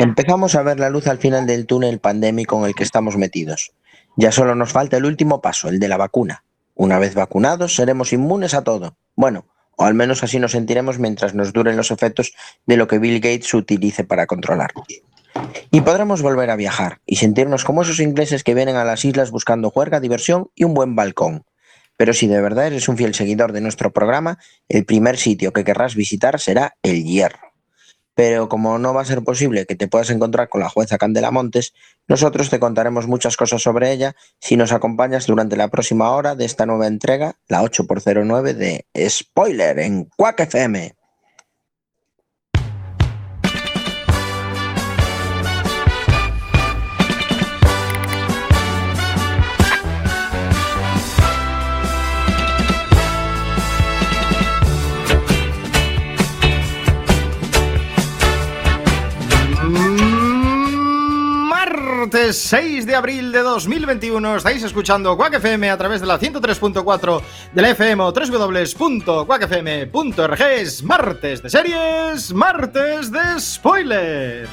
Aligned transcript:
Empezamos 0.00 0.54
a 0.54 0.62
ver 0.62 0.80
la 0.80 0.90
luz 0.90 1.06
al 1.06 1.18
final 1.18 1.46
del 1.46 1.66
túnel 1.66 1.98
pandémico 1.98 2.58
en 2.58 2.66
el 2.66 2.74
que 2.74 2.82
estamos 2.82 3.16
metidos. 3.16 3.72
Ya 4.16 4.32
solo 4.32 4.54
nos 4.54 4.72
falta 4.72 4.96
el 4.96 5.04
último 5.04 5.40
paso, 5.40 5.68
el 5.68 5.78
de 5.78 5.88
la 5.88 5.96
vacuna. 5.96 6.44
Una 6.74 6.98
vez 6.98 7.14
vacunados, 7.14 7.74
seremos 7.74 8.12
inmunes 8.12 8.54
a 8.54 8.64
todo. 8.64 8.96
Bueno, 9.16 9.46
o 9.76 9.84
al 9.84 9.94
menos 9.94 10.22
así 10.22 10.38
nos 10.38 10.52
sentiremos 10.52 10.98
mientras 10.98 11.34
nos 11.34 11.52
duren 11.52 11.76
los 11.76 11.90
efectos 11.90 12.32
de 12.66 12.76
lo 12.76 12.88
que 12.88 12.98
Bill 12.98 13.20
Gates 13.20 13.52
utilice 13.54 14.04
para 14.04 14.26
controlarnos. 14.26 14.86
Y 15.70 15.80
podremos 15.82 16.22
volver 16.22 16.50
a 16.50 16.56
viajar 16.56 17.00
y 17.06 17.16
sentirnos 17.16 17.64
como 17.64 17.82
esos 17.82 18.00
ingleses 18.00 18.42
que 18.42 18.54
vienen 18.54 18.76
a 18.76 18.84
las 18.84 19.04
islas 19.04 19.30
buscando 19.30 19.70
juerga, 19.70 20.00
diversión 20.00 20.50
y 20.54 20.64
un 20.64 20.74
buen 20.74 20.96
balcón. 20.96 21.44
Pero 21.96 22.14
si 22.14 22.26
de 22.26 22.40
verdad 22.40 22.66
eres 22.66 22.88
un 22.88 22.96
fiel 22.96 23.14
seguidor 23.14 23.52
de 23.52 23.60
nuestro 23.60 23.92
programa, 23.92 24.38
el 24.68 24.86
primer 24.86 25.18
sitio 25.18 25.52
que 25.52 25.64
querrás 25.64 25.94
visitar 25.94 26.40
será 26.40 26.76
el 26.82 27.04
Hierro 27.04 27.49
pero 28.14 28.48
como 28.48 28.78
no 28.78 28.94
va 28.94 29.02
a 29.02 29.06
ser 29.06 29.22
posible 29.22 29.66
que 29.66 29.76
te 29.76 29.88
puedas 29.88 30.10
encontrar 30.10 30.48
con 30.48 30.60
la 30.60 30.68
jueza 30.68 30.98
Candela 30.98 31.30
Montes, 31.30 31.72
nosotros 32.08 32.50
te 32.50 32.60
contaremos 32.60 33.06
muchas 33.06 33.36
cosas 33.36 33.62
sobre 33.62 33.92
ella 33.92 34.14
si 34.40 34.56
nos 34.56 34.72
acompañas 34.72 35.26
durante 35.26 35.56
la 35.56 35.68
próxima 35.68 36.10
hora 36.10 36.34
de 36.34 36.44
esta 36.44 36.66
nueva 36.66 36.86
entrega, 36.86 37.36
la 37.48 37.62
8x09 37.62 38.54
de 38.54 38.86
Spoiler 39.08 39.78
en 39.78 40.04
Quack 40.16 40.40
FM. 40.40 40.99
Martes 62.10 62.38
6 62.38 62.86
de 62.86 62.96
abril 62.96 63.30
de 63.30 63.38
2021. 63.38 64.34
Estáis 64.34 64.64
escuchando 64.64 65.16
Quack 65.16 65.34
FM 65.34 65.70
a 65.70 65.76
través 65.76 66.00
de 66.00 66.08
la 66.08 66.18
103.4 66.18 67.22
del 67.54 67.64
FM 67.66 68.02
o 68.02 68.12
www.quackfm.org. 68.12 70.40
Es 70.40 70.82
martes 70.82 71.40
de 71.40 71.50
series, 71.50 72.32
martes 72.32 73.12
de 73.12 73.38
spoiler. 73.38 74.48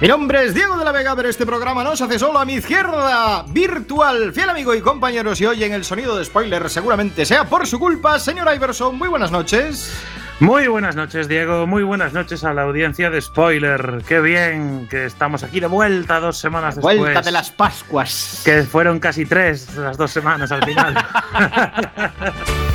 Mi 0.00 0.08
nombre 0.08 0.46
es 0.46 0.54
Diego 0.54 0.78
de 0.78 0.84
la 0.86 0.92
Vega, 0.92 1.14
pero 1.14 1.28
este 1.28 1.44
programa 1.44 1.84
no 1.84 1.94
se 1.94 2.04
hace 2.04 2.18
solo 2.18 2.38
a 2.38 2.46
mi 2.46 2.54
izquierda. 2.54 3.44
Virtual, 3.48 4.32
fiel 4.32 4.48
amigo 4.48 4.74
y 4.74 4.80
compañero, 4.80 5.36
si 5.36 5.44
oyen 5.44 5.74
el 5.74 5.84
sonido 5.84 6.16
de 6.16 6.24
spoiler, 6.24 6.70
seguramente 6.70 7.26
sea 7.26 7.44
por 7.44 7.66
su 7.66 7.78
culpa. 7.78 8.18
Señor 8.18 8.48
Iverson, 8.54 8.96
muy 8.96 9.08
buenas 9.08 9.30
noches. 9.30 9.92
Muy 10.40 10.68
buenas 10.68 10.96
noches, 10.96 11.28
Diego. 11.28 11.66
Muy 11.66 11.82
buenas 11.82 12.14
noches 12.14 12.44
a 12.44 12.54
la 12.54 12.62
audiencia 12.62 13.10
de 13.10 13.20
Spoiler. 13.20 14.02
Qué 14.08 14.22
bien 14.22 14.88
que 14.90 15.04
estamos 15.04 15.42
aquí 15.42 15.60
de 15.60 15.66
vuelta 15.66 16.18
dos 16.18 16.38
semanas 16.38 16.76
después. 16.76 16.96
Vuelta 16.96 17.20
de 17.20 17.32
las 17.32 17.50
Pascuas. 17.50 18.40
Que 18.42 18.62
fueron 18.62 19.00
casi 19.00 19.26
tres 19.26 19.76
las 19.76 19.98
dos 19.98 20.10
semanas 20.10 20.50
al 20.50 20.64
final. 20.64 20.94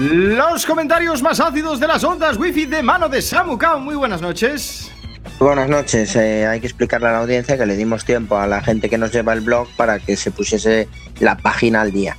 Los 0.00 0.64
comentarios 0.64 1.22
más 1.22 1.40
ácidos 1.40 1.80
de 1.80 1.88
las 1.88 2.04
ondas 2.04 2.36
wifi 2.36 2.66
de 2.66 2.84
mano 2.84 3.08
de 3.08 3.20
Samuka. 3.20 3.78
Muy 3.78 3.96
buenas 3.96 4.22
noches. 4.22 4.92
Buenas 5.40 5.68
noches. 5.68 6.14
Eh, 6.14 6.46
hay 6.46 6.60
que 6.60 6.68
explicarle 6.68 7.08
a 7.08 7.12
la 7.12 7.18
audiencia 7.18 7.58
que 7.58 7.66
le 7.66 7.74
dimos 7.74 8.04
tiempo 8.04 8.38
a 8.38 8.46
la 8.46 8.60
gente 8.60 8.88
que 8.88 8.96
nos 8.96 9.10
lleva 9.10 9.32
el 9.32 9.40
blog 9.40 9.66
para 9.76 9.98
que 9.98 10.16
se 10.16 10.30
pusiese 10.30 10.86
la 11.18 11.36
página 11.36 11.80
al 11.80 11.90
día. 11.90 12.16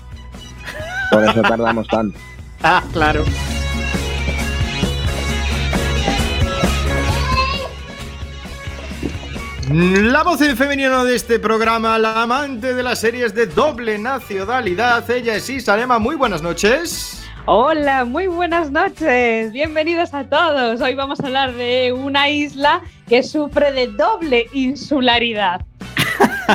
Por 1.09 1.23
eso 1.23 1.41
tardamos 1.41 1.87
tanto. 1.87 2.19
Ah, 2.61 2.83
claro. 2.91 3.23
La 9.71 10.23
voz 10.23 10.41
en 10.41 10.57
femenino 10.57 11.05
de 11.05 11.15
este 11.15 11.39
programa, 11.39 11.97
la 11.97 12.21
amante 12.21 12.73
de 12.73 12.83
las 12.83 12.99
series 12.99 13.33
de 13.33 13.45
doble 13.45 13.97
nacionalidad, 13.97 15.09
ella 15.09 15.35
es 15.35 15.49
Isalema. 15.49 15.99
Muy 15.99 16.17
buenas 16.17 16.41
noches. 16.41 17.28
Hola, 17.51 18.05
muy 18.05 18.27
buenas 18.27 18.69
noches. 18.69 19.51
Bienvenidos 19.51 20.13
a 20.13 20.23
todos. 20.23 20.79
Hoy 20.81 20.93
vamos 20.93 21.19
a 21.19 21.25
hablar 21.25 21.55
de 21.55 21.91
una 21.91 22.29
isla 22.29 22.81
que 23.07 23.23
sufre 23.23 23.71
de 23.71 23.87
doble 23.87 24.45
insularidad. 24.53 25.61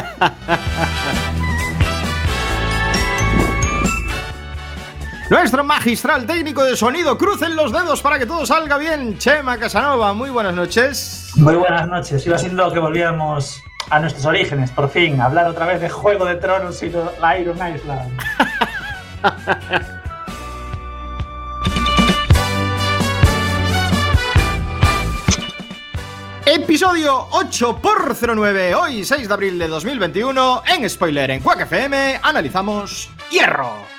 Nuestro 5.30 5.64
magistral 5.64 6.26
técnico 6.26 6.62
de 6.62 6.76
sonido, 6.76 7.18
crucen 7.18 7.56
los 7.56 7.72
dedos 7.72 8.00
para 8.00 8.20
que 8.20 8.26
todo 8.26 8.46
salga 8.46 8.78
bien. 8.78 9.18
Chema 9.18 9.58
Casanova, 9.58 10.14
muy 10.14 10.30
buenas 10.30 10.54
noches. 10.54 11.32
Muy 11.34 11.56
buenas 11.56 11.88
noches. 11.88 12.24
Iba 12.24 12.38
siendo 12.38 12.72
que 12.72 12.78
volvíamos 12.78 13.60
a 13.90 13.98
nuestros 13.98 14.26
orígenes, 14.26 14.70
por 14.70 14.88
fin, 14.88 15.20
hablar 15.20 15.48
otra 15.48 15.66
vez 15.66 15.80
de 15.80 15.88
Juego 15.88 16.24
de 16.24 16.36
Tronos 16.36 16.80
y 16.84 16.92
la 17.20 17.36
Iron 17.36 17.56
Island. 17.56 18.16
Episodio 26.64 27.28
8 27.32 27.78
por 27.82 28.16
09, 28.16 28.74
hoy 28.74 29.04
6 29.04 29.28
de 29.28 29.34
abril 29.34 29.58
de 29.58 29.68
2021, 29.68 30.62
en 30.66 30.88
Spoiler 30.88 31.30
en 31.32 31.42
Quack 31.42 31.60
FM, 31.60 32.20
analizamos 32.22 33.10
Hierro. 33.30 33.93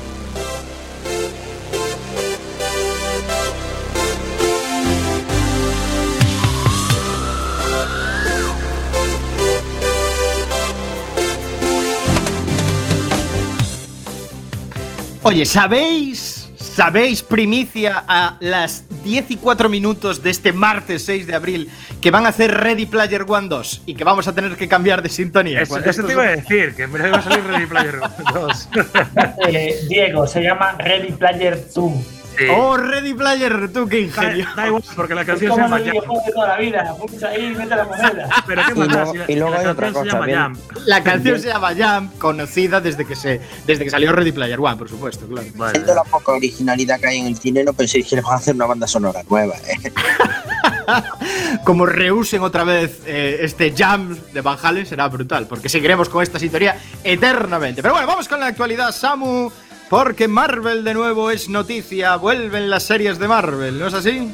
Oye, 15.23 15.45
¿sabéis? 15.45 16.49
¿Sabéis, 16.55 17.21
primicia, 17.21 18.03
a 18.07 18.37
las 18.39 18.85
10 19.03 19.31
y 19.31 19.37
4 19.37 19.69
minutos 19.69 20.23
de 20.23 20.29
este 20.31 20.51
martes 20.51 21.03
6 21.05 21.27
de 21.27 21.35
abril, 21.35 21.69
que 22.01 22.09
van 22.11 22.25
a 22.25 22.29
hacer 22.29 22.51
Ready 22.51 22.85
Player 22.87 23.25
One 23.27 23.47
2 23.47 23.83
y 23.85 23.93
que 23.93 24.03
vamos 24.03 24.27
a 24.27 24.33
tener 24.33 24.55
que 24.55 24.67
cambiar 24.67 25.01
de 25.03 25.09
sintonía? 25.09 25.61
Eso, 25.61 25.77
eso 25.77 26.03
te 26.03 26.13
iba 26.13 26.23
a 26.23 26.31
decir, 26.31 26.73
que 26.75 26.87
me 26.87 27.07
iba 27.07 27.17
a 27.17 27.21
salir 27.21 27.43
Ready 27.43 27.65
Player 27.65 27.99
2. 28.33 28.69
Eh, 29.47 29.85
Diego, 29.89 30.25
se 30.25 30.41
llama 30.41 30.73
Ready 30.77 31.11
Player 31.11 31.67
2. 31.73 32.20
Sí. 32.37 32.45
¡Oh, 32.55 32.77
Ready 32.77 33.13
Player! 33.13 33.69
¡Tú 33.73 33.87
qué 33.87 34.01
ingenio! 34.01 34.47
da 34.55 34.67
igual, 34.67 34.83
porque 34.95 35.13
la 35.13 35.25
canción 35.25 35.53
se 35.53 35.61
llama 35.61 35.77
Jam. 35.77 35.85
videojuego 35.89 36.21
de 36.25 36.31
toda 36.31 36.47
la 36.47 36.57
vida. 36.57 36.95
Pulsa 36.97 37.27
ahí, 37.27 37.53
mete 37.55 37.75
la 37.75 37.83
moneda. 37.83 38.29
Pero 38.47 38.61
qué 38.65 38.71
Y 38.71 38.75
más 38.75 38.87
luego- 38.87 39.13
y 39.27 39.33
hay 39.33 39.41
otra 39.41 39.75
canción 39.75 39.93
se 39.93 39.93
cosa, 39.93 40.05
llama 40.13 40.25
bien. 40.25 40.39
Jam. 40.39 40.57
La 40.85 41.03
canción 41.03 41.39
se 41.39 41.47
llama 41.49 41.75
Jam, 41.75 42.09
conocida 42.17 42.81
desde 42.81 43.05
que, 43.05 43.15
se, 43.15 43.41
desde 43.67 43.83
que 43.83 43.89
salió 43.89 44.11
Ready 44.13 44.31
Player 44.31 44.59
One, 44.59 44.77
por 44.77 44.89
supuesto, 44.89 45.27
claro. 45.27 45.47
Vale. 45.55 45.73
Siendo 45.73 45.93
la 45.93 46.03
poca 46.03 46.31
originalidad 46.31 46.99
que 46.99 47.07
hay 47.07 47.17
en 47.19 47.27
el 47.27 47.37
cine, 47.37 47.63
no 47.63 47.73
penséis 47.73 48.07
que 48.07 48.15
le 48.15 48.21
van 48.21 48.33
a 48.33 48.37
hacer 48.37 48.55
una 48.55 48.65
banda 48.65 48.87
sonora 48.87 49.21
nueva. 49.29 49.55
¿eh? 49.67 49.91
Como 51.63 51.85
reusen 51.85 52.41
otra 52.41 52.63
vez 52.63 53.01
eh, 53.05 53.39
este 53.41 53.73
Jam 53.77 54.17
de 54.33 54.41
Van 54.41 54.57
Halen, 54.61 54.85
será 54.85 55.07
brutal, 55.07 55.47
porque 55.47 55.69
seguiremos 55.69 56.09
con 56.09 56.23
esta 56.23 56.39
sintonía 56.39 56.75
eternamente. 57.03 57.81
Pero 57.81 57.93
bueno, 57.93 58.07
vamos 58.07 58.27
con 58.27 58.39
la 58.39 58.47
actualidad, 58.47 58.91
Samu, 58.91 59.51
porque 59.91 60.29
Marvel 60.29 60.85
de 60.85 60.93
nuevo 60.93 61.31
es 61.31 61.49
noticia, 61.49 62.15
vuelven 62.15 62.69
las 62.69 62.83
series 62.83 63.19
de 63.19 63.27
Marvel, 63.27 63.77
¿no 63.77 63.87
es 63.87 63.93
así? 63.93 64.31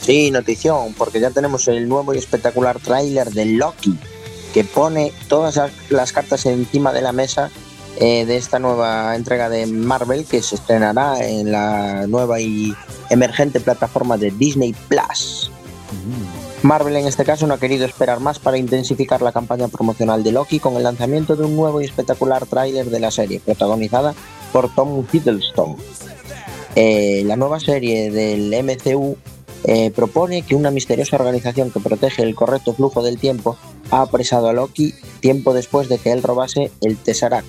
Sí, 0.00 0.32
notición, 0.32 0.94
porque 0.98 1.20
ya 1.20 1.30
tenemos 1.30 1.68
el 1.68 1.88
nuevo 1.88 2.12
y 2.12 2.18
espectacular 2.18 2.80
tráiler 2.80 3.30
de 3.30 3.44
Loki, 3.46 3.96
que 4.52 4.64
pone 4.64 5.12
todas 5.28 5.60
las- 5.90 6.12
cartas 6.12 6.44
encima 6.46 6.92
de 6.92 7.02
la 7.02 7.12
mesa 7.12 7.50
eh, 8.00 8.26
de 8.26 8.36
esta 8.36 8.58
nueva 8.58 9.14
entrega 9.14 9.48
de 9.48 9.66
Marvel 9.68 10.24
que 10.26 10.42
se 10.42 10.56
estrenará 10.56 11.24
en 11.24 11.52
la 11.52 12.06
nueva 12.08 12.40
y 12.40 12.74
emergente 13.08 13.60
plataforma 13.60 14.18
de 14.18 14.32
Disney 14.32 14.74
Plus. 14.88 15.52
Marvel 16.62 16.96
en 16.96 17.06
este 17.06 17.24
caso 17.24 17.46
no 17.46 17.54
ha 17.54 17.58
querido 17.60 17.86
esperar 17.86 18.18
más 18.18 18.40
para 18.40 18.58
intensificar 18.58 19.22
la 19.22 19.30
campaña 19.30 19.68
promocional 19.68 20.24
de 20.24 20.32
Loki 20.32 20.58
con 20.58 20.74
el 20.76 20.82
lanzamiento 20.82 21.36
de 21.36 21.44
un 21.44 21.54
nuevo 21.54 21.80
y 21.80 21.84
espectacular 21.84 22.44
tráiler 22.46 22.90
de 22.90 22.98
la 23.00 23.10
serie, 23.12 23.40
protagonizada 23.40 24.14
por 24.56 24.74
Tom 24.74 25.04
Hiddleston. 25.12 25.76
Eh, 26.76 27.22
la 27.26 27.36
nueva 27.36 27.60
serie 27.60 28.10
del 28.10 28.50
MCU 28.64 29.18
eh, 29.64 29.90
propone 29.90 30.40
que 30.40 30.54
una 30.54 30.70
misteriosa 30.70 31.16
organización 31.16 31.70
que 31.70 31.78
protege 31.78 32.22
el 32.22 32.34
correcto 32.34 32.72
flujo 32.72 33.02
del 33.02 33.18
tiempo 33.18 33.58
ha 33.90 34.00
apresado 34.00 34.48
a 34.48 34.54
Loki 34.54 34.94
tiempo 35.20 35.52
después 35.52 35.90
de 35.90 35.98
que 35.98 36.10
él 36.10 36.22
robase 36.22 36.70
el 36.80 36.96
Tesseract. 36.96 37.46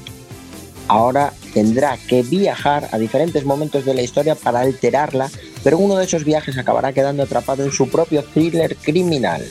Ahora 0.89 1.31
tendrá 1.53 1.97
que 1.97 2.23
viajar 2.23 2.89
a 2.91 2.97
diferentes 2.97 3.45
momentos 3.45 3.85
de 3.85 3.93
la 3.93 4.01
historia 4.01 4.35
para 4.35 4.59
alterarla, 4.59 5.31
pero 5.63 5.77
uno 5.77 5.95
de 5.95 6.03
esos 6.03 6.25
viajes 6.25 6.57
acabará 6.57 6.91
quedando 6.91 7.23
atrapado 7.23 7.63
en 7.63 7.71
su 7.71 7.87
propio 7.87 8.21
thriller 8.21 8.75
criminal. 8.75 9.45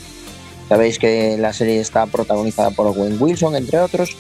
Sabéis 0.69 0.99
que 0.99 1.39
la 1.39 1.55
serie 1.55 1.81
está 1.81 2.05
protagonizada 2.05 2.71
por 2.73 2.89
Owen 2.89 3.17
Wilson, 3.19 3.57
entre 3.57 3.81
otros, 3.81 4.15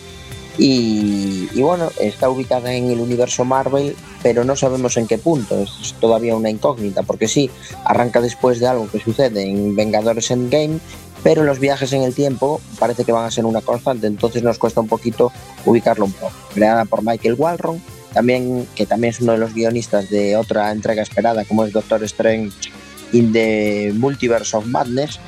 y, 0.58 1.60
bueno, 1.60 1.90
está 2.00 2.30
ubicada 2.30 2.72
en 2.72 2.90
el 2.90 3.00
universo 3.00 3.44
Marvel, 3.44 3.94
pero 4.22 4.44
no 4.44 4.56
sabemos 4.56 4.96
en 4.96 5.06
qué 5.06 5.18
punto, 5.18 5.58
es 5.60 5.94
todavía 6.00 6.36
una 6.36 6.50
incógnita, 6.50 7.02
porque 7.02 7.28
sí, 7.28 7.50
arranca 7.84 8.20
después 8.20 8.60
de 8.60 8.66
algo 8.66 8.88
que 8.90 9.00
sucede 9.00 9.48
en 9.48 9.76
Vengadores 9.76 10.30
Endgame, 10.30 10.78
pero 11.22 11.44
los 11.44 11.58
viajes 11.58 11.92
en 11.92 12.02
el 12.02 12.14
tiempo 12.14 12.60
parece 12.78 13.04
que 13.04 13.12
van 13.12 13.24
a 13.24 13.30
ser 13.30 13.44
una 13.44 13.60
constante, 13.60 14.06
entonces 14.06 14.42
nos 14.42 14.58
cuesta 14.58 14.80
un 14.80 14.88
poquito 14.88 15.32
ubicarlo 15.64 16.04
un 16.04 16.12
poco. 16.12 16.32
Creada 16.54 16.84
por 16.84 17.02
Michael 17.02 17.34
Walron, 17.34 17.82
también, 18.12 18.66
que 18.74 18.86
también 18.86 19.12
es 19.12 19.20
uno 19.20 19.32
de 19.32 19.38
los 19.38 19.52
guionistas 19.52 20.08
de 20.08 20.36
otra 20.36 20.72
entrega 20.72 21.02
esperada 21.02 21.44
como 21.44 21.64
es 21.64 21.72
Doctor 21.72 22.02
Strange 22.04 22.70
in 23.12 23.32
the 23.32 23.92
Multiverse 23.94 24.56
of 24.56 24.66
Madness, 24.66 25.20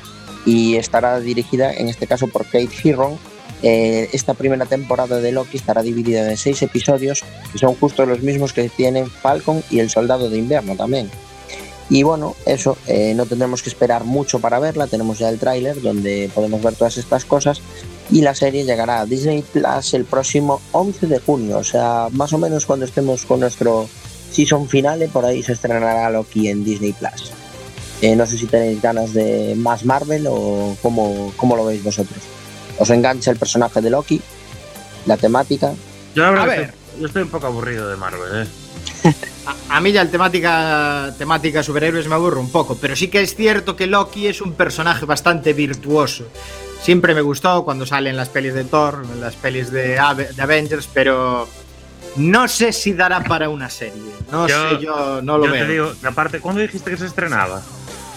y 0.45 0.77
estará 0.77 1.19
dirigida 1.19 1.73
en 1.73 1.89
este 1.89 2.07
caso 2.07 2.27
por 2.27 2.45
Kate 2.45 2.69
Herron. 2.83 3.17
Eh, 3.61 4.09
esta 4.13 4.33
primera 4.33 4.65
temporada 4.65 5.19
de 5.19 5.31
Loki 5.31 5.57
estará 5.57 5.81
dividida 5.81 6.29
en 6.29 6.37
seis 6.37 6.61
episodios, 6.61 7.23
que 7.51 7.57
son 7.57 7.75
justo 7.75 8.05
los 8.05 8.21
mismos 8.21 8.53
que 8.53 8.69
tienen 8.69 9.09
Falcon 9.09 9.63
y 9.69 9.79
el 9.79 9.89
Soldado 9.89 10.29
de 10.29 10.37
Invierno 10.37 10.75
también. 10.75 11.09
Y 11.89 12.03
bueno, 12.03 12.35
eso, 12.45 12.77
eh, 12.85 13.13
no 13.15 13.25
tendremos 13.25 13.63
que 13.63 13.69
esperar 13.69 14.03
mucho 14.03 14.39
para 14.39 14.59
verla, 14.59 14.85
tenemos 14.85 15.17
ya 15.17 15.29
el 15.29 15.39
tráiler 15.39 15.81
donde 15.81 16.29
podemos 16.33 16.61
ver 16.61 16.75
todas 16.75 16.97
estas 16.97 17.25
cosas 17.25 17.61
y 18.11 18.21
la 18.21 18.35
serie 18.35 18.63
llegará 18.63 19.01
a 19.01 19.05
Disney 19.07 19.41
Plus 19.41 19.95
el 19.95 20.05
próximo 20.05 20.61
11 20.71 21.07
de 21.07 21.19
junio, 21.19 21.57
o 21.57 21.63
sea, 21.63 22.07
más 22.11 22.31
o 22.33 22.37
menos 22.37 22.67
cuando 22.67 22.85
estemos 22.85 23.25
con 23.25 23.39
nuestro 23.39 23.89
season 24.31 24.69
finale, 24.69 25.07
por 25.07 25.25
ahí 25.25 25.41
se 25.41 25.53
estrenará 25.53 26.11
Loki 26.11 26.49
en 26.49 26.63
Disney 26.63 26.93
Plus. 26.93 27.31
Eh, 28.01 28.15
no 28.15 28.25
sé 28.27 28.37
si 28.37 28.45
tenéis 28.45 28.81
ganas 28.81 29.13
de 29.13 29.55
más 29.57 29.83
Marvel 29.83 30.27
o 30.29 30.77
cómo, 30.83 31.33
cómo 31.37 31.55
lo 31.55 31.65
veis 31.65 31.83
vosotros. 31.83 32.19
¿Os 32.79 32.89
engancha 32.89 33.31
el 33.31 33.37
personaje 33.37 33.81
de 33.81 33.89
Loki? 33.89 34.21
¿La 35.05 35.17
temática? 35.17 35.71
Yo 36.15 36.23
la 36.23 36.29
verdad 36.31 36.45
A 36.45 36.49
ver. 36.49 36.73
yo 36.99 37.07
estoy 37.07 37.23
un 37.23 37.29
poco 37.29 37.47
aburrido 37.47 37.89
de 37.89 37.95
Marvel, 37.97 38.43
¿eh? 38.43 39.13
A, 39.45 39.77
a 39.77 39.81
mí 39.81 39.91
ya 39.91 40.01
el 40.01 40.09
temática, 40.11 41.13
temática 41.17 41.63
superhéroes 41.63 42.07
me 42.07 42.15
aburre 42.15 42.39
un 42.39 42.51
poco, 42.51 42.75
pero 42.79 42.95
sí 42.95 43.07
que 43.07 43.21
es 43.21 43.35
cierto 43.35 43.75
que 43.75 43.87
Loki 43.87 44.27
es 44.27 44.41
un 44.41 44.53
personaje 44.53 45.05
bastante 45.05 45.53
virtuoso. 45.53 46.25
Siempre 46.81 47.13
me 47.13 47.21
gustó 47.21 47.63
cuando 47.65 47.85
sale 47.85 48.09
en 48.09 48.17
las 48.17 48.29
pelis 48.29 48.53
de 48.53 48.63
Thor, 48.63 49.03
en 49.11 49.21
las 49.21 49.35
pelis 49.35 49.71
de, 49.71 49.97
Ave- 49.99 50.31
de 50.33 50.41
Avengers, 50.41 50.87
pero 50.93 51.47
no 52.17 52.47
sé 52.47 52.71
si 52.71 52.93
dará 52.93 53.23
para 53.23 53.49
una 53.49 53.69
serie. 53.69 54.01
No 54.31 54.47
Yo- 54.47 54.69
sé, 54.69 54.77
yo 54.83 55.21
no 55.21 55.37
lo 55.37 55.45
Yo 55.45 55.51
veo. 55.51 55.65
te 55.65 55.71
digo, 55.71 55.91
que 55.99 56.07
aparte, 56.07 56.39
¿cuándo 56.39 56.61
dijiste 56.61 56.91
que 56.91 56.97
se 56.97 57.05
estrenaba? 57.05 57.61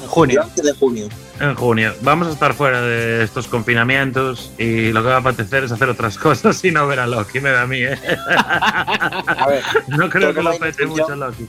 En 0.02 0.08
junio. 0.08 0.42
11 0.44 0.62
de 0.62 0.72
junio. 0.74 1.08
En 1.40 1.54
junio. 1.54 1.94
Vamos 2.02 2.28
a 2.28 2.32
estar 2.32 2.54
fuera 2.54 2.80
de 2.82 3.22
estos 3.24 3.46
confinamientos 3.48 4.50
y 4.58 4.92
lo 4.92 5.02
que 5.02 5.08
va 5.08 5.16
a 5.16 5.18
apetecer 5.20 5.64
es 5.64 5.72
hacer 5.72 5.88
otras 5.88 6.18
cosas 6.26 6.62
y 6.64 6.70
no 6.70 6.86
ver 6.86 7.00
a 7.00 7.06
Loki, 7.06 7.40
me 7.40 7.50
da 7.50 7.62
a 7.62 7.66
mí, 7.66 7.78
¿eh? 7.82 7.98
A 8.46 9.46
ver, 9.48 9.62
No 9.88 10.08
creo 10.10 10.34
que 10.34 10.42
lo 10.42 10.52
mucho 10.88 11.16
Loki. 11.16 11.48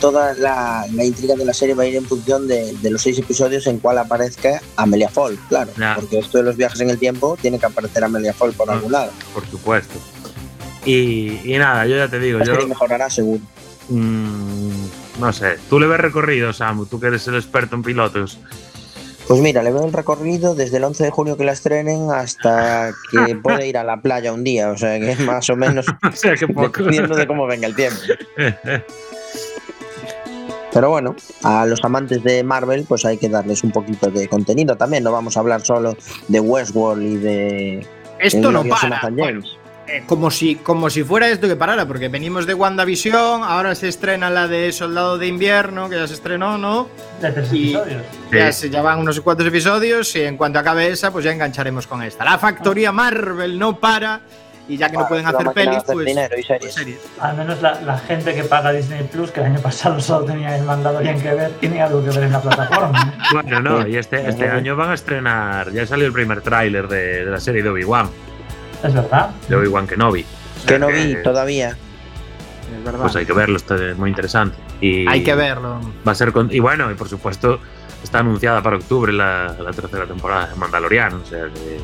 toda 0.00 0.32
la, 0.34 0.86
la 0.92 1.04
intriga 1.04 1.34
de 1.34 1.44
la 1.44 1.52
serie 1.52 1.74
va 1.74 1.82
a 1.82 1.86
ir 1.86 1.96
en 1.96 2.04
función 2.06 2.46
de, 2.48 2.72
de 2.80 2.90
los 2.90 3.02
seis 3.02 3.18
episodios 3.18 3.66
en 3.66 3.78
cual 3.80 3.98
aparezca 3.98 4.60
Amelia 4.76 5.08
Fall, 5.08 5.38
claro. 5.48 5.70
Ya. 5.76 5.94
Porque 5.96 6.18
esto 6.18 6.38
de 6.38 6.44
los 6.44 6.56
viajes 6.56 6.80
en 6.80 6.90
el 6.90 6.98
tiempo 6.98 7.36
tiene 7.40 7.58
que 7.58 7.66
aparecer 7.66 8.02
Amelia 8.04 8.32
Fall 8.32 8.52
por 8.52 8.70
Ah. 8.70 8.74
algún 8.74 8.92
lado. 8.92 9.10
Por 9.34 9.46
supuesto. 9.46 9.94
Y, 10.84 11.40
y 11.44 11.58
nada, 11.58 11.84
yo 11.86 11.96
ya 11.96 12.08
te 12.08 12.18
digo, 12.18 12.38
La 12.38 12.44
yo. 12.44 12.52
serie 12.54 12.68
mejorará 12.68 13.10
seguro. 13.10 13.40
mm, 13.88 14.67
no 15.18 15.32
sé, 15.32 15.58
tú 15.68 15.80
le 15.80 15.86
ves 15.86 16.00
recorrido, 16.00 16.52
Samu, 16.52 16.86
tú 16.86 17.00
que 17.00 17.08
eres 17.08 17.26
el 17.28 17.34
experto 17.34 17.76
en 17.76 17.82
pilotos. 17.82 18.38
Pues 19.28 19.40
mira, 19.40 19.62
le 19.62 19.70
veo 19.70 19.84
el 19.84 19.92
recorrido 19.92 20.54
desde 20.54 20.78
el 20.78 20.84
11 20.84 21.04
de 21.04 21.10
junio 21.10 21.36
que 21.36 21.44
la 21.44 21.52
estrenen 21.52 22.10
hasta 22.10 22.92
que 23.10 23.36
puede 23.42 23.68
ir 23.68 23.76
a 23.76 23.84
la 23.84 24.00
playa 24.00 24.32
un 24.32 24.42
día. 24.42 24.70
O 24.70 24.76
sea 24.78 24.98
que 24.98 25.16
más 25.22 25.50
o 25.50 25.56
menos 25.56 25.84
o 26.02 26.12
sea, 26.12 26.34
que 26.34 26.48
poco. 26.48 26.68
dependiendo 26.68 27.14
de 27.14 27.26
cómo 27.26 27.46
venga 27.46 27.66
el 27.66 27.76
tiempo. 27.76 28.00
Pero 30.72 30.90
bueno, 30.90 31.14
a 31.42 31.66
los 31.66 31.84
amantes 31.84 32.22
de 32.22 32.42
Marvel, 32.42 32.86
pues 32.88 33.04
hay 33.04 33.18
que 33.18 33.28
darles 33.28 33.64
un 33.64 33.70
poquito 33.70 34.10
de 34.10 34.28
contenido 34.28 34.76
también. 34.76 35.04
No 35.04 35.12
vamos 35.12 35.36
a 35.36 35.40
hablar 35.40 35.60
solo 35.62 35.96
de 36.28 36.40
Westworld 36.40 37.02
y 37.02 37.16
de. 37.16 37.86
Esto 38.20 38.50
no 38.50 38.64
para. 38.64 39.00
Bueno. 39.10 39.42
Eh, 39.88 40.02
como, 40.06 40.30
si, 40.30 40.56
como 40.56 40.90
si 40.90 41.02
fuera 41.02 41.28
esto 41.28 41.48
que 41.48 41.56
parara, 41.56 41.86
porque 41.86 42.08
venimos 42.08 42.46
de 42.46 42.54
WandaVision, 42.54 43.42
ahora 43.42 43.74
se 43.74 43.88
estrena 43.88 44.30
la 44.30 44.46
de 44.48 44.70
Soldado 44.72 45.18
de 45.18 45.26
Invierno, 45.26 45.88
que 45.88 45.96
ya 45.96 46.06
se 46.06 46.14
estrenó, 46.14 46.58
¿no? 46.58 46.88
De 47.20 47.32
tres 47.32 47.52
Y- 47.52 47.70
episodios. 47.74 48.02
Ya, 48.32 48.52
Sí. 48.52 48.60
se, 48.62 48.70
ya 48.70 48.82
van 48.82 48.98
unos 48.98 49.20
cuantos 49.20 49.46
episodios 49.46 50.14
y 50.16 50.22
en 50.22 50.36
cuanto 50.36 50.58
acabe 50.58 50.88
esa, 50.88 51.10
pues 51.10 51.24
ya 51.24 51.32
engancharemos 51.32 51.86
con 51.86 52.02
esta. 52.02 52.24
La 52.24 52.38
factoría 52.38 52.92
Marvel 52.92 53.58
no 53.58 53.78
para 53.80 54.20
y 54.70 54.76
ya 54.76 54.90
que 54.90 54.98
no 54.98 55.08
pueden 55.08 55.24
Para 55.24 55.38
hacer 55.38 55.52
pelis, 55.54 55.76
hacer 55.78 55.94
pues, 55.94 56.06
dinero 56.06 56.34
y 56.38 56.44
pues 56.44 56.46
series. 56.46 56.74
series. 56.74 56.98
Al 57.20 57.36
menos 57.38 57.62
la, 57.62 57.80
la 57.80 57.96
gente 58.00 58.34
que 58.34 58.44
paga 58.44 58.70
Disney 58.70 59.02
Plus, 59.10 59.30
que 59.30 59.40
el 59.40 59.46
año 59.46 59.60
pasado 59.60 59.98
solo 60.02 60.26
tenía 60.26 60.54
el 60.58 60.64
Mandalorian 60.64 61.18
que 61.20 61.32
ver, 61.32 61.50
tiene 61.52 61.80
algo 61.80 62.04
que 62.04 62.10
ver 62.10 62.24
en 62.24 62.32
la 62.32 62.42
plataforma. 62.42 63.14
¿eh? 63.16 63.22
Bueno, 63.32 63.60
no, 63.60 63.88
y 63.88 63.96
este, 63.96 64.28
este 64.28 64.46
año 64.46 64.76
van 64.76 64.90
a 64.90 64.94
estrenar, 64.94 65.72
ya 65.72 65.86
salió 65.86 66.04
el 66.06 66.12
primer 66.12 66.42
tráiler 66.42 66.86
de, 66.86 67.24
de 67.24 67.30
la 67.30 67.40
serie 67.40 67.62
de 67.62 67.70
Obi-Wan, 67.70 68.10
Es 68.82 68.94
verdad. 68.94 69.30
de 69.48 69.56
Obi-Wan 69.56 69.86
Kenobi. 69.86 70.24
Sea 70.58 70.66
Que 70.66 70.78
no 70.78 70.88
vi 70.88 71.14
que, 71.14 71.20
todavía. 71.22 71.70
Es 71.70 72.84
verdad. 72.84 73.00
Pues 73.00 73.16
hay 73.16 73.24
que 73.26 73.32
verlo, 73.32 73.56
está 73.56 73.76
muy 73.96 74.10
interesante. 74.10 74.56
Y 74.80 75.06
Hay 75.08 75.22
que 75.24 75.34
verlo. 75.34 75.80
Va 76.06 76.12
a 76.12 76.14
ser 76.14 76.32
con- 76.32 76.52
y 76.52 76.60
bueno, 76.60 76.90
y 76.90 76.94
por 76.94 77.08
supuesto 77.08 77.60
está 78.02 78.20
anunciada 78.20 78.62
para 78.62 78.76
octubre 78.76 79.12
la, 79.12 79.54
la 79.60 79.70
tercera 79.72 80.06
temporada 80.06 80.46
de 80.48 80.54
Mandaloriano, 80.56 81.20
o 81.22 81.26
sea 81.26 81.46
que 81.52 81.80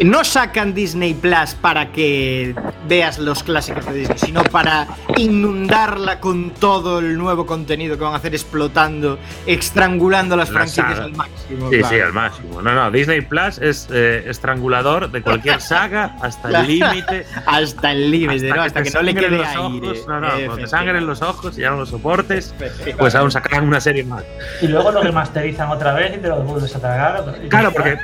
no 0.00 0.24
sacan 0.24 0.74
Disney 0.74 1.14
Plus 1.14 1.54
para 1.60 1.90
que 1.92 2.54
veas 2.88 3.18
los 3.18 3.42
clásicos 3.42 3.84
de 3.86 3.92
Disney, 3.94 4.18
sino 4.18 4.42
para 4.44 4.86
inundarla 5.16 6.20
con 6.20 6.50
todo 6.50 6.98
el 7.00 7.16
nuevo 7.18 7.46
contenido 7.46 7.96
que 7.96 8.04
van 8.04 8.14
a 8.14 8.16
hacer 8.16 8.34
explotando, 8.34 9.18
estrangulando 9.46 10.36
las 10.36 10.48
La 10.50 10.54
franquicias 10.54 10.86
saga. 10.88 11.04
al 11.04 11.12
máximo. 11.14 11.70
Sí, 11.70 11.78
claro. 11.78 11.94
sí, 11.94 12.00
al 12.00 12.12
máximo. 12.12 12.62
No, 12.62 12.74
no, 12.74 12.90
Disney 12.90 13.20
Plus 13.22 13.58
es 13.58 13.88
eh, 13.90 14.24
estrangulador 14.26 15.10
de 15.10 15.22
cualquier 15.22 15.60
saga 15.60 16.16
hasta 16.20 16.48
el 16.60 16.66
límite. 16.66 17.26
Hasta 17.46 17.92
el 17.92 18.10
límite, 18.10 18.48
¿no? 18.50 18.62
Hasta 18.62 18.82
que 18.82 18.90
no 18.90 19.02
le 19.02 19.14
quede 19.14 19.30
los 19.38 19.46
aire. 19.46 19.58
ojos. 19.60 20.06
No, 20.08 20.20
no, 20.20 20.28
cuando 20.28 20.56
te 20.56 20.66
sangren 20.66 21.06
los 21.06 21.22
ojos 21.22 21.56
y 21.58 21.62
ya 21.62 21.70
no 21.70 21.76
los 21.78 21.88
soportes, 21.90 22.54
pues 22.98 23.14
aún 23.14 23.30
sacarán 23.30 23.64
una 23.66 23.80
serie 23.80 24.04
más. 24.04 24.24
Y 24.60 24.68
luego 24.68 24.90
lo 24.92 25.02
remasterizan 25.02 25.70
otra 25.70 25.94
vez 25.94 26.16
y 26.16 26.20
te 26.20 26.28
lo 26.28 26.42
vuelves 26.42 26.74
a 26.76 26.80
tragar. 26.80 27.34
Claro, 27.48 27.72
porque 27.72 27.96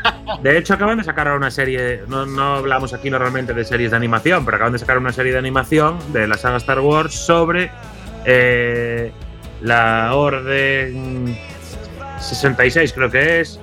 de 0.42 0.58
hecho 0.58 0.74
acaban 0.74 0.98
de 0.98 1.04
sacar 1.04 1.26
ahora 1.28 1.38
una 1.38 1.50
serie, 1.50 1.59
no, 2.08 2.26
no 2.26 2.54
hablamos 2.56 2.92
aquí 2.92 3.10
normalmente 3.10 3.54
de 3.54 3.64
series 3.64 3.90
de 3.90 3.96
animación, 3.96 4.44
pero 4.44 4.56
acaban 4.56 4.72
de 4.72 4.78
sacar 4.78 4.98
una 4.98 5.12
serie 5.12 5.32
de 5.32 5.38
animación 5.38 5.98
de 6.12 6.26
la 6.26 6.36
saga 6.36 6.56
Star 6.56 6.80
Wars 6.80 7.14
sobre 7.14 7.70
eh, 8.24 9.12
la 9.62 10.14
Orden 10.14 11.36
66 12.20 12.92
creo 12.92 13.10
que 13.10 13.40
es, 13.40 13.60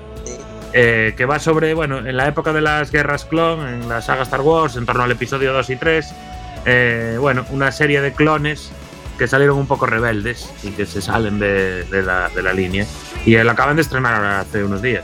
eh, 0.74 1.14
que 1.16 1.26
va 1.26 1.40
sobre, 1.40 1.74
bueno, 1.74 2.00
en 2.00 2.18
la 2.18 2.28
época 2.28 2.54
de 2.54 2.62
las 2.62 2.92
guerras 2.92 3.26
clon, 3.26 3.68
en 3.68 3.90
la 3.90 4.02
saga 4.02 4.24
Star 4.24 4.42
Wars, 4.42 4.76
en 4.76 4.86
torno 4.86 5.04
al 5.04 5.12
episodio 5.12 5.54
2 5.54 5.70
y 5.70 5.76
3, 5.76 6.16
eh, 6.66 7.18
bueno, 7.20 7.46
una 7.52 7.72
serie 7.72 8.02
de 8.02 8.14
clones 8.14 8.72
que 9.18 9.28
salieron 9.28 9.58
un 9.58 9.68
poco 9.68 9.86
rebeldes 9.86 10.52
y 10.64 10.70
que 10.72 10.86
se 10.86 11.02
salen 11.02 11.40
de, 11.40 11.84
de 11.86 12.04
la, 12.04 12.30
de 12.30 12.44
la 12.44 12.54
línea. 12.54 12.86
Y 13.26 13.36
la 13.36 13.52
acaban 13.52 13.76
de 13.76 13.82
estrenar 13.82 14.24
hace 14.24 14.64
unos 14.64 14.82
días. 14.82 15.04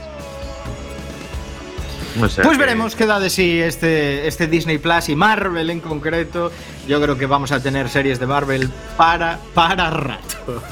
O 2.20 2.28
sea 2.28 2.44
Pues 2.44 2.56
que- 2.56 2.64
veremos 2.64 2.94
qué 2.94 3.06
da 3.06 3.18
de 3.18 3.28
sí 3.30 3.60
este, 3.60 4.26
este 4.28 4.46
Disney 4.46 4.78
Plus 4.78 5.08
y 5.08 5.16
Marvel 5.16 5.68
en 5.70 5.80
concreto. 5.80 6.52
Yo 6.86 7.00
creo 7.02 7.18
que 7.18 7.26
vamos 7.26 7.50
a 7.52 7.60
tener 7.60 7.88
series 7.88 8.20
de 8.20 8.26
Marvel 8.26 8.70
para, 8.96 9.38
para 9.54 9.90
rato. 9.90 10.62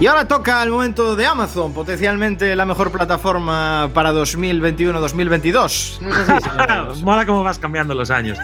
Y 0.00 0.06
ahora 0.06 0.26
toca 0.26 0.62
el 0.62 0.70
momento 0.70 1.14
de 1.14 1.26
Amazon, 1.26 1.74
potencialmente 1.74 2.56
la 2.56 2.64
mejor 2.64 2.90
plataforma 2.90 3.90
para 3.92 4.12
2021-2022. 4.14 6.00
No 6.00 6.16
es 6.16 6.28
así, 6.28 6.48
señores? 6.48 7.02
Mola 7.02 7.26
cómo 7.26 7.44
vas 7.44 7.58
cambiando 7.58 7.94
los 7.94 8.10
años. 8.10 8.38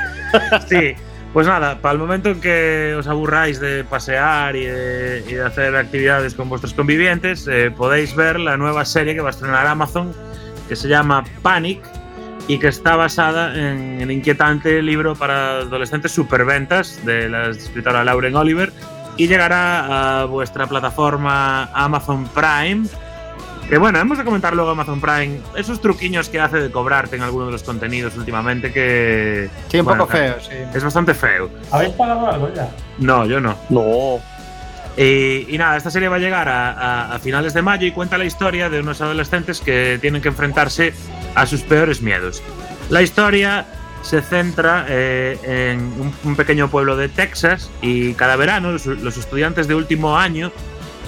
Sí, 0.68 0.92
pues 1.36 1.46
nada, 1.46 1.82
para 1.82 1.92
el 1.92 1.98
momento 1.98 2.30
en 2.30 2.40
que 2.40 2.94
os 2.98 3.06
aburráis 3.06 3.60
de 3.60 3.84
pasear 3.84 4.56
y 4.56 4.64
de, 4.64 5.42
hacer 5.44 5.76
actividades 5.76 6.32
con 6.32 6.48
vuestros 6.48 6.72
convivientes, 6.72 7.46
eh, 7.46 7.70
podéis 7.70 8.16
ver 8.16 8.40
la 8.40 8.56
nueva 8.56 8.86
serie 8.86 9.14
que 9.14 9.20
va 9.20 9.28
a 9.28 9.30
estrenar 9.32 9.66
Amazon, 9.66 10.14
que 10.66 10.74
se 10.76 10.88
llama 10.88 11.24
Panic 11.42 11.82
y 12.48 12.58
que 12.58 12.68
está 12.68 12.96
basada 12.96 13.54
en 13.54 14.00
el 14.00 14.10
inquietante 14.12 14.80
libro 14.80 15.14
para 15.14 15.58
adolescentes 15.58 16.12
Superventas 16.12 17.04
de 17.04 17.28
la 17.28 17.50
escritora 17.50 18.02
Lauren 18.02 18.34
Oliver 18.34 18.72
y 19.18 19.28
llegará 19.28 20.22
a 20.22 20.24
vuestra 20.24 20.66
plataforma 20.66 21.64
Amazon 21.74 22.26
Prime 22.28 22.86
que 23.68 23.78
bueno, 23.78 23.98
hemos 23.98 24.16
de 24.18 24.24
comentar 24.24 24.54
luego 24.54 24.70
Amazon 24.70 25.00
Prime 25.00 25.38
esos 25.56 25.80
truquiños 25.80 26.28
que 26.28 26.40
hace 26.40 26.58
de 26.58 26.70
cobrarte 26.70 27.16
en 27.16 27.22
alguno 27.22 27.46
de 27.46 27.52
los 27.52 27.62
contenidos 27.62 28.16
últimamente 28.16 28.72
que. 28.72 29.48
Sí, 29.68 29.78
un 29.78 29.84
bueno, 29.86 30.04
poco 30.06 30.16
feo, 30.16 30.36
sí. 30.40 30.52
Es 30.74 30.84
bastante 30.84 31.14
feo. 31.14 31.50
¿Habéis 31.72 31.92
pagado 31.94 32.30
algo 32.30 32.52
ya? 32.54 32.68
No, 32.98 33.26
yo 33.26 33.40
no. 33.40 33.56
No. 33.70 34.20
Y, 34.96 35.46
y 35.54 35.58
nada, 35.58 35.76
esta 35.76 35.90
serie 35.90 36.08
va 36.08 36.16
a 36.16 36.20
llegar 36.20 36.48
a, 36.48 36.70
a- 36.72 37.14
a 37.14 37.18
finales 37.18 37.52
de 37.54 37.60
mayo 37.62 37.86
y 37.86 37.90
cuenta 37.92 38.16
la 38.16 38.24
historia 38.24 38.70
de 38.70 38.80
unos 38.80 39.00
adolescentes 39.00 39.60
que 39.60 39.98
tienen 40.00 40.22
que 40.22 40.28
enfrentarse 40.28 40.94
a 41.34 41.44
sus 41.44 41.62
peores 41.62 42.00
miedos. 42.00 42.42
La 42.88 43.02
historia 43.02 43.66
se 44.02 44.22
centra 44.22 44.86
eh, 44.88 45.36
en 45.44 45.80
un, 46.00 46.14
un 46.24 46.36
pequeño 46.36 46.68
pueblo 46.70 46.96
de 46.96 47.08
Texas 47.08 47.70
y 47.82 48.14
cada 48.14 48.36
verano 48.36 48.70
los, 48.72 48.86
los 48.86 49.16
estudiantes 49.18 49.66
de 49.68 49.74
último 49.74 50.16
año 50.16 50.50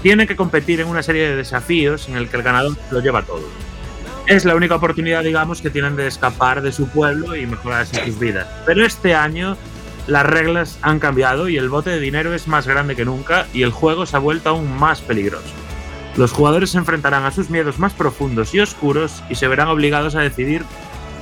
tienen 0.03 0.27
que 0.27 0.37
competir 0.37 0.81
en 0.81 0.89
una 0.89 1.03
serie 1.03 1.29
de 1.29 1.37
desafíos 1.37 2.09
en 2.09 2.17
el 2.17 2.29
que 2.29 2.37
el 2.37 2.43
ganador 2.43 2.77
lo 2.91 3.01
lleva 3.01 3.23
todo. 3.23 3.49
Es 4.27 4.45
la 4.45 4.55
única 4.55 4.77
oportunidad, 4.77 5.25
digamos, 5.25 5.63
que 5.63 5.71
tienen 5.71 5.97
de 5.97 6.07
escapar 6.07 6.61
de 6.61 6.73
su 6.73 6.89
pueblo 6.89 7.35
y 7.35 7.47
mejorar 7.47 7.83
así 7.83 7.97
sus 8.05 8.19
vidas. 8.19 8.47
Pero 8.67 8.85
este 8.85 9.15
año 9.15 9.57
las 10.07 10.25
reglas 10.27 10.79
han 10.83 10.99
cambiado 10.99 11.49
y 11.49 11.57
el 11.57 11.69
bote 11.69 11.91
de 11.91 12.01
dinero 12.01 12.35
es 12.35 12.47
más 12.47 12.67
grande 12.67 12.97
que 12.97 13.05
nunca 13.05 13.47
y 13.53 13.63
el 13.63 13.71
juego 13.71 14.07
se 14.07 14.17
ha 14.17 14.21
vuelto 14.21 14.51
aún 14.51 14.79
más 14.79 15.01
peligroso. 15.01 15.49
Los 16.17 16.33
jugadores 16.33 16.71
se 16.71 16.79
enfrentarán 16.79 17.25
a 17.25 17.31
sus 17.31 17.49
miedos 17.49 17.79
más 17.79 17.93
profundos 17.93 18.55
y 18.55 18.61
oscuros 18.61 19.23
y 19.31 19.35
se 19.37 19.49
verán 19.49 19.69
obligados 19.69 20.15
a 20.15 20.21
decidir 20.21 20.63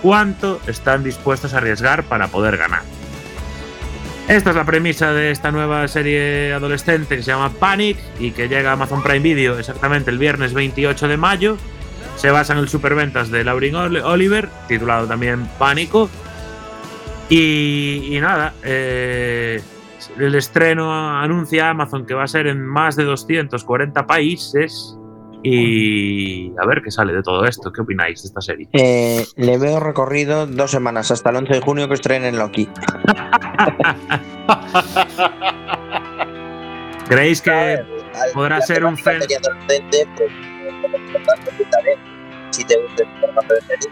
cuánto 0.03 0.61
están 0.67 1.05
dispuestos 1.05 1.53
a 1.53 1.59
arriesgar 1.59 2.05
para 2.05 2.29
poder 2.29 2.57
ganar. 2.57 2.83
Esta 4.29 4.51
es 4.51 4.57
la 4.57 4.65
premisa 4.65 5.13
de 5.13 5.31
esta 5.31 5.53
nueva 5.53 5.87
serie 5.87 6.53
adolescente 6.53 7.17
que 7.17 7.23
se 7.23 7.31
llama 7.31 7.51
Panic 7.51 7.97
y 8.19 8.33
que 8.33 8.49
llega 8.49 8.71
a 8.71 8.73
Amazon 8.73 9.03
Prime 9.03 9.21
Video 9.21 9.57
exactamente 9.59 10.11
el 10.11 10.19
viernes 10.19 10.53
28 10.53 11.07
de 11.07 11.17
mayo. 11.17 11.57
Se 12.17 12.31
basa 12.31 12.53
en 12.55 12.59
el 12.59 12.69
superventas 12.69 13.31
de 13.31 13.45
Lauren 13.45 13.77
Oli- 13.77 14.01
Oliver, 14.03 14.49
titulado 14.67 15.07
también 15.07 15.47
Pánico. 15.59 16.11
Y, 17.29 18.17
y 18.17 18.21
nada, 18.21 18.55
eh, 18.65 19.63
el 20.19 20.35
estreno 20.35 21.19
anuncia 21.21 21.71
Amazon 21.71 22.05
que 22.05 22.15
va 22.15 22.25
a 22.25 22.29
ser 22.29 22.49
en 22.49 22.63
más 22.67 22.97
de 22.97 23.05
240 23.05 24.07
países. 24.09 24.97
Y 25.49 26.53
a 26.61 26.67
ver 26.67 26.83
qué 26.83 26.91
sale 26.91 27.13
de 27.13 27.23
todo 27.23 27.45
esto. 27.45 27.73
¿Qué 27.73 27.81
opináis 27.83 28.23
de 28.23 28.27
esta 28.29 28.41
serie? 28.41 28.69
Eh, 28.73 29.25
le 29.37 29.59
veo 29.59 29.79
recorrido 29.81 30.47
dos 30.47 30.71
semanas 30.71 31.11
hasta 31.11 31.31
el 31.31 31.37
11 31.37 31.55
de 31.55 31.61
junio 31.61 31.89
que 31.89 31.95
estrenen 31.95 32.37
Loki. 32.39 32.69
¿Creéis 37.09 37.41
que 37.41 37.79
podrá 38.35 38.61
ser 38.61 38.85
un 38.85 38.97
fen- 38.97 39.23
Si 42.51 42.65
te 42.65 42.77
gusta 42.83 43.03
el 43.05 43.21
formato 43.21 43.55
de 43.55 43.61
serie. 43.63 43.89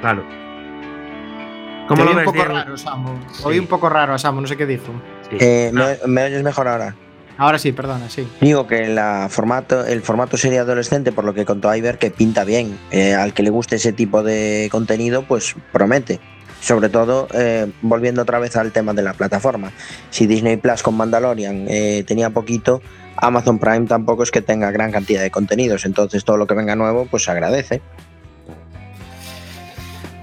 Claro. 0.00 0.22
Te 0.22 1.88
¿Cómo 1.88 2.02
oí 2.02 2.06
lo 2.06 2.10
un 2.12 2.16
ves, 2.16 2.24
poco 2.24 2.38
Diego? 2.38 2.54
raro, 2.54 2.76
Samu. 2.78 3.18
Sí. 3.32 3.42
Oí 3.44 3.58
un 3.58 3.66
poco 3.66 3.88
raro 3.90 4.14
a 4.14 4.18
Samu, 4.18 4.40
no 4.40 4.46
sé 4.46 4.56
qué 4.56 4.64
dijo. 4.66 4.92
Sí. 5.28 5.36
Eh, 5.40 5.70
No. 5.72 5.84
¿me, 5.84 5.96
me 6.06 6.24
oyes 6.24 6.42
mejor 6.42 6.66
ahora? 6.68 6.94
Ahora 7.36 7.58
sí, 7.58 7.72
perdona, 7.72 8.08
sí. 8.08 8.26
Digo 8.40 8.66
que 8.66 8.86
la 8.86 9.28
formato, 9.28 9.84
el 9.84 10.02
formato 10.02 10.36
serie 10.36 10.60
adolescente, 10.60 11.12
por 11.12 11.24
lo 11.24 11.34
que 11.34 11.44
contó 11.44 11.74
Iber, 11.74 11.98
que 11.98 12.10
pinta 12.10 12.44
bien. 12.44 12.78
Eh, 12.90 13.14
al 13.14 13.34
que 13.34 13.42
le 13.42 13.50
guste 13.50 13.76
ese 13.76 13.92
tipo 13.92 14.22
de 14.22 14.68
contenido, 14.70 15.24
pues 15.26 15.54
promete. 15.72 16.20
Sobre 16.60 16.88
todo, 16.88 17.28
eh, 17.34 17.70
volviendo 17.82 18.22
otra 18.22 18.38
vez 18.38 18.56
al 18.56 18.72
tema 18.72 18.94
de 18.94 19.02
la 19.02 19.12
plataforma. 19.12 19.72
Si 20.10 20.26
Disney 20.26 20.56
Plus 20.56 20.82
con 20.82 20.96
Mandalorian 20.96 21.66
eh, 21.68 22.04
tenía 22.06 22.30
poquito, 22.30 22.80
Amazon 23.16 23.58
Prime 23.58 23.86
tampoco 23.86 24.22
es 24.22 24.30
que 24.30 24.40
tenga 24.40 24.70
gran 24.70 24.90
cantidad 24.90 25.20
de 25.20 25.30
contenidos. 25.30 25.84
Entonces, 25.84 26.24
todo 26.24 26.36
lo 26.36 26.46
que 26.46 26.54
venga 26.54 26.74
nuevo, 26.74 27.06
pues 27.10 27.24
se 27.24 27.30
agradece. 27.32 27.82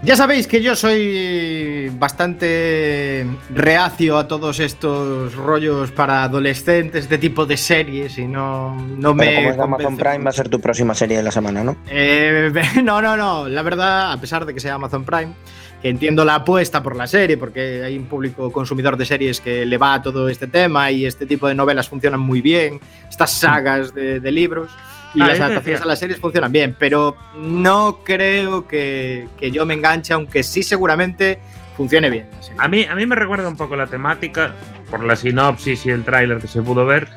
Ya 0.04 0.16
sabéis 0.16 0.48
que 0.48 0.64
yo 0.64 0.76
soy 0.76 1.92
bastante 2.00 3.24
reacio 3.54 4.18
a 4.18 4.28
todos 4.28 4.60
estos 4.60 5.36
rollos 5.36 5.92
para 5.92 6.24
adolescentes, 6.24 7.04
este 7.04 7.20
tipo 7.20 7.46
de 7.46 7.56
series, 7.56 8.18
y 8.18 8.28
no, 8.28 8.76
no 8.76 9.16
Pero 9.16 9.32
me. 9.32 9.36
como 9.36 9.50
es 9.52 9.58
de 9.58 9.64
Amazon 9.64 9.98
Prime, 9.98 10.18
va 10.24 10.32
a 10.32 10.34
ser 10.34 10.50
tu 10.50 10.60
próxima 10.60 10.96
serie 10.96 11.18
de 11.18 11.24
la 11.24 11.30
semana, 11.30 11.64
¿no? 11.64 11.78
Eh, 11.88 12.52
no, 12.84 13.00
no, 13.00 13.16
no. 13.16 13.48
La 13.48 13.62
verdad, 13.62 14.12
a 14.12 14.20
pesar 14.20 14.44
de 14.48 14.56
que 14.56 14.60
sea 14.60 14.74
Amazon 14.74 15.04
Prime, 15.06 15.34
que 15.84 15.90
entiendo 15.90 16.26
la 16.26 16.34
apuesta 16.36 16.82
por 16.82 16.96
la 16.96 17.06
serie, 17.06 17.38
porque 17.38 17.84
hay 17.84 17.96
un 17.96 18.06
público 18.06 18.52
consumidor 18.52 18.98
de 18.98 19.06
series 19.06 19.40
que 19.40 19.68
le 19.68 19.78
va 19.78 19.94
a 19.94 20.02
todo 20.02 20.30
este 20.30 20.48
tema 20.48 20.90
y 20.90 21.06
este 21.06 21.28
tipo 21.28 21.48
de 21.48 21.54
novelas 21.54 21.90
funcionan 21.90 22.22
muy 22.22 22.42
bien, 22.42 22.80
estas 23.08 23.34
sagas 23.34 23.94
de, 23.94 24.20
de 24.20 24.32
libros. 24.32 24.72
Y 25.14 25.22
Ah, 25.22 25.28
las 25.28 25.36
es 25.36 25.42
adaptaciones 25.42 25.82
a 25.82 25.86
las 25.86 26.00
series 26.00 26.20
funcionan 26.20 26.52
bien, 26.52 26.76
pero 26.80 27.16
no 27.36 28.00
creo 28.04 28.68
que, 28.68 29.28
que 29.38 29.52
yo 29.52 29.66
me 29.66 29.74
enganche, 29.74 30.14
aunque 30.14 30.42
sí 30.44 30.64
seguramente 30.64 31.40
funcione 31.76 32.10
bien. 32.10 32.30
A 32.58 32.68
mí, 32.68 32.86
a 32.86 32.96
mí 32.96 33.06
me 33.06 33.16
recuerda 33.16 33.48
un 33.50 33.58
poco 33.58 33.76
la 33.76 33.88
temática, 33.88 34.54
por 34.90 35.04
la 35.04 35.16
sinopsis 35.16 35.86
y 35.86 35.90
el 35.90 36.04
tráiler 36.04 36.38
que 36.40 36.48
se 36.48 36.62
pudo 36.62 36.86
ver, 36.86 37.08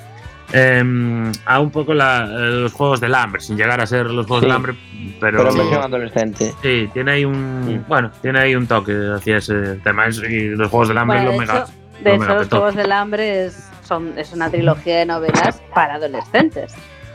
em, 0.53 1.31
a 1.47 1.61
un 1.61 1.71
poco 1.71 1.95
la- 1.95 2.25
eh, 2.25 2.51
los 2.63 2.73
Juegos 2.73 3.01
del 3.01 3.15
Hambre, 3.15 3.41
sin 3.41 3.57
llegar 3.57 3.81
a 3.81 3.87
ser 3.87 4.07
los 4.07 4.27
Juegos 4.27 4.43
Sí. 4.43 4.47
del 4.47 4.57
Hambre, 4.57 4.75
pero, 5.21 5.39
Pero 5.39 5.55
versión 5.55 5.83
adolescente. 5.83 6.53
sí, 6.63 6.89
tiene 6.93 7.13
ahí 7.13 7.25
un, 7.25 7.65
Sí. 7.67 7.81
bueno, 7.89 8.11
tiene 8.23 8.41
ahí 8.41 8.55
un 8.55 8.67
toque 8.67 8.93
hacia 9.15 9.39
ese 9.39 9.77
tema. 9.85 10.07
Es- 10.07 10.19
Y 10.19 10.49
los 10.51 10.69
Juegos 10.69 10.89
del 10.89 10.99
Hambre 10.99 11.19
Bueno, 11.19 11.33
lo 11.33 11.41
de 11.41 11.47
mega, 11.47 11.67
de 12.03 12.11
lo 12.19 12.25
hecho, 12.25 12.35
los. 12.35 12.49
Juegos 12.49 12.75
del 12.77 12.93
Hambre 12.93 13.45
es, 13.47 13.69
son, 13.83 14.19
es 14.19 14.33
una 14.33 14.51
trilogía 14.51 14.99
de 14.99 15.07
novelas 15.07 15.63
para 15.75 15.95
adolescentes. 15.95 16.75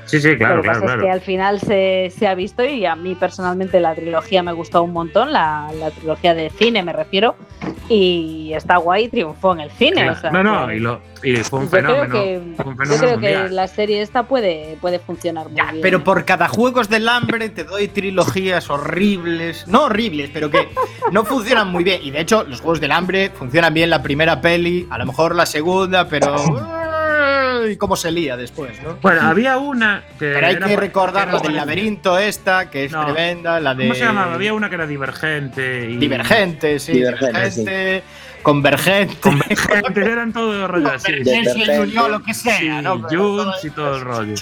Sí, 0.10 0.20
sí, 0.20 0.36
claro, 0.38 0.58
Lo 0.58 0.62
que 0.63 0.70
claro, 0.70 0.82
pasa 0.86 0.96
es 0.96 1.01
que 1.04 1.12
al 1.12 1.22
final 1.22 1.60
se, 1.60 2.12
se 2.18 2.28
ha 2.28 2.36
visto 2.36 2.63
y 2.63 2.86
a 2.86 2.96
mí 2.96 3.16
personalmente 3.16 3.80
la 3.80 3.94
trilogía 3.96 4.42
me 4.44 4.51
gustó 4.54 4.84
un 4.84 4.94
montón, 4.94 5.32
la, 5.32 5.70
la 5.80 5.92
trilogía 5.92 6.34
de 6.34 6.50
cine 6.50 6.82
me 6.84 6.94
refiero. 6.94 7.36
y 7.88 8.51
está 8.54 8.78
guay 8.78 9.06
y 9.06 9.10
triunfó 9.10 9.54
en 9.54 9.62
el 9.62 9.72
cine. 9.72 9.94
Claro. 10.04 10.12
o 10.13 10.22
sea, 10.22 10.32
no, 10.32 10.44
no, 10.44 10.68
que- 10.68 10.75
y, 10.75 10.80
lo, 10.80 11.01
y 11.24 11.36
fue 11.38 11.60
un 11.60 11.66
yo 11.66 11.72
creo 11.72 11.84
fenómeno. 12.06 12.13
que, 12.13 12.42
fue 12.56 12.66
un 12.66 12.78
yo 12.78 12.84
fenómeno 12.84 12.98
creo 13.00 13.20
que 13.20 13.36
mundial. 13.38 13.56
la 13.56 13.68
serie 13.68 14.01
esta 14.01 14.24
puede, 14.24 14.78
puede 14.82 15.00
funcionar 15.00 15.48
muy 15.48 15.56
Ya, 15.58 15.72
bien. 15.72 15.82
pero 15.82 16.04
por 16.04 16.24
cada 16.25 16.48
Juegos 16.48 16.89
del 16.89 17.08
Hambre 17.10 17.50
te 17.50 17.63
doy 17.63 17.88
trilogías 17.88 18.70
horribles. 18.70 19.68
No 19.68 19.86
horribles, 19.86 20.30
pero 20.34 20.50
que 20.50 20.70
no 21.12 21.24
funcionan 21.25 21.72
muy 21.72 21.84
bien. 21.84 22.00
Y 22.04 22.12
de 22.12 22.22
hecho, 22.22 22.44
los 22.44 22.62
Juegos 22.62 22.80
del 22.82 22.92
Hambre 22.92 23.32
funcionan 23.32 23.74
bien 23.74 23.89
la 23.89 24.01
primera 24.01 24.39
peli, 24.42 24.88
a 24.89 24.98
lo 24.98 25.06
mejor 25.06 25.36
la 25.36 25.46
segunda, 25.46 26.08
pero. 26.08 26.36
¡Ay! 27.63 27.78
cómo 27.78 27.96
se 27.96 28.12
lía 28.12 28.36
después, 28.38 28.82
¿no? 28.84 28.98
Bueno, 29.01 29.22
había 29.22 29.58
una 29.58 30.04
que. 30.20 30.32
Pero 30.34 30.48
hay 30.48 30.56
era 30.56 30.68
que 30.68 30.75
recordar 30.75 31.32
la 31.34 31.39
del 31.39 31.56
laberinto 31.56 32.18
esta, 32.18 32.70
que 32.70 32.86
es 32.86 32.92
No. 32.92 33.06
tremenda, 33.06 33.60
la 33.60 33.75
de. 33.75 33.84
¿Cómo 33.84 33.96
se 33.96 34.06
llamaba? 34.06 34.34
Había 34.34 34.54
una 34.54 34.70
que 34.70 34.75
era 34.75 34.88
divergente. 34.88 35.89
Y... 35.89 35.98
Divergente, 35.98 36.80
sí. 36.80 36.94
Divergente, 36.94 37.39
Divergente, 37.39 38.04
convergente. 38.42 39.16
Convergentes, 39.22 40.08
eran 40.08 40.34
todo 40.34 40.68
rollo 40.68 40.92
así. 40.92 41.12
Convergencia 41.13 41.84
y 41.86 41.92
lo 42.10 42.24
que 42.24 42.34
sea, 42.34 42.58
Sí, 42.60 42.70
¿no? 42.82 43.00
Junts 43.10 43.66
y 43.66 43.70
todo 43.72 43.96
el 43.98 44.01
rollo. 44.01 44.34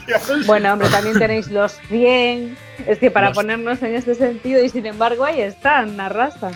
Bueno, 0.46 0.74
hombre, 0.74 0.90
también 0.90 1.18
tenéis 1.18 1.48
los 1.50 1.74
100. 1.90 2.58
Es 2.86 3.00
que 3.00 3.10
para 3.10 3.30
Los- 3.30 3.38
ponernos 3.38 3.82
en 3.82 3.96
este 3.96 4.14
sentido, 4.16 4.64
y 4.64 4.70
sin 4.70 4.86
embargo, 4.86 5.24
ahí 5.26 5.42
están, 5.42 6.00
arrastran. 6.00 6.54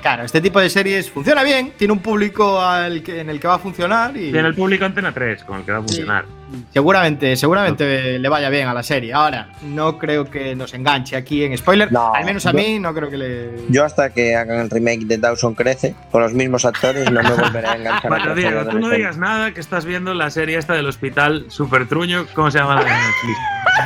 Claro, 0.00 0.22
este 0.24 0.40
tipo 0.40 0.60
de 0.60 0.70
series 0.70 1.10
funciona 1.10 1.42
bien, 1.42 1.72
tiene 1.76 1.92
un 1.92 1.98
público 1.98 2.60
al 2.60 3.02
que, 3.02 3.20
en 3.20 3.30
el 3.30 3.40
que 3.40 3.48
va 3.48 3.54
a 3.54 3.58
funcionar 3.58 4.16
y 4.16 4.30
Tiene 4.30 4.48
el 4.48 4.54
público 4.54 4.84
Antena 4.84 5.12
3 5.12 5.42
con 5.44 5.58
el 5.58 5.64
que 5.64 5.72
va 5.72 5.78
a 5.78 5.82
funcionar. 5.82 6.24
seguramente, 6.72 7.36
seguramente 7.36 8.18
le 8.18 8.28
vaya 8.28 8.48
bien 8.48 8.68
a 8.68 8.74
la 8.74 8.82
serie. 8.84 9.12
Ahora, 9.12 9.48
no 9.62 9.98
creo 9.98 10.30
que 10.30 10.54
nos 10.54 10.72
enganche 10.72 11.16
aquí 11.16 11.42
en 11.44 11.58
spoiler. 11.58 11.90
No, 11.92 12.14
al 12.14 12.24
menos 12.24 12.46
a 12.46 12.52
yo- 12.52 12.58
mí 12.58 12.78
no 12.78 12.94
creo 12.94 13.10
que 13.10 13.16
le. 13.16 13.50
Yo 13.68 13.84
hasta 13.84 14.10
que 14.10 14.36
hagan 14.36 14.60
el 14.60 14.70
remake 14.70 15.04
de 15.04 15.18
Dawson 15.18 15.54
Crece, 15.54 15.94
con 16.12 16.22
los 16.22 16.32
mismos 16.32 16.64
actores, 16.64 17.10
no 17.10 17.20
me 17.22 17.30
volveré 17.30 17.66
a 17.68 17.74
enganchar 17.74 18.06
a 18.06 18.08
Bueno, 18.18 18.34
Diego, 18.34 18.64
tú 18.66 18.78
no 18.78 18.88
digas 18.90 19.18
nada 19.18 19.52
que 19.52 19.60
estás 19.60 19.84
viendo 19.84 20.14
la 20.14 20.30
serie 20.30 20.58
esta 20.58 20.74
del 20.74 20.86
hospital 20.86 21.46
super 21.48 21.86
truño. 21.88 22.24
¿Cómo 22.34 22.50
se 22.52 22.58
llama 22.60 22.76
la 22.76 22.84
de 22.84 22.90
Netflix? 22.90 23.38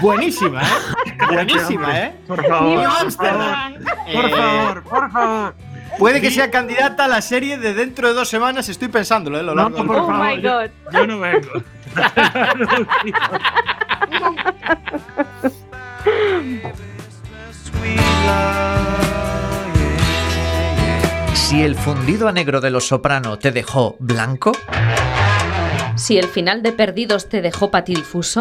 Buenísima, 0.02 0.62
¿eh? 0.62 0.66
Buenísima, 1.33 1.99
¿eh? 1.99 2.12
Por 2.26 2.47
favor, 2.47 2.75
por 2.75 2.85
favor, 2.85 3.00
Amsterdam. 3.02 3.75
por 4.12 4.25
Eh, 4.25 4.31
favor, 4.31 4.83
por 4.85 5.11
favor. 5.11 5.54
Puede 5.99 6.20
que 6.20 6.30
sea 6.30 6.50
candidata 6.50 7.04
a 7.04 7.08
la 7.08 7.20
serie 7.22 7.58
de 7.58 7.75
dentro 7.75 8.08
de 8.08 8.14
dos 8.14 8.28
semanas, 8.28 8.68
estoy 8.68 8.88
pensándolo, 8.88 9.38
¿eh? 9.38 9.42
Lo 9.42 9.54
largo 9.54 9.84
por 9.87 9.96
Oh 9.96 10.06
favor, 10.06 10.26
my 10.37 10.42
yo- 10.42 10.52
god. 10.61 10.70
Yo 10.92 11.06
no 11.06 11.20
vengo. 11.20 11.49
Si 21.34 21.62
el 21.62 21.75
fundido 21.75 22.28
a 22.28 22.32
negro 22.32 22.61
de 22.61 22.70
los 22.70 22.88
soprano 22.88 23.38
te 23.38 23.50
dejó 23.52 23.96
blanco, 23.99 24.52
Si 25.96 26.18
el 26.18 26.26
final 26.26 26.62
de 26.62 26.72
Perdidos 26.72 27.28
te 27.28 27.42
dejó 27.42 27.70
patidifuso, 27.70 28.40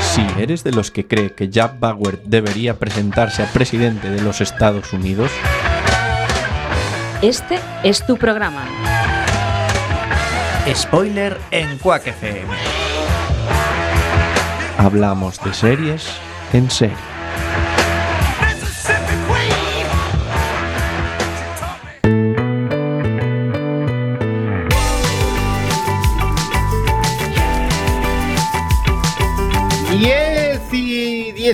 Si 0.00 0.26
eres 0.38 0.62
de 0.64 0.72
los 0.72 0.90
que 0.90 1.06
cree 1.06 1.32
que 1.32 1.48
Jack 1.48 1.78
Bauer 1.80 2.20
debería 2.24 2.78
presentarse 2.78 3.42
a 3.42 3.46
presidente 3.46 4.10
de 4.10 4.20
los 4.20 4.40
Estados 4.40 4.92
Unidos, 4.92 5.30
este 7.22 7.60
es 7.84 8.04
tu 8.04 8.16
programa. 8.16 8.64
spoiler 10.74 11.38
en 11.52 11.78
Quack 11.78 12.08
FM. 12.08 12.52
hablamos 14.76 15.42
de 15.44 15.54
series 15.54 16.08
en 16.52 16.68
serie. 16.68 16.96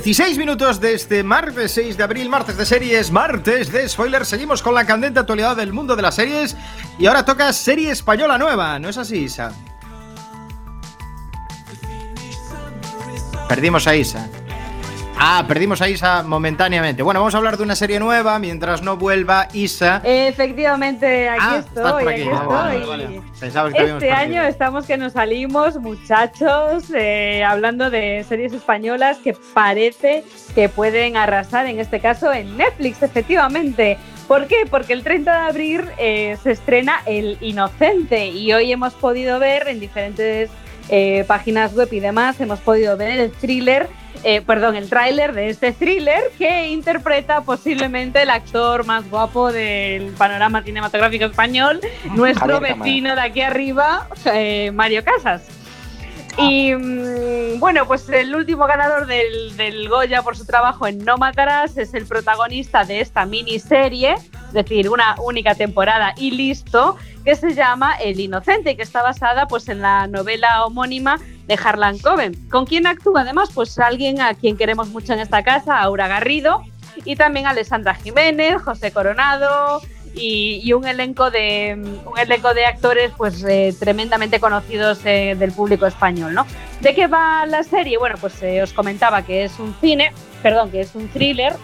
16 0.00 0.38
minutos 0.38 0.80
de 0.80 0.94
este 0.94 1.24
martes 1.24 1.72
6 1.72 1.96
de 1.96 2.04
abril, 2.04 2.28
martes 2.28 2.56
de 2.56 2.64
series, 2.64 3.10
martes 3.10 3.72
de 3.72 3.88
spoiler. 3.88 4.24
Seguimos 4.24 4.62
con 4.62 4.72
la 4.72 4.86
candente 4.86 5.18
actualidad 5.18 5.56
del 5.56 5.72
mundo 5.72 5.96
de 5.96 6.02
las 6.02 6.14
series 6.14 6.56
y 7.00 7.06
ahora 7.06 7.24
toca 7.24 7.52
serie 7.52 7.90
española 7.90 8.38
nueva, 8.38 8.78
¿no 8.78 8.88
es 8.88 8.96
así, 8.96 9.24
Isa? 9.24 9.52
Perdimos 13.48 13.88
a 13.88 13.96
Isa. 13.96 14.28
Ah, 15.20 15.44
perdimos 15.48 15.82
a 15.82 15.88
Isa 15.88 16.22
momentáneamente. 16.22 17.02
Bueno, 17.02 17.18
vamos 17.20 17.34
a 17.34 17.38
hablar 17.38 17.56
de 17.56 17.64
una 17.64 17.74
serie 17.74 17.98
nueva 17.98 18.38
mientras 18.38 18.82
no 18.82 18.96
vuelva 18.96 19.48
Isa. 19.52 20.00
Efectivamente, 20.04 21.28
aquí 21.28 21.40
Ah, 21.42 21.56
estoy, 21.58 22.02
aquí. 22.06 22.22
aquí 22.22 22.30
Ah, 22.32 22.36
estoy. 22.40 22.46
vale, 22.46 22.86
vale. 22.86 23.20
Pensaba 23.40 23.68
que 23.68 23.74
te 23.74 23.80
habíamos 23.80 24.02
Este 24.04 24.14
año 24.14 24.42
estamos 24.44 24.86
que 24.86 24.96
nos 24.96 25.14
salimos, 25.14 25.76
muchachos, 25.80 26.84
eh, 26.94 27.42
hablando 27.44 27.90
de 27.90 28.24
series 28.28 28.52
españolas 28.52 29.18
que 29.18 29.34
parece 29.54 30.22
que 30.54 30.68
pueden 30.68 31.16
arrasar, 31.16 31.66
en 31.66 31.80
este 31.80 31.98
caso 31.98 32.32
en 32.32 32.56
Netflix, 32.56 33.02
efectivamente. 33.02 33.98
¿Por 34.28 34.46
qué? 34.46 34.66
Porque 34.70 34.92
el 34.92 35.02
30 35.02 35.32
de 35.32 35.48
abril 35.48 35.84
eh, 35.98 36.36
se 36.44 36.52
estrena 36.52 37.00
El 37.06 37.38
Inocente 37.40 38.28
y 38.28 38.52
hoy 38.52 38.70
hemos 38.70 38.94
podido 38.94 39.40
ver 39.40 39.66
en 39.66 39.80
diferentes 39.80 40.48
eh, 40.90 41.24
páginas 41.26 41.74
web 41.74 41.88
y 41.92 42.00
demás, 42.00 42.40
hemos 42.40 42.60
podido 42.60 42.96
ver 42.96 43.18
el 43.18 43.30
thriller, 43.32 43.88
eh, 44.24 44.42
perdón, 44.42 44.76
el 44.76 44.88
tráiler 44.88 45.32
de 45.32 45.48
este 45.48 45.72
thriller 45.72 46.22
que 46.38 46.68
interpreta 46.68 47.42
posiblemente 47.42 48.22
el 48.22 48.30
actor 48.30 48.84
más 48.86 49.08
guapo 49.08 49.52
del 49.52 50.12
panorama 50.12 50.62
cinematográfico 50.62 51.26
español, 51.26 51.80
nuestro 52.14 52.54
Javier 52.54 52.72
Cámara. 52.72 52.84
vecino 52.84 53.14
de 53.14 53.20
aquí 53.20 53.40
arriba, 53.40 54.08
eh, 54.26 54.70
Mario 54.72 55.04
Casas. 55.04 55.48
Y 56.38 56.72
mm, 56.72 57.58
bueno, 57.58 57.86
pues 57.86 58.08
el 58.08 58.32
último 58.34 58.66
ganador 58.66 59.06
del, 59.06 59.56
del 59.56 59.88
Goya 59.88 60.22
por 60.22 60.36
su 60.36 60.46
trabajo 60.46 60.86
en 60.86 60.98
No 61.04 61.16
Matarás 61.16 61.76
es 61.76 61.94
el 61.94 62.06
protagonista 62.06 62.84
de 62.84 63.00
esta 63.00 63.26
miniserie, 63.26 64.14
es 64.14 64.52
decir, 64.52 64.88
una 64.88 65.16
única 65.20 65.56
temporada 65.56 66.14
y 66.16 66.30
listo, 66.30 66.96
que 67.24 67.34
se 67.34 67.54
llama 67.54 67.96
El 67.96 68.20
Inocente, 68.20 68.76
que 68.76 68.82
está 68.82 69.02
basada 69.02 69.48
pues 69.48 69.68
en 69.68 69.82
la 69.82 70.06
novela 70.06 70.64
homónima 70.64 71.18
de 71.48 71.58
Harlan 71.62 71.98
Coben. 71.98 72.34
¿Con 72.48 72.66
quién 72.66 72.86
actúa 72.86 73.22
además? 73.22 73.48
Pues 73.52 73.78
alguien 73.78 74.20
a 74.20 74.34
quien 74.34 74.56
queremos 74.56 74.88
mucho 74.88 75.14
en 75.14 75.20
esta 75.20 75.42
casa, 75.42 75.80
Aura 75.80 76.06
Garrido, 76.06 76.62
y 77.04 77.16
también 77.16 77.46
Alessandra 77.46 77.94
Jiménez, 77.94 78.62
José 78.62 78.92
Coronado, 78.92 79.80
y, 80.14 80.72
un 80.72 80.86
elenco 80.86 81.30
de 81.30 81.76
un 82.04 82.18
elenco 82.18 82.52
de 82.52 82.66
actores 82.66 83.12
pues 83.16 83.44
eh, 83.44 83.72
tremendamente 83.78 84.40
conocidos 84.40 85.00
eh, 85.04 85.36
del 85.38 85.52
público 85.52 85.86
español, 85.86 86.34
¿no? 86.34 86.46
¿De 86.80 86.94
qué 86.94 87.06
va 87.06 87.46
la 87.46 87.62
serie? 87.62 87.98
Bueno, 87.98 88.16
pues 88.20 88.42
eh, 88.42 88.62
os 88.62 88.72
comentaba 88.72 89.22
que 89.22 89.44
es 89.44 89.58
un 89.58 89.74
cine, 89.80 90.12
perdón, 90.42 90.70
que 90.70 90.80
es 90.80 90.94
un 90.94 91.08
thriller 91.08 91.54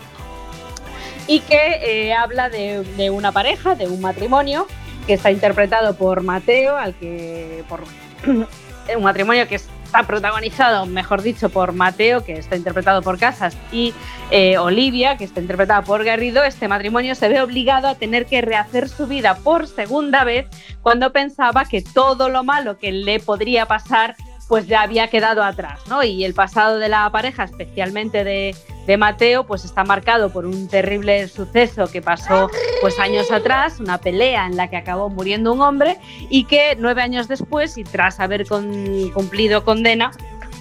y 1.26 1.40
que 1.40 2.14
habla 2.16 2.48
de, 2.48 2.84
de 2.96 3.10
una 3.10 3.32
pareja, 3.32 3.74
de 3.74 3.88
un 3.88 4.00
matrimonio 4.00 4.66
que 5.06 5.14
está 5.14 5.30
interpretado 5.30 5.96
por 5.96 6.22
Mateo, 6.22 6.76
al 6.76 6.94
que 6.94 7.64
por 7.68 7.82
un 8.96 9.02
matrimonio 9.02 9.46
que 9.48 9.56
está 9.56 10.02
protagonizado, 10.02 10.86
mejor 10.86 11.22
dicho, 11.22 11.48
por 11.48 11.72
Mateo, 11.72 12.24
que 12.24 12.32
está 12.34 12.56
interpretado 12.56 13.02
por 13.02 13.18
Casas, 13.18 13.56
y 13.70 13.94
eh, 14.30 14.58
Olivia, 14.58 15.16
que 15.16 15.24
está 15.24 15.40
interpretada 15.40 15.82
por 15.82 16.04
Garrido, 16.04 16.42
este 16.42 16.68
matrimonio 16.68 17.14
se 17.14 17.28
ve 17.28 17.40
obligado 17.40 17.88
a 17.88 17.94
tener 17.94 18.26
que 18.26 18.40
rehacer 18.40 18.88
su 18.88 19.06
vida 19.06 19.36
por 19.36 19.66
segunda 19.66 20.24
vez 20.24 20.46
cuando 20.82 21.12
pensaba 21.12 21.64
que 21.64 21.82
todo 21.82 22.28
lo 22.28 22.44
malo 22.44 22.78
que 22.78 22.92
le 22.92 23.20
podría 23.20 23.66
pasar 23.66 24.16
pues 24.48 24.66
ya 24.66 24.82
había 24.82 25.08
quedado 25.08 25.42
atrás, 25.42 25.80
¿no? 25.88 26.02
Y 26.02 26.24
el 26.24 26.34
pasado 26.34 26.78
de 26.78 26.88
la 26.88 27.08
pareja, 27.10 27.44
especialmente 27.44 28.24
de, 28.24 28.54
de 28.86 28.96
Mateo, 28.96 29.44
pues 29.44 29.64
está 29.64 29.84
marcado 29.84 30.30
por 30.30 30.46
un 30.46 30.68
terrible 30.68 31.26
suceso 31.28 31.86
que 31.90 32.02
pasó 32.02 32.50
pues 32.80 32.98
años 32.98 33.30
atrás, 33.30 33.80
una 33.80 33.98
pelea 33.98 34.46
en 34.46 34.56
la 34.56 34.68
que 34.68 34.76
acabó 34.76 35.08
muriendo 35.08 35.52
un 35.52 35.60
hombre 35.62 35.98
y 36.28 36.44
que 36.44 36.76
nueve 36.78 37.02
años 37.02 37.28
después 37.28 37.78
y 37.78 37.84
tras 37.84 38.20
haber 38.20 38.46
cumplido 38.46 39.64
condena, 39.64 40.10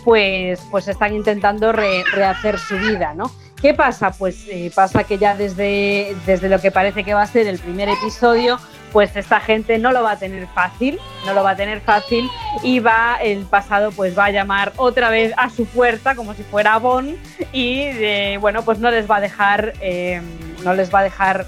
pues, 0.04 0.60
pues 0.72 0.88
están 0.88 1.14
intentando 1.14 1.72
re- 1.72 2.04
rehacer 2.14 2.58
su 2.60 2.78
vida, 2.78 3.14
¿no? 3.14 3.32
¿Qué 3.62 3.74
pasa? 3.74 4.12
Pues 4.12 4.46
eh, 4.50 4.72
pasa 4.76 5.06
que 5.06 5.18
ya 5.18 5.36
desde, 5.36 6.16
desde 6.26 6.50
lo 6.50 6.60
que 6.60 6.70
parece 6.72 7.06
que 7.06 7.14
va 7.14 7.22
a 7.22 7.28
ser 7.28 7.48
el 7.48 7.60
primer 7.60 7.88
episodio, 7.88 8.60
pues 8.93 9.15
esta 9.15 9.39
gente 9.39 9.79
no 9.79 9.91
lo 9.91 10.03
va 10.03 10.12
a 10.12 10.19
tener 10.19 10.47
fácil, 10.47 10.99
no 11.25 11.34
lo 11.34 11.43
va 11.43 11.51
a 11.51 11.56
tener 11.56 11.82
fácil 11.82 12.29
y 12.62 12.79
va 12.79 13.17
el 13.21 13.39
pasado 13.45 13.91
pues 13.91 14.17
va 14.17 14.25
a 14.25 14.29
llamar 14.29 14.71
otra 14.77 15.10
vez 15.10 15.34
a 15.36 15.49
su 15.49 15.65
puerta 15.65 16.15
como 16.15 16.36
si 16.36 16.43
fuera 16.43 16.77
Bon 16.77 17.15
y 17.51 17.79
eh, 17.82 18.38
bueno 18.39 18.63
pues 18.63 18.77
no 18.77 18.91
les 18.91 19.10
va 19.10 19.17
a 19.17 19.21
dejar 19.21 19.73
eh, 19.82 20.21
no 20.63 20.75
les 20.75 20.93
va 20.93 20.99
a 20.99 21.03
dejar 21.03 21.47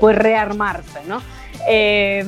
pues 0.00 0.16
rearmarse, 0.16 1.00
¿no? 1.06 1.22
Eh, 1.68 2.24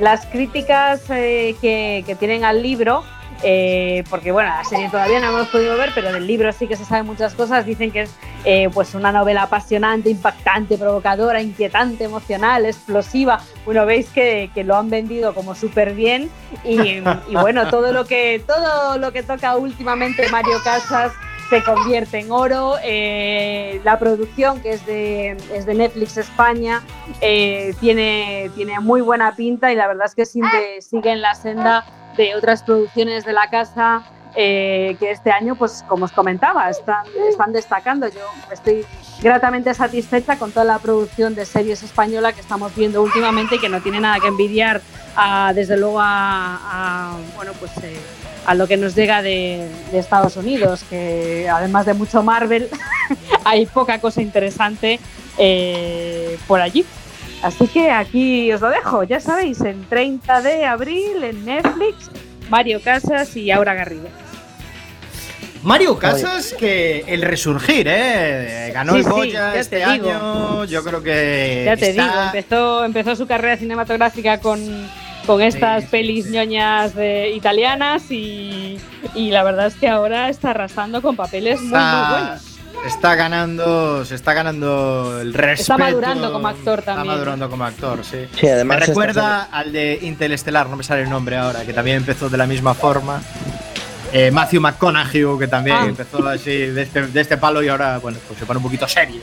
las 0.00 0.26
críticas 0.26 1.02
que 1.06 2.16
tienen 2.18 2.44
al 2.44 2.62
libro 2.62 3.04
eh, 3.44 4.04
porque 4.08 4.32
bueno, 4.32 4.48
la 4.48 4.64
serie 4.64 4.88
todavía 4.88 5.20
no 5.20 5.28
hemos 5.28 5.48
podido 5.48 5.76
ver, 5.76 5.90
pero 5.94 6.12
del 6.12 6.26
libro 6.26 6.50
sí 6.52 6.66
que 6.66 6.76
se 6.76 6.84
saben 6.84 7.06
muchas 7.06 7.34
cosas. 7.34 7.66
Dicen 7.66 7.90
que 7.90 8.02
es 8.02 8.14
eh, 8.44 8.70
pues 8.72 8.94
una 8.94 9.12
novela 9.12 9.42
apasionante, 9.42 10.08
impactante, 10.10 10.78
provocadora, 10.78 11.42
inquietante, 11.42 12.04
emocional, 12.04 12.66
explosiva. 12.66 13.40
Bueno, 13.64 13.84
veis 13.86 14.08
que, 14.08 14.50
que 14.54 14.64
lo 14.64 14.76
han 14.76 14.88
vendido 14.88 15.34
como 15.34 15.54
súper 15.54 15.94
bien 15.94 16.30
y, 16.64 16.78
y 17.28 17.34
bueno, 17.34 17.68
todo 17.68 17.92
lo 17.92 18.06
que 18.06 18.42
todo 18.46 18.98
lo 18.98 19.12
que 19.12 19.22
toca 19.22 19.56
últimamente 19.56 20.28
Mario 20.30 20.56
Casas 20.64 21.12
se 21.50 21.62
convierte 21.62 22.18
en 22.18 22.32
oro. 22.32 22.76
Eh, 22.82 23.80
la 23.84 23.98
producción, 23.98 24.60
que 24.60 24.72
es 24.72 24.86
de, 24.86 25.36
es 25.52 25.66
de 25.66 25.74
Netflix 25.74 26.16
España, 26.16 26.82
eh, 27.20 27.74
tiene, 27.80 28.50
tiene 28.54 28.80
muy 28.80 29.00
buena 29.00 29.34
pinta 29.36 29.72
y 29.72 29.76
la 29.76 29.86
verdad 29.86 30.06
es 30.06 30.14
que 30.14 30.26
sigue, 30.26 30.80
sigue 30.80 31.12
en 31.12 31.20
la 31.20 31.34
senda 31.34 31.84
de 32.16 32.34
otras 32.34 32.62
producciones 32.62 33.24
de 33.24 33.32
la 33.32 33.48
casa. 33.50 34.02
eh, 34.36 34.96
que 34.98 35.12
este 35.12 35.30
año, 35.30 35.54
pues 35.54 35.84
como 35.88 36.06
os 36.06 36.12
comentaba, 36.12 36.68
están, 36.68 37.52
destacando. 37.52 38.08
Yo 38.08 38.20
estoy 38.50 38.84
gratamente 39.22 39.72
satisfecha 39.74 40.36
con 40.38 40.50
toda 40.50 40.64
la 40.64 40.78
producción 40.80 41.36
de 41.36 41.46
series 41.46 41.82
española 41.82 42.32
que 42.32 42.40
estamos 42.40 42.74
viendo 42.74 43.00
últimamente 43.00 43.56
y 43.56 43.60
que 43.60 43.68
no 43.68 43.80
tiene 43.80 44.00
nada 44.00 44.18
que 44.18 44.26
envidiar, 44.26 44.80
a, 45.14 45.52
desde 45.54 45.76
luego, 45.76 45.98
a, 46.00 47.16
bueno, 47.36 47.52
pues, 47.60 47.70
eh, 47.84 47.96
a 48.44 48.54
lo 48.54 48.66
que 48.66 48.76
nos 48.76 48.94
llega 48.96 49.22
de, 49.22 49.70
de 49.92 49.98
Estados 49.98 50.36
Unidos, 50.36 50.84
que 50.90 51.48
además 51.48 51.86
de 51.86 51.94
mucho 51.94 52.22
Marvel, 52.24 52.68
hay 53.44 53.66
poca 53.66 54.00
cosa 54.00 54.20
interesante 54.20 54.98
eh, 55.38 56.38
por 56.46 56.60
allí. 56.60 56.84
Así 57.44 57.68
que 57.68 57.90
aquí 57.90 58.50
os 58.52 58.60
lo 58.62 58.70
dejo, 58.70 59.02
ya 59.04 59.20
sabéis, 59.20 59.60
el 59.60 59.84
30 59.86 60.40
de 60.40 60.64
abril 60.64 61.22
en 61.22 61.44
Netflix, 61.44 62.10
Mario 62.48 62.80
Casas 62.82 63.36
y 63.36 63.50
Aura 63.50 63.74
Garrido. 63.74 64.08
Mario 65.62 65.98
Casas, 65.98 66.54
que 66.58 67.04
el 67.06 67.20
resurgir, 67.22 67.86
¿eh? 67.88 68.70
Ganó 68.74 68.92
Sí, 68.94 68.98
el 69.00 69.04
Goya 69.04 69.32
ya 69.54 69.60
este 69.60 69.76
digo. 69.76 70.10
año. 70.10 70.64
Yo 70.64 70.82
creo 70.84 71.02
que. 71.02 71.62
Ya 71.66 71.76
te 71.76 71.90
está- 71.90 72.02
digo, 72.02 72.22
empezó, 72.24 72.84
empezó 72.84 73.16
su 73.16 73.26
carrera 73.26 73.56
cinematográfica 73.58 74.40
con, 74.40 74.60
con 75.26 75.40
estas 75.42 75.84
Sí, 75.84 75.88
pelis 75.90 76.30
ñoñas 76.30 76.94
de- 76.94 77.30
italianas 77.30 78.10
y, 78.10 78.78
y 79.14 79.30
la 79.30 79.42
verdad 79.42 79.66
es 79.66 79.74
que 79.74 79.88
ahora 79.88 80.28
está 80.30 80.50
arrasando 80.50 81.00
con 81.02 81.14
papeles 81.16 81.60
muy, 81.60 81.78
muy 81.78 82.08
buenos. 82.10 82.53
Está 82.86 83.14
ganando, 83.14 84.04
se 84.04 84.14
está 84.14 84.32
ganando 84.34 85.18
el 85.20 85.32
respeto. 85.34 85.78
madurando 85.78 86.32
como 86.32 86.48
actor 86.48 86.78
Está 86.80 86.94
también. 86.94 87.14
madurando 87.14 87.50
como 87.50 87.64
actor, 87.64 88.04
sí. 88.04 88.26
Sí, 88.38 88.46
además 88.48 88.80
me 88.80 88.86
recuerda 88.86 89.44
al 89.50 89.72
de 89.72 89.98
Interestelar, 90.02 90.68
no 90.68 90.76
me 90.76 90.84
sale 90.84 91.02
el 91.02 91.10
nombre 91.10 91.36
ahora, 91.36 91.64
que 91.64 91.72
también 91.72 91.98
empezó 91.98 92.28
de 92.28 92.36
la 92.38 92.46
misma 92.46 92.74
forma. 92.74 93.22
Eh, 94.12 94.30
Matthew 94.30 94.60
McConaughey, 94.60 95.24
que 95.40 95.48
también 95.48 95.76
Ah. 95.76 95.86
empezó 95.86 96.26
así 96.28 96.50
de 96.66 96.82
este, 96.82 97.06
de 97.08 97.20
este 97.20 97.36
palo 97.36 97.62
y 97.62 97.68
ahora, 97.68 97.98
bueno, 97.98 98.18
pues 98.28 98.38
se 98.38 98.46
pone 98.46 98.58
un 98.58 98.62
poquito 98.62 98.86
serio. 98.86 99.20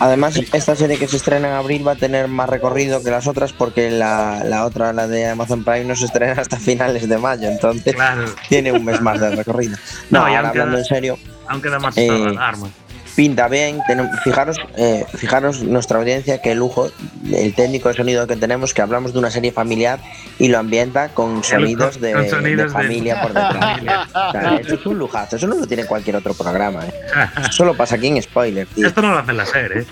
Además, 0.00 0.36
esta 0.52 0.74
serie 0.74 0.98
que 0.98 1.06
se 1.06 1.16
estrena 1.16 1.48
en 1.48 1.54
abril 1.54 1.86
va 1.86 1.92
a 1.92 1.96
tener 1.96 2.26
más 2.28 2.48
recorrido 2.48 3.02
que 3.02 3.10
las 3.12 3.26
otras 3.28 3.52
porque 3.52 3.90
la, 3.92 4.42
la 4.44 4.66
otra, 4.66 4.92
la 4.92 5.06
de 5.06 5.28
Amazon 5.28 5.62
Prime, 5.64 5.84
no 5.84 5.94
se 5.96 6.06
estrena 6.06 6.42
hasta 6.42 6.58
finales 6.58 7.08
de 7.08 7.16
mayo, 7.16 7.48
entonces 7.48 7.94
Claro. 7.94 8.24
tiene 8.48 8.72
un 8.72 8.84
mes 8.84 9.00
más 9.00 9.18
de 9.20 9.30
recorrido. 9.36 9.76
No, 10.10 10.20
No, 10.22 10.28
y 10.28 10.34
ahora 10.34 10.48
aunque- 10.48 10.60
hablando 10.60 10.78
en 10.78 10.84
serio, 10.84 11.18
Aunque 11.46 11.68
da 11.70 11.78
más 11.78 11.96
Eh, 11.96 12.34
arma. 12.38 12.68
Pinta 13.16 13.48
bien. 13.48 13.80
Fijaros, 14.24 14.56
eh, 14.76 15.04
fijaros 15.16 15.62
nuestra 15.62 15.98
audiencia, 15.98 16.40
qué 16.42 16.54
lujo, 16.54 16.90
el 17.32 17.54
técnico 17.54 17.88
de 17.88 17.94
sonido 17.94 18.26
que 18.26 18.36
tenemos, 18.36 18.74
que 18.74 18.82
hablamos 18.82 19.12
de 19.12 19.18
una 19.20 19.30
serie 19.30 19.52
familiar 19.52 20.00
y 20.38 20.48
lo 20.48 20.58
ambienta 20.58 21.08
con 21.10 21.42
sonidos 21.44 22.00
de, 22.00 22.12
con 22.12 22.28
sonidos 22.28 22.56
de 22.58 22.64
de- 22.64 22.68
familia 22.84 23.22
por 23.22 23.32
detrás. 23.34 23.80
O 24.14 24.32
sea, 24.32 24.56
eso 24.60 24.74
es 24.74 24.86
un 24.86 24.98
lujazo, 24.98 25.36
eso 25.36 25.46
no 25.46 25.54
lo 25.56 25.66
tiene 25.66 25.84
cualquier 25.86 26.16
otro 26.16 26.34
programa. 26.34 26.84
¿eh? 26.86 26.92
Eso 27.40 27.52
solo 27.52 27.74
pasa 27.76 27.96
aquí 27.96 28.08
en 28.08 28.20
Spoiler, 28.22 28.66
tío. 28.66 28.86
Esto 28.86 29.00
no 29.02 29.12
lo 29.12 29.18
hace 29.18 29.32
la 29.32 29.46
serie, 29.46 29.82
¿eh? 29.82 29.86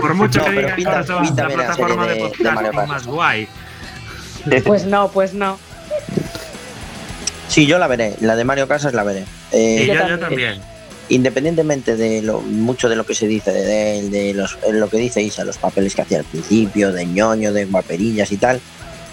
Por 0.00 0.14
mucho 0.14 0.38
No, 0.40 0.44
que 0.46 0.50
pero 0.50 0.60
digan 0.60 0.70
que 0.70 0.76
pinta- 0.76 1.04
somos 1.04 1.28
pinta 1.28 1.48
la 1.48 1.54
plataforma 1.54 2.06
de, 2.06 2.14
de- 2.14 2.70
Bros. 2.72 2.88
más 2.88 3.06
guay. 3.06 3.48
Pues 4.64 4.84
no, 4.86 5.08
pues 5.10 5.34
no. 5.34 5.58
Sí, 7.48 7.66
yo 7.66 7.78
la 7.78 7.86
veré, 7.86 8.14
la 8.20 8.36
de 8.36 8.44
Mario 8.44 8.68
Casas 8.68 8.92
la 8.94 9.02
veré. 9.02 9.24
Eh, 9.52 9.82
Y 9.82 9.86
yo, 9.86 9.94
yo 9.94 10.08
yo 10.08 10.18
también. 10.18 10.60
Independientemente 11.08 11.96
de 11.96 12.22
lo 12.22 12.40
mucho 12.40 12.88
de 12.88 12.96
lo 12.96 13.06
que 13.06 13.14
se 13.14 13.26
dice 13.26 13.52
de 13.52 13.98
él, 13.98 14.10
de 14.10 14.34
los, 14.34 14.58
eh, 14.66 14.72
lo 14.72 14.88
que 14.88 14.98
dice 14.98 15.22
Isa, 15.22 15.44
los 15.44 15.58
papeles 15.58 15.94
que 15.94 16.02
hacía 16.02 16.18
al 16.18 16.24
principio, 16.24 16.92
de 16.92 17.06
ñoño, 17.06 17.52
de 17.52 17.64
guaperillas 17.64 18.30
y 18.32 18.36
tal, 18.36 18.60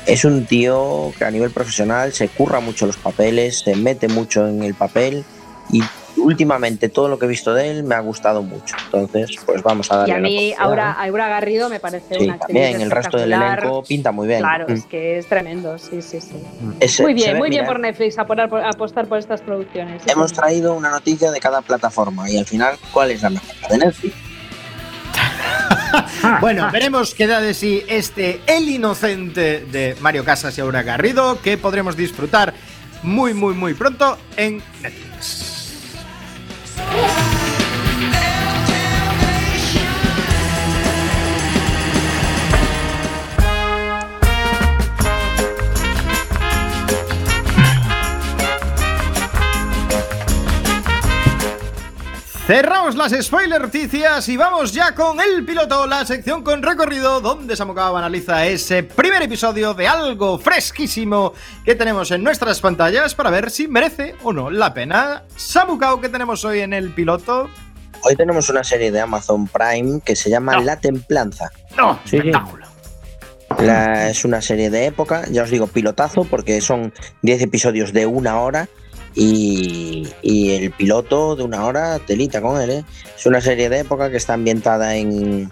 es 0.05 0.25
un 0.25 0.45
tío 0.45 1.13
que 1.17 1.25
a 1.25 1.31
nivel 1.31 1.51
profesional 1.51 2.13
se 2.13 2.27
curra 2.27 2.59
mucho 2.59 2.85
los 2.85 2.97
papeles, 2.97 3.59
se 3.59 3.75
mete 3.75 4.07
mucho 4.07 4.47
en 4.47 4.63
el 4.63 4.75
papel 4.75 5.23
y 5.71 5.81
últimamente 6.25 6.89
todo 6.89 7.07
lo 7.07 7.17
que 7.19 7.25
he 7.25 7.29
visto 7.29 7.53
de 7.53 7.69
él 7.69 7.83
me 7.83 7.95
ha 7.95 7.99
gustado 7.99 8.41
mucho. 8.41 8.75
Entonces, 8.91 9.37
pues 9.45 9.61
vamos 9.63 9.91
a 9.91 9.97
darle 9.97 10.11
Y 10.13 10.15
a 10.15 10.19
la 10.19 10.21
mí, 10.27 10.53
oportunidad, 10.53 10.95
Aura, 11.05 11.27
Garrido 11.29 11.69
me 11.69 11.79
parece 11.79 12.17
Sí, 12.17 12.23
una 12.25 12.33
actriz 12.33 12.47
también 12.61 12.81
el 12.81 12.91
resto 12.91 13.17
del 13.17 13.31
elenco 13.33 13.83
pinta 13.83 14.11
muy 14.11 14.27
bien. 14.27 14.39
Claro, 14.39 14.65
Mm. 14.67 14.71
es 14.73 14.85
que 14.85 15.17
es 15.19 15.27
tremendo, 15.27 15.77
sí, 15.77 16.01
sí, 16.01 16.19
sí. 16.19 16.35
Es- 16.79 16.99
Muy 16.99 17.13
bien, 17.13 17.33
ve- 17.33 17.39
muy 17.39 17.49
bien 17.49 17.65
por 17.65 17.79
Netflix 17.79 18.17
apoyar 18.17 18.49
por- 18.49 18.63
apostar 18.63 19.07
por 19.07 19.19
estas 19.19 19.41
producciones. 19.41 20.01
sí, 20.03 20.09
Hemos 20.11 20.33
traído 20.33 20.73
una 20.73 20.89
noticia 20.89 21.31
de 21.31 21.39
cada 21.39 21.61
plataforma 21.61 22.29
y 22.29 22.37
al 22.37 22.45
final, 22.45 22.75
¿cuál 22.91 23.11
es 23.11 23.21
la 23.21 23.29
mejor? 23.29 23.55
La 23.61 23.67
de 23.69 23.77
Netflix. 23.77 24.15
Bueno, 26.41 26.69
veremos 26.71 27.13
qué 27.13 27.27
da 27.27 27.39
de 27.39 27.53
sí 27.53 27.83
este 27.87 28.41
El 28.47 28.67
Inocente 28.67 29.61
de 29.71 29.95
Mario 30.01 30.25
Casas 30.25 30.57
y 30.57 30.61
Aura 30.61 30.83
Garrido, 30.83 31.39
que 31.41 31.57
podremos 31.57 31.95
disfrutar 31.95 32.53
muy, 33.03 33.33
muy, 33.33 33.53
muy 33.53 33.73
pronto 33.75 34.17
en 34.35 34.61
Netflix. 34.81 35.54
Cerramos 52.47 52.95
las 52.95 53.11
spoiler 53.25 53.59
noticias 53.59 54.29
y 54.29 54.37
vamos 54.37 54.71
ya 54.71 54.93
con 54.93 55.19
el 55.19 55.43
piloto, 55.43 55.87
la 55.87 56.05
sección 56.05 56.43
con 56.43 56.61
recorrido 56.61 57.19
donde 57.19 57.55
Samucao 57.55 57.97
analiza 57.97 58.45
ese 58.45 58.83
primer 58.83 59.23
episodio 59.23 59.73
de 59.73 59.87
algo 59.87 60.37
fresquísimo 60.37 61.33
que 61.63 61.73
tenemos 61.73 62.11
en 62.11 62.23
nuestras 62.23 62.61
pantallas 62.61 63.15
para 63.15 63.31
ver 63.31 63.49
si 63.49 63.67
merece 63.67 64.13
o 64.21 64.31
no 64.31 64.51
la 64.51 64.75
pena. 64.75 65.23
Samucao, 65.35 65.99
que 65.99 66.07
tenemos 66.09 66.45
hoy 66.45 66.59
en 66.59 66.73
el 66.73 66.91
piloto? 66.91 67.49
Hoy 68.03 68.15
tenemos 68.15 68.47
una 68.51 68.63
serie 68.63 68.91
de 68.91 69.01
Amazon 69.01 69.47
Prime 69.47 69.99
que 70.05 70.15
se 70.15 70.29
llama 70.29 70.53
No. 70.53 70.61
La 70.61 70.75
Templanza. 70.79 71.49
No, 71.75 71.99
sí. 72.05 72.17
espectáculo. 72.17 72.67
La- 73.57 74.09
es 74.11 74.23
una 74.23 74.41
serie 74.41 74.69
de 74.69 74.85
época, 74.85 75.23
ya 75.31 75.41
os 75.43 75.49
digo 75.49 75.65
pilotazo, 75.65 76.25
porque 76.25 76.61
son 76.61 76.93
10 77.23 77.41
episodios 77.41 77.91
de 77.91 78.05
una 78.05 78.39
hora 78.39 78.67
y, 79.15 80.07
el 80.23 80.71
piloto 80.71 81.35
de 81.35 81.43
una 81.43 81.65
hora, 81.65 81.99
telita 81.99 82.41
con 82.41 82.61
él. 82.61 82.69
¿eh? 82.69 82.83
Es 83.17 83.25
una 83.25 83.41
serie 83.41 83.69
de 83.69 83.79
época 83.79 84.11
que 84.11 84.17
está 84.17 84.33
ambientada 84.33 84.95
en, 84.95 85.49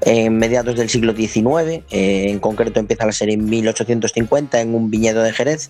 en 0.00 0.36
mediados 0.36 0.76
del 0.76 0.88
siglo 0.88 1.14
XIX, 1.14 1.84
eh, 1.90 2.26
en 2.28 2.38
concreto 2.38 2.80
empieza 2.80 3.06
la 3.06 3.12
serie 3.12 3.34
en 3.34 3.44
1850 3.44 4.60
en 4.60 4.74
un 4.74 4.90
viñedo 4.90 5.22
de 5.22 5.32
Jerez. 5.32 5.68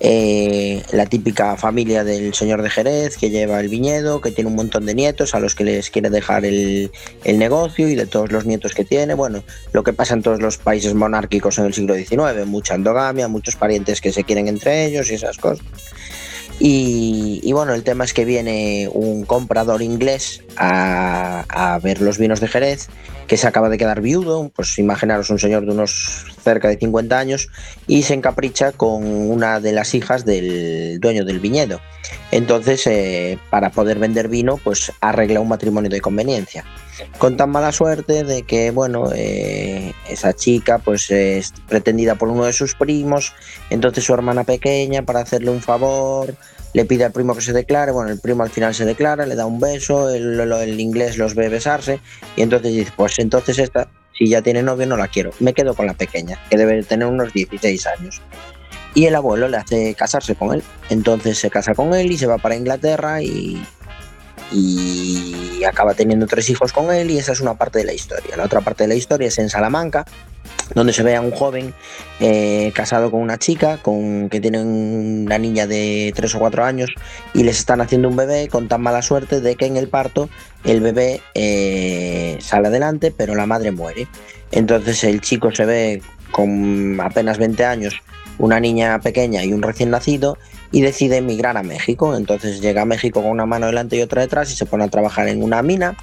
Eh, 0.00 0.82
la 0.92 1.06
típica 1.06 1.56
familia 1.56 2.02
del 2.02 2.34
señor 2.34 2.62
de 2.62 2.68
Jerez 2.68 3.16
que 3.16 3.30
lleva 3.30 3.60
el 3.60 3.68
viñedo, 3.68 4.20
que 4.20 4.32
tiene 4.32 4.50
un 4.50 4.56
montón 4.56 4.86
de 4.86 4.94
nietos 4.94 5.34
a 5.34 5.40
los 5.40 5.54
que 5.54 5.64
les 5.64 5.88
quiere 5.88 6.10
dejar 6.10 6.44
el, 6.44 6.90
el 7.22 7.38
negocio 7.38 7.88
y 7.88 7.94
de 7.94 8.06
todos 8.06 8.32
los 8.32 8.44
nietos 8.44 8.74
que 8.74 8.84
tiene. 8.84 9.14
Bueno, 9.14 9.44
lo 9.72 9.84
que 9.84 9.92
pasa 9.92 10.14
en 10.14 10.22
todos 10.22 10.40
los 10.40 10.58
países 10.58 10.94
monárquicos 10.94 11.58
en 11.58 11.66
el 11.66 11.74
siglo 11.74 11.94
XIX, 11.94 12.44
mucha 12.44 12.74
endogamia, 12.74 13.28
muchos 13.28 13.54
parientes 13.54 14.00
que 14.00 14.12
se 14.12 14.24
quieren 14.24 14.48
entre 14.48 14.84
ellos 14.84 15.10
y 15.10 15.14
esas 15.14 15.38
cosas. 15.38 15.64
Y, 16.60 17.52
bueno, 17.52 17.74
el 17.74 17.82
tema 17.82 18.04
es 18.04 18.14
que 18.14 18.24
viene 18.24 18.88
un 18.92 19.24
comprador 19.24 19.82
inglés 19.82 20.42
a, 20.56 21.44
a 21.48 21.78
ver 21.80 22.00
los 22.00 22.18
vinos 22.18 22.40
de 22.40 22.48
Jerez, 22.48 22.88
que 23.26 23.36
se 23.36 23.46
acaba 23.46 23.68
de 23.68 23.78
quedar 23.78 24.00
viudo, 24.00 24.50
pues 24.54 24.78
imaginaros 24.78 25.30
un 25.30 25.38
señor 25.38 25.66
de 25.66 25.72
unos 25.72 26.24
cerca 26.42 26.68
de 26.68 26.76
50 26.78 27.18
años, 27.18 27.48
y 27.86 28.02
se 28.02 28.14
encapricha 28.14 28.72
con 28.72 29.04
una 29.04 29.60
de 29.60 29.72
las 29.72 29.94
hijas 29.94 30.24
del 30.24 31.00
dueño 31.00 31.24
del 31.24 31.40
viñedo. 31.40 31.80
Entonces, 32.30 32.86
eh, 32.86 33.38
para 33.50 33.70
poder 33.70 33.98
vender 33.98 34.28
vino, 34.28 34.58
pues 34.62 34.92
arregla 35.00 35.40
un 35.40 35.48
matrimonio 35.48 35.90
de 35.90 36.00
conveniencia 36.00 36.64
con 37.18 37.36
tan 37.36 37.50
mala 37.50 37.72
suerte 37.72 38.24
de 38.24 38.42
que, 38.42 38.70
bueno, 38.70 39.10
eh, 39.14 39.92
esa 40.08 40.32
chica 40.32 40.78
pues 40.78 41.10
es 41.10 41.52
pretendida 41.68 42.14
por 42.14 42.28
uno 42.28 42.44
de 42.44 42.52
sus 42.52 42.74
primos, 42.74 43.32
entonces 43.70 44.04
su 44.04 44.14
hermana 44.14 44.44
pequeña, 44.44 45.02
para 45.02 45.20
hacerle 45.20 45.50
un 45.50 45.60
favor, 45.60 46.34
le 46.72 46.84
pide 46.84 47.04
al 47.04 47.12
primo 47.12 47.34
que 47.34 47.40
se 47.40 47.52
declare, 47.52 47.92
bueno, 47.92 48.10
el 48.10 48.20
primo 48.20 48.42
al 48.42 48.50
final 48.50 48.74
se 48.74 48.84
declara, 48.84 49.26
le 49.26 49.34
da 49.36 49.46
un 49.46 49.60
beso, 49.60 50.10
el, 50.10 50.40
el- 50.40 50.80
inglés 50.80 51.16
los 51.18 51.34
ve 51.34 51.48
besarse, 51.48 52.00
y 52.36 52.42
entonces 52.42 52.72
dice, 52.72 52.92
pues 52.96 53.18
entonces 53.18 53.58
esta, 53.58 53.88
si 54.18 54.28
ya 54.28 54.42
tiene 54.42 54.62
novio, 54.62 54.86
no 54.86 54.96
la 54.96 55.08
quiero, 55.08 55.30
me 55.40 55.52
quedo 55.54 55.74
con 55.74 55.86
la 55.86 55.94
pequeña, 55.94 56.38
que 56.50 56.56
debe 56.56 56.82
tener 56.82 57.06
unos 57.08 57.32
16 57.32 57.86
años. 57.86 58.20
y 58.96 59.06
el 59.06 59.16
abuelo 59.16 59.48
le 59.48 59.56
hace 59.56 59.92
casarse 59.96 60.36
con 60.36 60.54
él. 60.54 60.62
Entonces 60.88 61.36
se 61.38 61.50
casa 61.50 61.74
con 61.74 61.92
él 61.94 62.12
y 62.12 62.16
se 62.16 62.26
va 62.28 62.38
para 62.38 62.54
Inglaterra 62.54 63.20
y, 63.22 63.60
y 64.54 65.64
acaba 65.64 65.94
teniendo 65.94 66.26
tres 66.26 66.48
hijos 66.48 66.72
con 66.72 66.92
él 66.92 67.10
y 67.10 67.18
esa 67.18 67.32
es 67.32 67.40
una 67.40 67.54
parte 67.54 67.80
de 67.80 67.84
la 67.84 67.92
historia. 67.92 68.36
La 68.36 68.44
otra 68.44 68.60
parte 68.60 68.84
de 68.84 68.88
la 68.88 68.94
historia 68.94 69.28
es 69.28 69.38
en 69.38 69.50
Salamanca, 69.50 70.04
donde 70.74 70.92
se 70.92 71.02
ve 71.02 71.16
a 71.16 71.20
un 71.20 71.30
joven 71.30 71.74
eh, 72.20 72.72
casado 72.74 73.10
con 73.10 73.20
una 73.20 73.38
chica, 73.38 73.78
con 73.78 74.28
que 74.28 74.40
tienen 74.40 74.66
una 75.26 75.38
niña 75.38 75.66
de 75.66 76.12
3 76.14 76.34
o 76.36 76.38
4 76.38 76.64
años 76.64 76.90
y 77.34 77.42
les 77.42 77.58
están 77.58 77.80
haciendo 77.80 78.08
un 78.08 78.16
bebé 78.16 78.48
con 78.48 78.68
tan 78.68 78.80
mala 78.82 79.02
suerte 79.02 79.40
de 79.40 79.56
que 79.56 79.66
en 79.66 79.76
el 79.76 79.88
parto 79.88 80.28
el 80.64 80.80
bebé 80.80 81.20
eh, 81.34 82.38
sale 82.40 82.68
adelante, 82.68 83.12
pero 83.16 83.34
la 83.34 83.46
madre 83.46 83.72
muere. 83.72 84.06
Entonces 84.52 85.02
el 85.04 85.20
chico 85.20 85.50
se 85.52 85.64
ve 85.64 86.02
con 86.30 87.00
apenas 87.00 87.38
20 87.38 87.64
años, 87.64 88.00
una 88.38 88.60
niña 88.60 89.00
pequeña 89.00 89.44
y 89.44 89.52
un 89.52 89.62
recién 89.62 89.90
nacido 89.90 90.38
y 90.74 90.80
decide 90.80 91.18
emigrar 91.18 91.56
a 91.56 91.62
México. 91.62 92.16
Entonces 92.16 92.60
llega 92.60 92.82
a 92.82 92.84
México 92.84 93.22
con 93.22 93.30
una 93.30 93.46
mano 93.46 93.66
delante 93.66 93.96
y 93.96 94.02
otra 94.02 94.22
detrás 94.22 94.52
y 94.52 94.56
se 94.56 94.66
pone 94.66 94.82
a 94.82 94.88
trabajar 94.88 95.28
en 95.28 95.40
una 95.42 95.62
mina. 95.62 95.96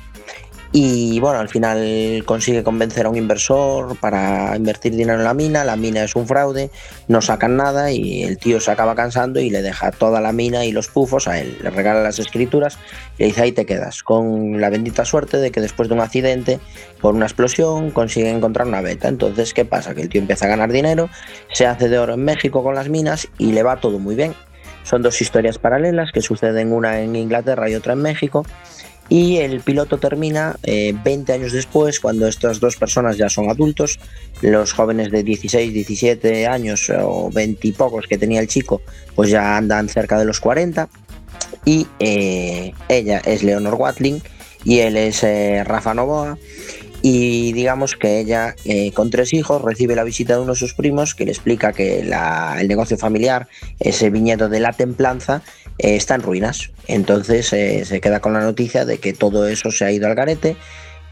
Y 0.71 1.19
bueno, 1.19 1.39
al 1.39 1.49
final 1.49 2.23
consigue 2.25 2.63
convencer 2.63 3.05
a 3.05 3.09
un 3.09 3.17
inversor 3.17 3.97
para 3.97 4.55
invertir 4.55 4.95
dinero 4.95 5.19
en 5.19 5.25
la 5.25 5.33
mina. 5.33 5.65
La 5.65 5.75
mina 5.75 6.05
es 6.05 6.15
un 6.15 6.25
fraude, 6.25 6.71
no 7.09 7.21
sacan 7.21 7.57
nada 7.57 7.91
y 7.91 8.23
el 8.23 8.37
tío 8.37 8.61
se 8.61 8.71
acaba 8.71 8.95
cansando 8.95 9.41
y 9.41 9.49
le 9.49 9.61
deja 9.61 9.91
toda 9.91 10.21
la 10.21 10.31
mina 10.31 10.63
y 10.63 10.71
los 10.71 10.87
pufos 10.87 11.27
a 11.27 11.41
él. 11.41 11.57
Le 11.61 11.69
regala 11.71 12.01
las 12.01 12.19
escrituras 12.19 12.77
y 13.17 13.23
le 13.23 13.25
dice 13.25 13.41
ahí 13.41 13.51
te 13.51 13.65
quedas. 13.65 14.03
Con 14.03 14.61
la 14.61 14.69
bendita 14.69 15.03
suerte 15.03 15.35
de 15.35 15.51
que 15.51 15.59
después 15.59 15.89
de 15.89 15.95
un 15.95 15.99
accidente, 15.99 16.61
por 17.01 17.13
una 17.13 17.25
explosión, 17.25 17.91
consigue 17.91 18.29
encontrar 18.29 18.65
una 18.65 18.79
beta. 18.79 19.09
Entonces, 19.09 19.53
¿qué 19.53 19.65
pasa? 19.65 19.93
Que 19.93 20.03
el 20.03 20.07
tío 20.07 20.21
empieza 20.21 20.45
a 20.45 20.47
ganar 20.47 20.71
dinero, 20.71 21.09
se 21.51 21.65
hace 21.65 21.89
de 21.89 21.99
oro 21.99 22.13
en 22.13 22.23
México 22.23 22.63
con 22.63 22.75
las 22.75 22.87
minas 22.87 23.27
y 23.37 23.51
le 23.51 23.63
va 23.63 23.81
todo 23.81 23.99
muy 23.99 24.15
bien. 24.15 24.33
Son 24.83 25.01
dos 25.01 25.21
historias 25.21 25.57
paralelas 25.57 26.11
que 26.11 26.21
suceden 26.21 26.73
una 26.73 27.01
en 27.01 27.15
Inglaterra 27.15 27.69
y 27.69 27.75
otra 27.75 27.93
en 27.93 28.01
México. 28.01 28.45
Y 29.09 29.37
el 29.37 29.59
piloto 29.59 29.97
termina 29.97 30.55
eh, 30.63 30.95
20 31.03 31.33
años 31.33 31.51
después, 31.51 31.99
cuando 31.99 32.27
estas 32.27 32.61
dos 32.61 32.77
personas 32.77 33.17
ya 33.17 33.27
son 33.27 33.49
adultos. 33.49 33.99
Los 34.41 34.71
jóvenes 34.71 35.11
de 35.11 35.23
16, 35.23 35.73
17 35.73 36.47
años 36.47 36.89
o 36.89 37.29
20 37.29 37.67
y 37.67 37.71
pocos 37.73 38.07
que 38.07 38.17
tenía 38.17 38.39
el 38.39 38.47
chico, 38.47 38.81
pues 39.13 39.29
ya 39.29 39.57
andan 39.57 39.89
cerca 39.89 40.17
de 40.17 40.23
los 40.23 40.39
40. 40.39 40.87
Y 41.65 41.87
eh, 41.99 42.73
ella 42.87 43.21
es 43.25 43.43
Leonor 43.43 43.75
Watling 43.75 44.21
y 44.63 44.79
él 44.79 44.95
es 44.95 45.23
eh, 45.23 45.63
Rafa 45.65 45.93
Novoa. 45.93 46.37
Y 47.01 47.53
digamos 47.53 47.95
que 47.95 48.19
ella, 48.19 48.55
eh, 48.65 48.91
con 48.91 49.09
tres 49.09 49.33
hijos, 49.33 49.61
recibe 49.61 49.95
la 49.95 50.03
visita 50.03 50.35
de 50.35 50.41
uno 50.41 50.53
de 50.53 50.59
sus 50.59 50.73
primos 50.75 51.15
que 51.15 51.25
le 51.25 51.31
explica 51.31 51.73
que 51.73 52.03
la- 52.03 52.57
el 52.59 52.67
negocio 52.67 52.97
familiar, 52.97 53.47
ese 53.79 54.09
viñedo 54.11 54.49
de 54.49 54.59
la 54.59 54.73
templanza, 54.73 55.41
eh, 55.79 55.95
está 55.95 56.15
en 56.15 56.21
ruinas. 56.21 56.69
Entonces 56.87 57.51
eh, 57.53 57.85
se 57.85 58.01
queda 58.01 58.19
con 58.19 58.33
la 58.33 58.41
noticia 58.41 58.85
de 58.85 58.99
que 58.99 59.13
todo 59.13 59.47
eso 59.47 59.71
se 59.71 59.85
ha 59.85 59.91
ido 59.91 60.07
al 60.07 60.15
garete 60.15 60.55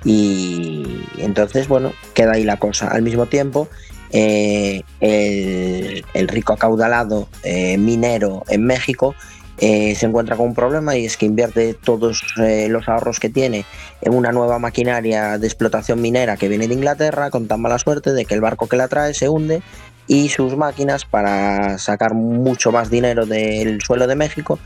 y 0.06 0.84
entonces, 1.18 1.68
bueno, 1.68 1.94
queda 2.14 2.34
ahí 2.34 2.44
la 2.44 2.58
cosa. 2.58 2.88
Al 2.88 3.02
mismo 3.02 3.26
tiempo, 3.26 3.68
eh, 4.12 4.82
el, 5.02 6.28
rico 6.28 6.54
acaudalado 6.54 7.30
minero 7.78 8.44
en 8.50 8.64
México 8.64 9.16
eh, 9.62 9.96
se 9.96 10.06
encuentra 10.06 10.36
con 10.36 10.48
un 10.48 10.56
problema 10.56 10.96
y 10.96 11.06
es 11.06 11.18
que 11.18 11.26
invierte 11.26 11.74
todos 11.74 12.24
eh, 12.42 12.68
los 12.70 12.88
ahorros 12.88 13.20
que 13.20 13.30
tiene 13.30 13.66
en 14.02 14.14
una 14.14 14.32
nueva 14.32 14.60
maquinaria 14.60 15.38
de 15.38 15.48
explotación 15.48 16.02
minera 16.02 16.38
que 16.38 16.48
viene 16.48 16.68
de 16.68 16.74
Inglaterra 16.74 17.30
con 17.30 17.48
tan 17.48 17.62
mala 17.62 17.78
suerte 17.78 18.14
de 18.14 18.26
que 18.26 18.36
el 18.36 18.42
barco 18.42 18.68
que 18.68 18.78
la 18.78 18.88
trae 18.88 19.14
se 19.14 19.28
hunde 19.28 19.62
y 20.08 20.30
sus 20.30 20.58
máquinas 20.58 21.06
para 21.06 21.78
sacar 21.78 22.16
mucho 22.16 22.72
más 22.72 22.90
dinero 22.90 23.26
del 23.26 23.80
suelo 23.82 24.08
de 24.08 24.16
México 24.16 24.60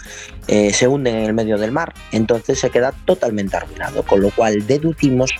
eh, 0.47 0.71
se 0.73 0.87
hunden 0.87 1.15
en 1.15 1.25
el 1.25 1.33
medio 1.33 1.57
del 1.57 1.71
mar. 1.71 1.93
Entonces 2.11 2.59
se 2.59 2.69
queda 2.69 2.93
totalmente 3.05 3.57
arruinado, 3.57 4.03
con 4.03 4.21
lo 4.21 4.31
cual 4.31 4.65
deducimos 4.65 5.31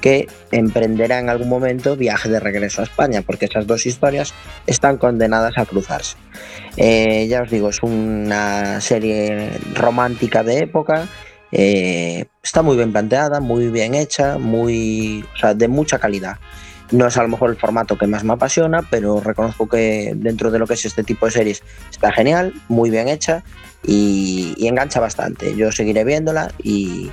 que 0.00 0.28
emprenderá 0.50 1.18
en 1.18 1.28
algún 1.28 1.48
momento 1.48 1.96
viaje 1.96 2.28
de 2.28 2.40
regreso 2.40 2.80
a 2.80 2.84
España, 2.84 3.22
porque 3.22 3.46
esas 3.46 3.66
dos 3.66 3.86
historias 3.86 4.34
están 4.66 4.96
condenadas 4.96 5.56
a 5.56 5.66
cruzarse. 5.66 6.16
Eh, 6.76 7.26
ya 7.28 7.42
os 7.42 7.50
digo, 7.50 7.68
es 7.68 7.82
una 7.82 8.80
serie 8.80 9.50
romántica 9.74 10.42
de 10.42 10.58
época. 10.58 11.06
eh, 11.52 12.26
está 12.42 12.62
muy 12.62 12.76
bien 12.76 12.92
planteada, 12.92 13.40
muy 13.40 13.68
bien 13.68 13.94
hecha, 13.94 14.38
muy, 14.38 15.24
o 15.34 15.36
sea, 15.36 15.54
de 15.54 15.68
mucha 15.68 15.98
calidad. 15.98 16.36
No 16.92 17.06
es 17.06 17.16
a 17.16 17.22
lo 17.22 17.28
mejor 17.28 17.50
el 17.50 17.56
formato 17.56 17.96
que 17.96 18.06
más 18.06 18.24
me 18.24 18.32
apasiona, 18.32 18.82
pero 18.90 19.20
reconozco 19.20 19.68
que 19.68 20.12
dentro 20.16 20.50
de 20.50 20.58
lo 20.58 20.66
que 20.66 20.74
es 20.74 20.84
este 20.84 21.04
tipo 21.04 21.26
de 21.26 21.32
series 21.32 21.62
está 21.90 22.12
genial, 22.12 22.52
muy 22.68 22.90
bien 22.90 23.08
hecha 23.08 23.44
y, 23.84 24.54
y 24.56 24.66
engancha 24.66 24.98
bastante. 25.00 25.54
Yo 25.56 25.70
seguiré 25.70 26.04
viéndola 26.04 26.52
y, 26.62 27.10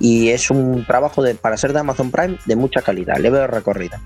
y 0.00 0.28
es 0.30 0.50
un 0.50 0.84
trabajo 0.86 1.22
de, 1.22 1.34
para 1.34 1.56
ser 1.56 1.72
de 1.72 1.80
Amazon 1.80 2.10
Prime 2.10 2.38
de 2.44 2.56
mucha 2.56 2.82
calidad. 2.82 3.16
Le 3.18 3.30
veo 3.30 3.46
recorrida. 3.46 4.00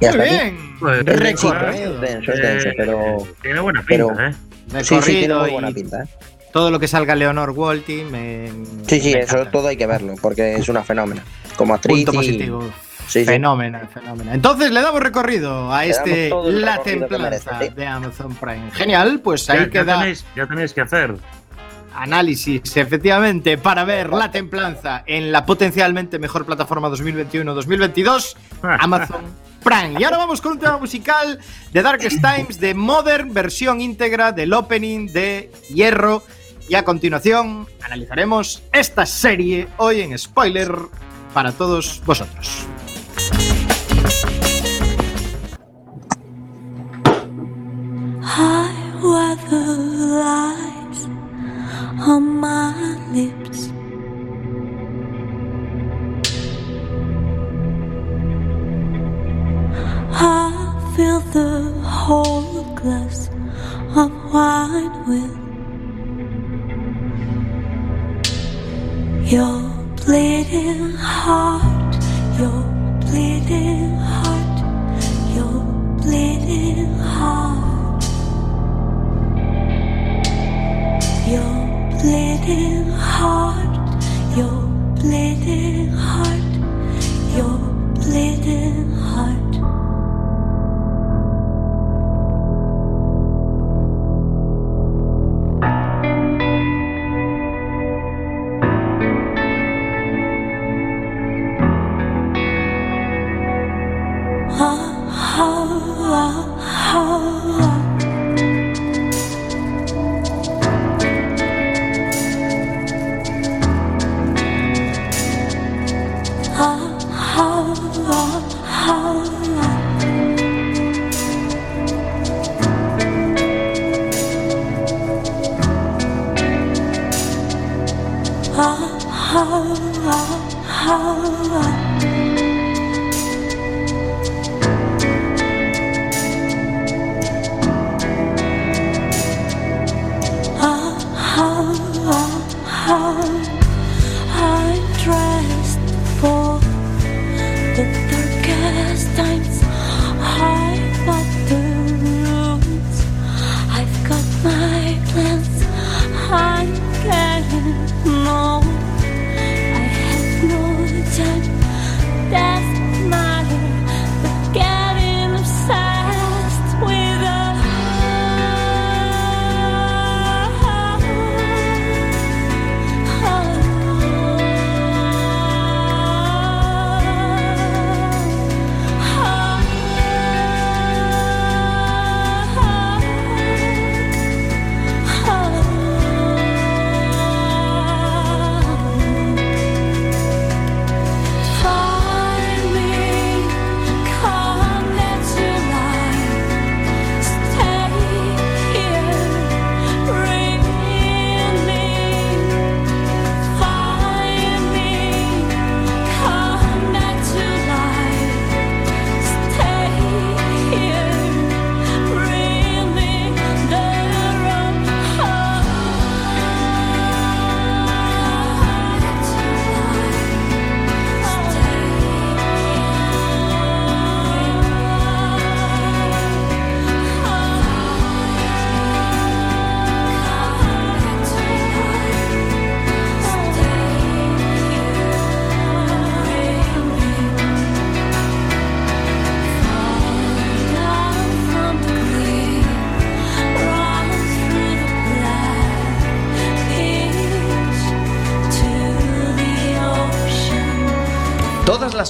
Y 0.00 0.06
Muy 0.06 0.08
hasta 0.08 0.22
bien. 0.24 0.76
Pues, 0.80 1.04
Recorrido. 1.04 1.94
Es 1.94 2.00
denso, 2.00 2.32
es 2.32 2.40
denso, 2.40 2.68
pero 2.76 3.16
Tiene 3.42 3.60
buena 3.60 3.84
pero- 3.86 4.08
pinta, 4.08 4.28
¿eh? 4.28 4.34
sí, 4.82 4.94
sí, 5.02 5.12
tiene 5.12 5.28
Recorrido 5.28 5.40
muy 5.40 5.48
y 5.48 5.52
buena 5.52 5.70
pinta. 5.72 6.02
¿eh? 6.04 6.08
todo 6.52 6.70
lo 6.72 6.80
que 6.80 6.88
salga 6.88 7.14
Leonor 7.14 7.50
Walty 7.50 8.02
me. 8.04 8.48
Sí, 8.88 8.98
sí, 9.00 9.12
me 9.14 9.20
eso 9.20 9.34
encanta. 9.36 9.50
todo 9.52 9.68
hay 9.68 9.76
que 9.76 9.86
verlo, 9.86 10.14
porque 10.20 10.54
es 10.56 10.68
una 10.68 10.82
fenómena. 10.82 11.22
Como 11.56 11.74
actriz 11.74 12.04
Punto 12.06 12.12
y- 12.12 12.16
positivo. 12.16 12.62
Sí, 13.06 13.20
sí. 13.20 13.24
Fenómeno, 13.24 13.78
fenómeno. 13.92 14.32
Entonces 14.32 14.70
le 14.70 14.80
damos 14.80 15.00
recorrido 15.00 15.72
a 15.72 15.84
Le 15.84 15.90
este 15.90 16.28
La 16.30 16.76
recorrido 16.76 17.06
Templanza 17.08 17.18
merece, 17.52 17.68
sí. 17.68 17.74
de 17.74 17.86
Amazon 17.86 18.34
Prime. 18.36 18.70
Genial, 18.72 19.20
pues 19.22 19.50
ahí 19.50 19.58
Ya, 19.58 19.64
ya 19.64 19.70
queda 19.70 19.98
tenéis, 20.00 20.24
ya 20.36 20.46
tenéis 20.46 20.72
que 20.72 20.80
hacer. 20.80 21.14
Análisis, 22.00 22.76
efectivamente, 22.76 23.58
para 23.58 23.84
ver 23.84 24.10
La 24.10 24.30
Templanza 24.30 25.04
en 25.06 25.30
la 25.30 25.44
potencialmente 25.44 26.18
mejor 26.18 26.46
plataforma 26.46 26.88
2021-2022, 26.88 28.36
Amazon 28.62 29.24
Prime. 29.62 30.00
Y 30.00 30.04
ahora 30.04 30.16
vamos 30.16 30.40
con 30.40 30.52
un 30.52 30.58
tema 30.58 30.78
musical 30.78 31.38
de 31.72 31.82
Darkest 31.82 32.22
Times 32.22 32.58
de 32.58 32.74
Modern, 32.74 33.34
versión 33.34 33.80
íntegra 33.80 34.32
del 34.32 34.52
opening 34.52 35.08
de 35.08 35.52
Hierro. 35.68 36.22
Y 36.68 36.74
a 36.74 36.84
continuación 36.84 37.66
analizaremos 37.82 38.62
esta 38.72 39.04
serie 39.04 39.68
hoy 39.76 40.00
en 40.00 40.16
spoiler 40.16 40.72
para 41.34 41.52
todos 41.52 42.00
vosotros. 42.06 42.66
Lies 49.02 50.49
on 52.00 52.40
my 52.40 52.72
lips. 53.12 53.68
I 60.12 60.92
fill 60.96 61.20
the 61.20 61.72
whole 61.84 62.64
glass 62.74 63.28
of 63.96 64.10
wine 64.32 64.94
with 65.08 65.36
your 69.30 69.60
bleeding 69.96 70.92
heart, 70.92 71.94
your 72.38 72.62
bleeding 73.04 73.96
heart, 73.96 74.58
your 75.36 75.62
bleeding 76.00 76.94
heart, 76.98 77.79
bleeding 82.00 82.88
heart, 82.92 84.02
your 84.34 84.62
bleeding 84.96 85.88
heart, 85.88 86.50
your 87.36 87.58
bleeding 87.94 88.90
heart. 88.92 88.99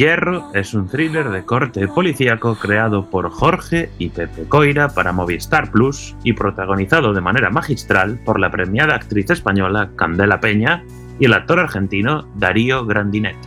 Hierro 0.00 0.50
es 0.54 0.72
un 0.72 0.88
thriller 0.88 1.28
de 1.28 1.44
corte 1.44 1.86
policíaco 1.86 2.54
creado 2.54 3.10
por 3.10 3.28
Jorge 3.28 3.90
y 3.98 4.08
Pepe 4.08 4.44
Coira 4.48 4.88
para 4.88 5.12
Movistar 5.12 5.70
Plus 5.70 6.16
y 6.24 6.32
protagonizado 6.32 7.12
de 7.12 7.20
manera 7.20 7.50
magistral 7.50 8.18
por 8.24 8.40
la 8.40 8.50
premiada 8.50 8.94
actriz 8.94 9.28
española 9.28 9.90
Candela 9.96 10.40
Peña 10.40 10.84
y 11.18 11.26
el 11.26 11.34
actor 11.34 11.58
argentino 11.58 12.26
Darío 12.36 12.86
Grandinetti. 12.86 13.46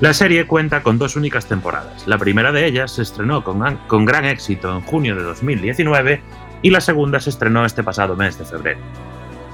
La 0.00 0.14
serie 0.14 0.48
cuenta 0.48 0.82
con 0.82 0.98
dos 0.98 1.14
únicas 1.14 1.46
temporadas. 1.46 2.08
La 2.08 2.18
primera 2.18 2.50
de 2.50 2.66
ellas 2.66 2.90
se 2.90 3.02
estrenó 3.02 3.44
con, 3.44 3.62
con 3.86 4.04
gran 4.04 4.24
éxito 4.24 4.74
en 4.74 4.80
junio 4.80 5.14
de 5.14 5.22
2019 5.22 6.22
y 6.62 6.70
la 6.70 6.80
segunda 6.80 7.20
se 7.20 7.30
estrenó 7.30 7.64
este 7.64 7.84
pasado 7.84 8.16
mes 8.16 8.36
de 8.36 8.46
febrero. 8.46 8.80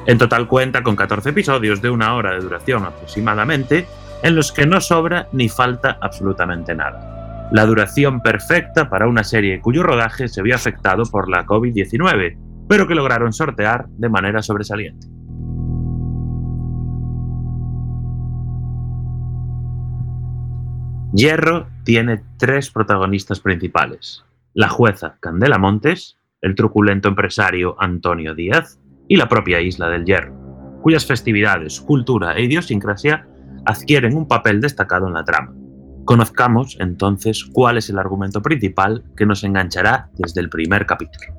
En 0.07 0.17
total 0.17 0.49
cuenta 0.49 0.83
con 0.83 0.97
14 0.97 1.29
episodios 1.29 1.83
de 1.83 1.91
una 1.91 2.15
hora 2.15 2.31
de 2.31 2.41
duración 2.41 2.87
aproximadamente, 2.87 3.87
en 4.23 4.35
los 4.35 4.53
que 4.53 4.67
no 4.67 4.81
sobra 4.81 5.29
ni 5.33 5.49
falta 5.49 5.99
absolutamente 6.01 6.75
nada. 6.75 7.49
La 7.53 7.65
duración 7.65 8.21
perfecta 8.21 8.89
para 8.91 9.07
una 9.09 9.23
serie 9.23 9.61
cuyo 9.61 9.83
rodaje 9.83 10.29
se 10.29 10.43
vio 10.43 10.55
afectado 10.55 11.05
por 11.05 11.29
la 11.29 11.47
COVID-19, 11.47 12.39
pero 12.69 12.89
que 12.89 12.95
lograron 12.95 13.33
sortear 13.33 13.87
de 13.89 14.09
manera 14.09 14.43
sobresaliente. 14.43 15.07
Hierro 21.13 21.69
tiene 21.85 22.23
tres 22.37 22.71
protagonistas 22.71 23.41
principales. 23.41 24.25
La 24.53 24.69
jueza 24.69 25.17
Candela 25.21 25.57
Montes, 25.57 26.19
el 26.43 26.55
truculento 26.55 27.09
empresario 27.09 27.77
Antonio 27.79 28.35
Díaz 28.35 28.81
y 29.09 29.17
la 29.17 29.29
propia 29.29 29.61
Isla 29.61 29.89
del 29.89 30.05
Hierro, 30.05 30.35
cuyas 30.83 31.07
festividades, 31.07 31.81
cultura 31.81 32.35
e 32.35 32.43
idiosincrasia 32.43 33.27
adquieren 33.67 34.17
un 34.17 34.27
papel 34.27 34.61
destacado 34.61 35.07
en 35.07 35.15
la 35.15 35.25
trama. 35.25 35.53
Conozcamos 36.05 36.77
entonces 36.79 37.45
cuál 37.45 37.79
es 37.79 37.91
el 37.91 37.99
argumento 37.99 38.41
principal 38.41 39.05
que 39.17 39.27
nos 39.27 39.43
enganchará 39.43 40.09
desde 40.17 40.41
el 40.41 40.49
primer 40.49 40.87
capítulo. 40.87 41.35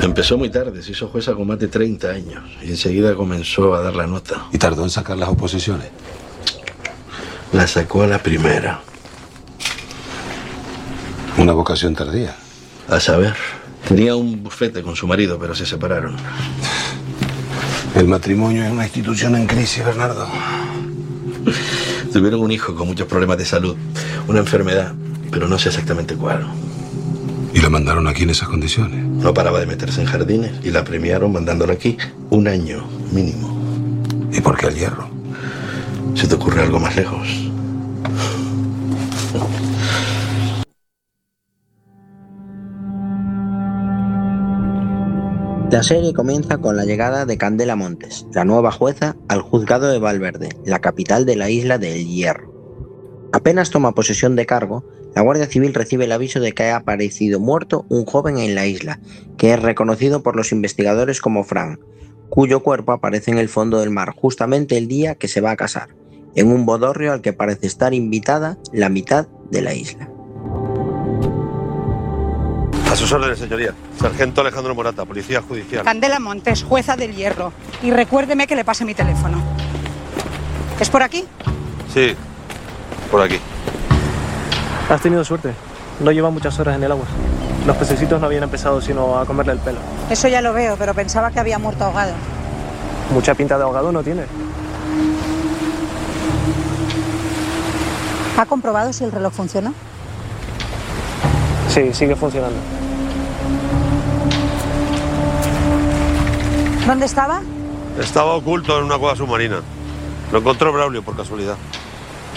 Empezó 0.00 0.38
muy 0.38 0.48
tarde, 0.48 0.82
se 0.82 0.92
hizo 0.92 1.08
jueza 1.08 1.34
con 1.34 1.46
más 1.46 1.58
de 1.58 1.68
30 1.68 2.08
años 2.08 2.42
y 2.62 2.70
enseguida 2.70 3.14
comenzó 3.14 3.74
a 3.74 3.82
dar 3.82 3.94
la 3.94 4.06
nota. 4.06 4.46
¿Y 4.50 4.56
tardó 4.56 4.82
en 4.82 4.90
sacar 4.90 5.18
las 5.18 5.28
oposiciones? 5.28 5.88
La 7.52 7.66
sacó 7.66 8.02
a 8.02 8.06
la 8.06 8.18
primera. 8.18 8.80
Una 11.36 11.52
vocación 11.52 11.94
tardía. 11.94 12.34
A 12.88 12.98
saber, 12.98 13.34
tenía 13.86 14.16
un 14.16 14.42
bufete 14.42 14.82
con 14.82 14.96
su 14.96 15.06
marido, 15.06 15.38
pero 15.38 15.54
se 15.54 15.66
separaron. 15.66 16.16
El 17.94 18.06
matrimonio 18.06 18.64
es 18.64 18.70
una 18.70 18.84
institución 18.84 19.34
en 19.34 19.46
crisis, 19.46 19.84
Bernardo. 19.84 20.26
Tuvieron 22.12 22.40
un 22.40 22.50
hijo 22.50 22.74
con 22.74 22.86
muchos 22.86 23.06
problemas 23.06 23.38
de 23.38 23.44
salud, 23.44 23.76
una 24.28 24.40
enfermedad, 24.40 24.94
pero 25.30 25.48
no 25.48 25.58
sé 25.58 25.70
exactamente 25.70 26.14
cuál. 26.14 26.46
¿Y 27.52 27.60
la 27.60 27.68
mandaron 27.68 28.06
aquí 28.06 28.22
en 28.22 28.30
esas 28.30 28.48
condiciones? 28.48 29.04
No 29.04 29.34
paraba 29.34 29.58
de 29.60 29.66
meterse 29.66 30.00
en 30.00 30.06
jardines 30.06 30.52
y 30.64 30.70
la 30.70 30.84
premiaron 30.84 31.32
mandándola 31.32 31.72
aquí 31.72 31.98
un 32.30 32.46
año 32.46 32.84
mínimo. 33.12 33.58
¿Y 34.32 34.40
por 34.40 34.56
qué 34.56 34.66
al 34.66 34.76
hierro? 34.76 35.08
¿Se 36.14 36.28
te 36.28 36.36
ocurre 36.36 36.62
algo 36.62 36.78
más 36.78 36.94
lejos? 36.94 37.49
La 45.70 45.84
serie 45.84 46.12
comienza 46.12 46.58
con 46.58 46.76
la 46.76 46.84
llegada 46.84 47.26
de 47.26 47.38
Candela 47.38 47.76
Montes, 47.76 48.26
la 48.34 48.44
nueva 48.44 48.72
jueza, 48.72 49.14
al 49.28 49.40
juzgado 49.40 49.88
de 49.88 50.00
Valverde, 50.00 50.48
la 50.64 50.80
capital 50.80 51.24
de 51.26 51.36
la 51.36 51.48
isla 51.48 51.78
del 51.78 52.08
Hierro. 52.08 53.28
Apenas 53.32 53.70
toma 53.70 53.94
posesión 53.94 54.34
de 54.34 54.46
cargo, 54.46 54.84
la 55.14 55.22
Guardia 55.22 55.46
Civil 55.46 55.72
recibe 55.72 56.06
el 56.06 56.12
aviso 56.12 56.40
de 56.40 56.50
que 56.52 56.64
ha 56.64 56.76
aparecido 56.76 57.38
muerto 57.38 57.86
un 57.88 58.04
joven 58.04 58.38
en 58.38 58.56
la 58.56 58.66
isla, 58.66 58.98
que 59.38 59.54
es 59.54 59.62
reconocido 59.62 60.24
por 60.24 60.34
los 60.34 60.50
investigadores 60.50 61.20
como 61.20 61.44
Fran, 61.44 61.78
cuyo 62.30 62.64
cuerpo 62.64 62.90
aparece 62.90 63.30
en 63.30 63.38
el 63.38 63.48
fondo 63.48 63.78
del 63.78 63.90
mar 63.90 64.10
justamente 64.10 64.76
el 64.76 64.88
día 64.88 65.14
que 65.14 65.28
se 65.28 65.40
va 65.40 65.52
a 65.52 65.56
casar, 65.56 65.90
en 66.34 66.50
un 66.50 66.66
bodorrio 66.66 67.12
al 67.12 67.20
que 67.20 67.32
parece 67.32 67.68
estar 67.68 67.94
invitada 67.94 68.58
la 68.72 68.88
mitad 68.88 69.28
de 69.52 69.62
la 69.62 69.72
isla. 69.72 70.09
Sus 73.00 73.12
órdenes, 73.12 73.38
señoría. 73.38 73.72
Sargento 73.98 74.42
Alejandro 74.42 74.74
Morata, 74.74 75.06
Policía 75.06 75.40
Judicial. 75.40 75.86
Candela 75.86 76.20
Montes, 76.20 76.62
jueza 76.62 76.96
del 76.96 77.14
Hierro. 77.14 77.50
Y 77.82 77.92
recuérdeme 77.92 78.46
que 78.46 78.54
le 78.54 78.62
pase 78.62 78.84
mi 78.84 78.92
teléfono. 78.94 79.40
¿Es 80.78 80.90
por 80.90 81.02
aquí? 81.02 81.24
Sí, 81.94 82.14
por 83.10 83.22
aquí. 83.22 83.38
Has 84.90 85.00
tenido 85.00 85.24
suerte. 85.24 85.54
No 86.00 86.12
lleva 86.12 86.28
muchas 86.28 86.60
horas 86.60 86.76
en 86.76 86.84
el 86.84 86.92
agua. 86.92 87.06
Los 87.66 87.74
pececitos 87.78 88.20
no 88.20 88.26
habían 88.26 88.42
empezado 88.42 88.82
sino 88.82 89.18
a 89.18 89.24
comerle 89.24 89.52
el 89.52 89.60
pelo. 89.60 89.78
Eso 90.10 90.28
ya 90.28 90.42
lo 90.42 90.52
veo, 90.52 90.76
pero 90.76 90.92
pensaba 90.92 91.30
que 91.30 91.40
había 91.40 91.58
muerto 91.58 91.84
ahogado. 91.84 92.12
Mucha 93.14 93.34
pinta 93.34 93.56
de 93.56 93.62
ahogado 93.64 93.92
no 93.92 94.02
tiene. 94.02 94.24
¿Ha 98.36 98.44
comprobado 98.44 98.92
si 98.92 99.04
el 99.04 99.12
reloj 99.12 99.32
funciona? 99.32 99.72
Sí, 101.70 101.94
sigue 101.94 102.14
funcionando. 102.14 102.58
¿Dónde 106.90 107.06
estaba? 107.06 107.40
Estaba 108.00 108.34
oculto 108.34 108.76
en 108.76 108.86
una 108.86 108.98
cueva 108.98 109.14
submarina. 109.14 109.60
Lo 110.32 110.40
encontró 110.40 110.72
Braulio 110.72 111.04
por 111.04 111.16
casualidad. 111.16 111.54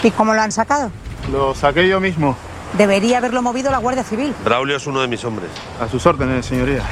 ¿Y 0.00 0.12
cómo 0.12 0.32
lo 0.32 0.40
han 0.40 0.52
sacado? 0.52 0.92
Lo 1.32 1.56
saqué 1.56 1.88
yo 1.88 1.98
mismo. 1.98 2.36
Debería 2.78 3.18
haberlo 3.18 3.42
movido 3.42 3.72
la 3.72 3.78
Guardia 3.78 4.04
Civil. 4.04 4.32
Braulio 4.44 4.76
es 4.76 4.86
uno 4.86 5.00
de 5.00 5.08
mis 5.08 5.24
hombres. 5.24 5.50
A 5.80 5.88
sus 5.88 6.06
órdenes, 6.06 6.46
señoría. 6.46 6.84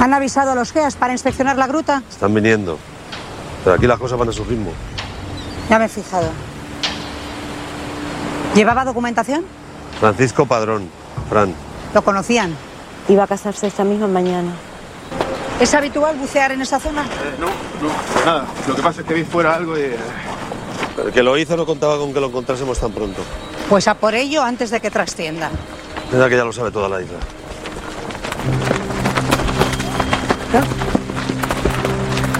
¿Han 0.00 0.12
avisado 0.12 0.50
a 0.50 0.54
los 0.54 0.70
GEAS 0.70 0.96
para 0.96 1.14
inspeccionar 1.14 1.56
la 1.56 1.66
gruta? 1.66 2.02
Están 2.10 2.34
viniendo. 2.34 2.78
Pero 3.64 3.74
aquí 3.74 3.86
las 3.86 3.98
cosas 3.98 4.18
van 4.18 4.28
a 4.28 4.32
su 4.32 4.44
ritmo. 4.44 4.72
Ya 5.70 5.78
me 5.78 5.86
he 5.86 5.88
fijado. 5.88 6.28
¿Llevaba 8.54 8.84
documentación? 8.84 9.46
Francisco 9.98 10.44
Padrón. 10.44 10.90
Fran. 11.30 11.54
¿Lo 11.94 12.02
conocían? 12.04 12.67
Iba 13.08 13.24
a 13.24 13.26
casarse 13.26 13.66
esta 13.66 13.84
misma 13.84 14.06
mañana. 14.06 14.50
¿Es 15.60 15.74
habitual 15.74 16.16
bucear 16.16 16.52
en 16.52 16.62
esa 16.62 16.78
zona? 16.78 17.02
no, 17.40 17.46
no, 17.46 18.24
nada. 18.24 18.44
Lo 18.68 18.74
que 18.74 18.82
pasa 18.82 19.00
es 19.00 19.06
que 19.06 19.14
vi 19.14 19.24
fuera 19.24 19.54
algo 19.54 19.76
y... 19.76 19.80
eh, 19.82 19.96
El 21.06 21.12
que 21.12 21.22
lo 21.22 21.36
hizo 21.36 21.56
no 21.56 21.66
contaba 21.66 21.96
con 21.98 22.12
que 22.12 22.20
lo 22.20 22.26
encontrásemos 22.28 22.78
tan 22.78 22.92
pronto. 22.92 23.22
Pues 23.68 23.88
a 23.88 23.94
por 23.94 24.14
ello 24.14 24.42
antes 24.42 24.70
de 24.70 24.80
que 24.80 24.90
trascienda. 24.90 25.50
Verdad 26.12 26.28
que 26.28 26.36
ya 26.36 26.44
lo 26.44 26.52
sabe 26.52 26.70
toda 26.70 26.88
la 26.88 27.00
isla. 27.02 27.18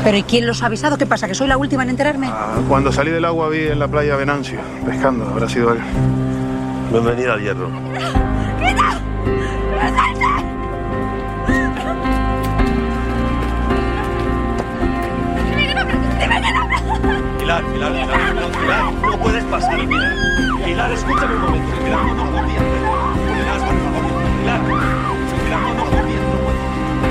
¿Pero 0.04 0.16
y 0.16 0.22
quién 0.22 0.46
los 0.46 0.62
ha 0.62 0.66
avisado? 0.66 0.96
¿Qué 0.96 1.06
pasa? 1.06 1.26
¿Que 1.26 1.34
soy 1.34 1.48
la 1.48 1.56
última 1.56 1.82
en 1.82 1.90
enterarme? 1.90 2.28
ah, 2.30 2.60
Cuando 2.68 2.92
salí 2.92 3.10
del 3.10 3.24
agua 3.24 3.48
vi 3.48 3.66
en 3.66 3.78
la 3.78 3.88
playa 3.88 4.16
Venancio, 4.16 4.58
pescando. 4.86 5.26
Habrá 5.26 5.48
sido 5.48 5.72
él. 5.72 5.80
Bienvenida 6.90 7.34
al 7.34 7.40
hierro. 7.42 7.68
Pilar, 17.48 17.64
Pilar, 17.72 17.92
Pilar, 18.60 18.92
no, 18.92 19.18
puedes 19.20 19.42
pasar, 19.44 19.78
Pilar. 19.78 20.12
Pilar, 20.66 20.92
escúchame 20.92 21.34
un 21.34 21.40
momento. 21.40 21.76
Pilar, 21.78 22.04
no, 22.04 22.14
no, 22.14 22.24
no, 22.26 22.46
Pilar, 22.46 23.58
por 23.58 23.78
favor. 23.78 24.22
Pilar, 24.38 24.60
Pilar, 24.60 25.60
no, 25.62 25.72
no, 25.72 25.84
no, 25.86 26.02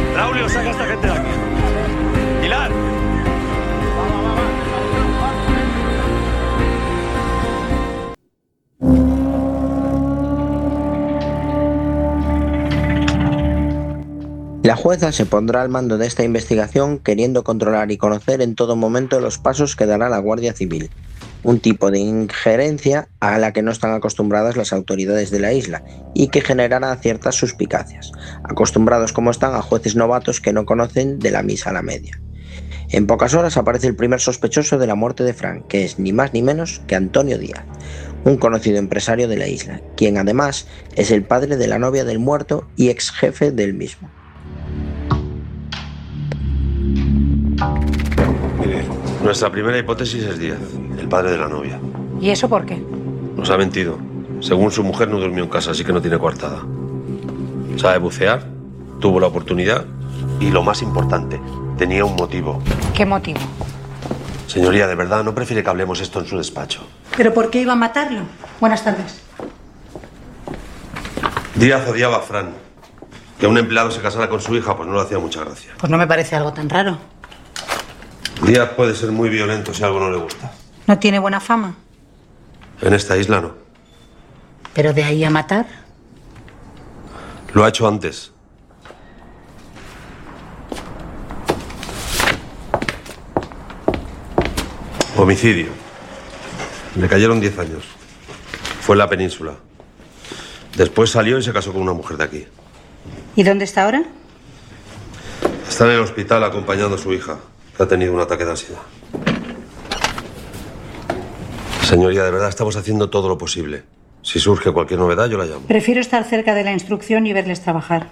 no. 0.05 0.13
Braulio, 0.13 0.47
saca 0.47 0.67
a 0.67 0.71
esta 0.73 0.85
gente 0.85 1.07
de 1.07 1.13
aquí. 1.13 1.29
Pilar. 2.41 2.96
La 14.67 14.75
jueza 14.75 15.13
se 15.13 15.25
pondrá 15.25 15.61
al 15.61 15.69
mando 15.69 15.97
de 15.97 16.07
esta 16.07 16.25
investigación 16.25 16.99
queriendo 16.99 17.45
controlar 17.45 17.89
y 17.89 17.95
conocer 17.95 18.41
en 18.41 18.53
todo 18.53 18.75
momento 18.75 19.21
los 19.21 19.37
pasos 19.37 19.77
que 19.77 19.85
dará 19.85 20.09
la 20.09 20.17
Guardia 20.17 20.51
Civil. 20.51 20.89
un 21.43 21.61
tipo 21.61 21.89
de 21.89 21.99
injerencia 21.99 23.07
a 23.21 23.37
la 23.37 23.53
que 23.53 23.61
no 23.61 23.71
están 23.71 23.93
acostumbradas 23.93 24.57
las 24.57 24.73
autoridades 24.73 25.31
de 25.31 25.39
la 25.39 25.53
isla 25.53 25.85
y 26.13 26.27
que 26.27 26.41
generará 26.41 26.93
ciertas 26.97 27.35
suspicacias, 27.35 28.11
acostumbrados 28.43 29.13
como 29.13 29.31
están 29.31 29.55
a 29.55 29.61
jueces 29.61 29.95
novatos 29.95 30.41
que 30.41 30.51
no 30.51 30.65
conocen 30.65 31.17
de 31.17 31.31
la 31.31 31.43
misa 31.43 31.69
a 31.69 31.73
la 31.73 31.81
media. 31.81 32.19
En 32.89 33.07
pocas 33.07 33.35
horas 33.35 33.55
aparece 33.55 33.87
el 33.87 33.95
primer 33.95 34.19
sospechoso 34.19 34.77
de 34.77 34.87
la 34.87 34.95
muerte 34.95 35.23
de 35.23 35.33
Frank, 35.33 35.67
que 35.67 35.85
es 35.85 35.97
ni 35.97 36.11
más 36.11 36.33
ni 36.33 36.41
menos 36.41 36.81
que 36.87 36.95
Antonio 36.97 37.37
Díaz, 37.37 37.63
un 38.25 38.35
conocido 38.35 38.79
empresario 38.79 39.29
de 39.29 39.37
la 39.37 39.47
isla, 39.47 39.79
quien 39.95 40.17
además 40.17 40.67
es 40.97 41.11
el 41.11 41.23
padre 41.23 41.55
de 41.55 41.67
la 41.67 41.79
novia 41.79 42.03
del 42.03 42.19
muerto 42.19 42.67
y 42.75 42.89
ex 42.89 43.11
jefe 43.11 43.53
del 43.53 43.73
mismo. 43.73 44.09
Mire, 48.59 48.85
nuestra 49.23 49.51
primera 49.51 49.77
hipótesis 49.77 50.23
es 50.23 50.37
Díaz, 50.37 50.59
el 50.99 51.07
padre 51.07 51.31
de 51.31 51.37
la 51.37 51.47
novia. 51.47 51.79
¿Y 52.21 52.29
eso 52.29 52.47
por 52.47 52.65
qué? 52.65 52.81
Nos 53.35 53.49
ha 53.49 53.57
mentido. 53.57 53.97
Según 54.41 54.71
su 54.71 54.83
mujer 54.83 55.07
no 55.09 55.19
durmió 55.19 55.43
en 55.43 55.49
casa, 55.49 55.71
así 55.71 55.83
que 55.83 55.91
no 55.91 56.01
tiene 56.01 56.19
coartada. 56.19 56.59
Sabe 57.77 57.97
bucear, 57.97 58.45
tuvo 58.99 59.19
la 59.19 59.27
oportunidad 59.27 59.85
y 60.39 60.51
lo 60.51 60.61
más 60.61 60.81
importante, 60.81 61.39
tenía 61.77 62.05
un 62.05 62.15
motivo. 62.15 62.61
¿Qué 62.95 63.05
motivo? 63.05 63.39
Señoría, 64.45 64.87
de 64.87 64.95
verdad, 64.95 65.23
¿no 65.23 65.33
prefiere 65.33 65.63
que 65.63 65.69
hablemos 65.69 65.99
esto 65.99 66.19
en 66.19 66.25
su 66.25 66.37
despacho? 66.37 66.85
¿Pero 67.15 67.33
por 67.33 67.49
qué 67.49 67.61
iba 67.61 67.73
a 67.73 67.75
matarlo? 67.75 68.21
Buenas 68.59 68.83
tardes. 68.83 69.21
Díaz 71.55 71.87
odiaba 71.87 72.17
a 72.17 72.21
Fran. 72.21 72.51
Que 73.39 73.47
un 73.47 73.57
empleado 73.57 73.91
se 73.91 74.01
casara 74.01 74.29
con 74.29 74.41
su 74.41 74.55
hija, 74.55 74.75
pues 74.75 74.87
no 74.87 74.95
le 74.95 75.01
hacía 75.01 75.19
mucha 75.19 75.43
gracia. 75.43 75.73
Pues 75.77 75.91
no 75.91 75.97
me 75.97 76.07
parece 76.07 76.35
algo 76.35 76.53
tan 76.53 76.69
raro. 76.69 76.97
Díaz 78.43 78.69
puede 78.75 78.95
ser 78.95 79.11
muy 79.11 79.29
violento 79.29 79.73
si 79.73 79.83
algo 79.83 79.99
no 79.99 80.09
le 80.11 80.17
gusta. 80.17 80.51
¿No 80.85 80.99
tiene 80.99 81.19
buena 81.19 81.39
fama? 81.39 81.75
En 82.81 82.93
esta 82.93 83.17
isla 83.17 83.41
no. 83.41 83.53
¿Pero 84.73 84.93
de 84.93 85.03
ahí 85.03 85.23
a 85.23 85.29
matar? 85.29 85.65
Lo 87.53 87.65
ha 87.65 87.69
hecho 87.69 87.87
antes. 87.87 88.31
Homicidio. 95.17 95.69
Le 96.95 97.07
cayeron 97.07 97.39
10 97.39 97.59
años. 97.59 97.83
Fue 98.81 98.93
en 98.93 98.99
la 98.99 99.09
península. 99.09 99.53
Después 100.75 101.09
salió 101.09 101.39
y 101.39 101.43
se 101.43 101.51
casó 101.51 101.73
con 101.73 101.81
una 101.81 101.93
mujer 101.93 102.17
de 102.17 102.23
aquí. 102.23 102.47
¿Y 103.35 103.43
dónde 103.43 103.65
está 103.65 103.85
ahora? 103.85 104.03
Está 105.67 105.85
en 105.85 105.91
el 105.91 105.99
hospital 106.01 106.43
acompañando 106.43 106.95
a 106.95 106.99
su 106.99 107.11
hija, 107.13 107.39
ha 107.79 107.85
tenido 107.85 108.13
un 108.13 108.19
ataque 108.19 108.45
de 108.45 108.51
ansiedad. 108.51 108.81
Señoría, 111.83 112.23
de 112.23 112.31
verdad 112.31 112.49
estamos 112.49 112.75
haciendo 112.75 113.09
todo 113.09 113.29
lo 113.29 113.37
posible. 113.37 113.83
Si 114.21 114.39
surge 114.39 114.71
cualquier 114.71 114.99
novedad, 114.99 115.29
yo 115.29 115.37
la 115.37 115.45
llamo. 115.45 115.61
Prefiero 115.67 116.01
estar 116.01 116.23
cerca 116.25 116.53
de 116.53 116.63
la 116.63 116.73
instrucción 116.73 117.25
y 117.27 117.33
verles 117.33 117.61
trabajar. 117.61 118.11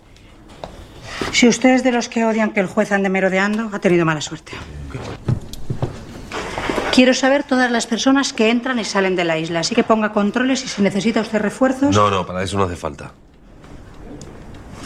Si 1.34 1.48
usted 1.48 1.72
es 1.72 1.84
de 1.84 1.92
los 1.92 2.08
que 2.08 2.24
odian 2.24 2.52
que 2.54 2.62
el 2.62 2.68
juez 2.68 2.92
ande 2.92 3.10
merodeando, 3.10 3.70
ha 3.74 3.80
tenido 3.80 4.06
mala 4.06 4.22
suerte. 4.22 4.54
Quiero 6.94 7.14
saber 7.14 7.44
todas 7.44 7.70
las 7.70 7.88
personas 7.88 8.32
que 8.32 8.50
entran 8.50 8.80
y 8.80 8.86
salen 8.86 9.18
de 9.18 9.26
la 9.26 9.38
isla, 9.38 9.60
así 9.60 9.76
que 9.76 9.84
ponga 9.84 10.14
controles 10.14 10.64
y 10.64 10.70
si 10.70 10.82
necesita 10.82 11.20
usted 11.20 11.42
refuerzos. 11.42 11.94
No, 11.94 12.10
no, 12.10 12.26
para 12.26 12.42
eso 12.42 12.58
no 12.58 12.64
hace 12.64 12.78
falta. 12.78 13.12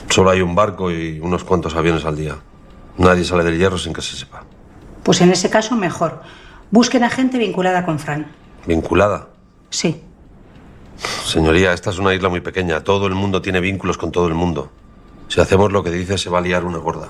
Solo 0.09 0.31
hay 0.31 0.41
un 0.41 0.55
barco 0.55 0.89
y 0.89 1.19
unos 1.19 1.43
cuantos 1.43 1.75
aviones 1.75 2.05
al 2.05 2.15
día. 2.15 2.35
Nadie 2.97 3.23
sale 3.23 3.43
del 3.43 3.59
hierro 3.59 3.77
sin 3.77 3.93
que 3.93 4.01
se 4.01 4.17
sepa. 4.17 4.43
Pues 5.03 5.21
en 5.21 5.31
ese 5.31 5.49
caso, 5.49 5.75
mejor. 5.75 6.21
Busquen 6.71 7.03
a 7.03 7.09
gente 7.09 7.37
vinculada 7.37 7.85
con 7.85 7.99
Fran. 7.99 8.27
¿Vinculada? 8.65 9.29
Sí. 9.69 10.01
Señoría, 11.25 11.73
esta 11.73 11.89
es 11.89 11.99
una 11.99 12.13
isla 12.13 12.29
muy 12.29 12.41
pequeña. 12.41 12.83
Todo 12.83 13.07
el 13.07 13.15
mundo 13.15 13.41
tiene 13.41 13.59
vínculos 13.59 13.97
con 13.97 14.11
todo 14.11 14.27
el 14.27 14.35
mundo. 14.35 14.71
Si 15.27 15.39
hacemos 15.39 15.71
lo 15.71 15.83
que 15.83 15.91
dice, 15.91 16.17
se 16.17 16.29
va 16.29 16.39
a 16.39 16.41
liar 16.41 16.65
una 16.65 16.79
gorda. 16.79 17.09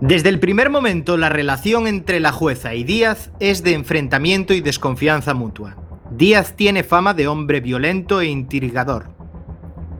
Desde 0.00 0.30
el 0.30 0.40
primer 0.40 0.68
momento, 0.68 1.16
la 1.16 1.28
relación 1.28 1.86
entre 1.86 2.18
la 2.18 2.32
jueza 2.32 2.74
y 2.74 2.82
Díaz 2.82 3.30
es 3.38 3.62
de 3.62 3.74
enfrentamiento 3.74 4.52
y 4.52 4.60
desconfianza 4.60 5.32
mutua. 5.32 5.76
Díaz 6.16 6.54
tiene 6.56 6.84
fama 6.84 7.14
de 7.14 7.26
hombre 7.26 7.60
violento 7.60 8.20
e 8.20 8.26
intrigador. 8.26 9.06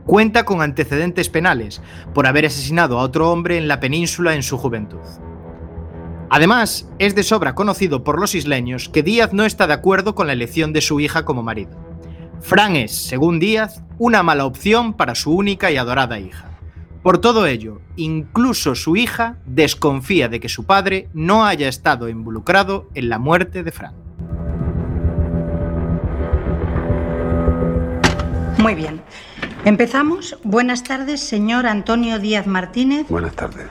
Cuenta 0.05 0.45
con 0.45 0.61
antecedentes 0.61 1.27
penales 1.27 1.81
por 2.13 2.27
haber 2.27 2.45
asesinado 2.45 2.99
a 2.99 3.01
otro 3.01 3.31
hombre 3.31 3.57
en 3.57 3.67
la 3.67 3.79
península 3.79 4.35
en 4.35 4.43
su 4.43 4.59
juventud. 4.59 4.99
Además, 6.29 6.87
es 6.99 7.15
de 7.15 7.23
sobra 7.23 7.55
conocido 7.55 8.03
por 8.03 8.19
los 8.19 8.35
isleños 8.35 8.89
que 8.89 9.01
Díaz 9.01 9.33
no 9.33 9.43
está 9.43 9.65
de 9.65 9.73
acuerdo 9.73 10.13
con 10.13 10.27
la 10.27 10.33
elección 10.33 10.71
de 10.71 10.81
su 10.81 10.99
hija 10.99 11.25
como 11.25 11.41
marido. 11.41 11.71
Fran 12.41 12.75
es, 12.75 12.91
según 12.91 13.39
Díaz, 13.39 13.81
una 13.97 14.21
mala 14.21 14.45
opción 14.45 14.93
para 14.93 15.15
su 15.15 15.33
única 15.35 15.71
y 15.71 15.77
adorada 15.77 16.19
hija. 16.19 16.59
Por 17.01 17.17
todo 17.17 17.47
ello, 17.47 17.81
incluso 17.95 18.75
su 18.75 18.95
hija 18.95 19.37
desconfía 19.45 20.29
de 20.29 20.39
que 20.39 20.49
su 20.49 20.65
padre 20.65 21.09
no 21.13 21.45
haya 21.45 21.67
estado 21.67 22.07
involucrado 22.07 22.89
en 22.93 23.09
la 23.09 23.17
muerte 23.17 23.63
de 23.63 23.71
Fran. 23.71 23.95
Muy 28.57 28.75
bien. 28.75 29.01
Empezamos. 29.65 30.37
Buenas 30.43 30.83
tardes, 30.83 31.21
señor 31.21 31.65
Antonio 31.65 32.19
Díaz 32.19 32.47
Martínez. 32.47 33.07
Buenas 33.09 33.35
tardes. 33.35 33.67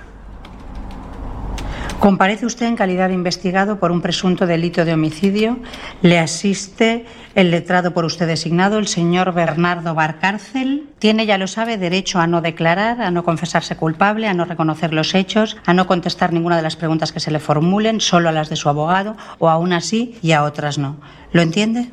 Comparece 2.02 2.46
usted 2.46 2.66
en 2.66 2.74
calidad 2.74 3.10
de 3.10 3.14
investigado 3.14 3.78
por 3.78 3.92
un 3.92 4.00
presunto 4.00 4.44
delito 4.48 4.84
de 4.84 4.92
homicidio. 4.92 5.58
Le 6.00 6.18
asiste 6.18 7.06
el 7.36 7.52
letrado 7.52 7.94
por 7.94 8.04
usted 8.04 8.26
designado, 8.26 8.78
el 8.78 8.88
señor 8.88 9.32
Bernardo 9.32 9.94
Barcárcel. 9.94 10.88
Tiene, 10.98 11.26
ya 11.26 11.38
lo 11.38 11.46
sabe, 11.46 11.78
derecho 11.78 12.18
a 12.18 12.26
no 12.26 12.40
declarar, 12.40 13.00
a 13.00 13.12
no 13.12 13.22
confesarse 13.22 13.76
culpable, 13.76 14.26
a 14.26 14.34
no 14.34 14.44
reconocer 14.44 14.92
los 14.92 15.14
hechos, 15.14 15.56
a 15.64 15.74
no 15.74 15.86
contestar 15.86 16.32
ninguna 16.32 16.56
de 16.56 16.62
las 16.62 16.74
preguntas 16.74 17.12
que 17.12 17.20
se 17.20 17.30
le 17.30 17.38
formulen, 17.38 18.00
solo 18.00 18.30
a 18.30 18.32
las 18.32 18.50
de 18.50 18.56
su 18.56 18.68
abogado, 18.68 19.16
o 19.38 19.48
aún 19.48 19.72
así 19.72 20.18
y 20.22 20.32
a 20.32 20.42
otras 20.42 20.78
no. 20.78 20.96
¿Lo 21.30 21.40
entiende? 21.40 21.92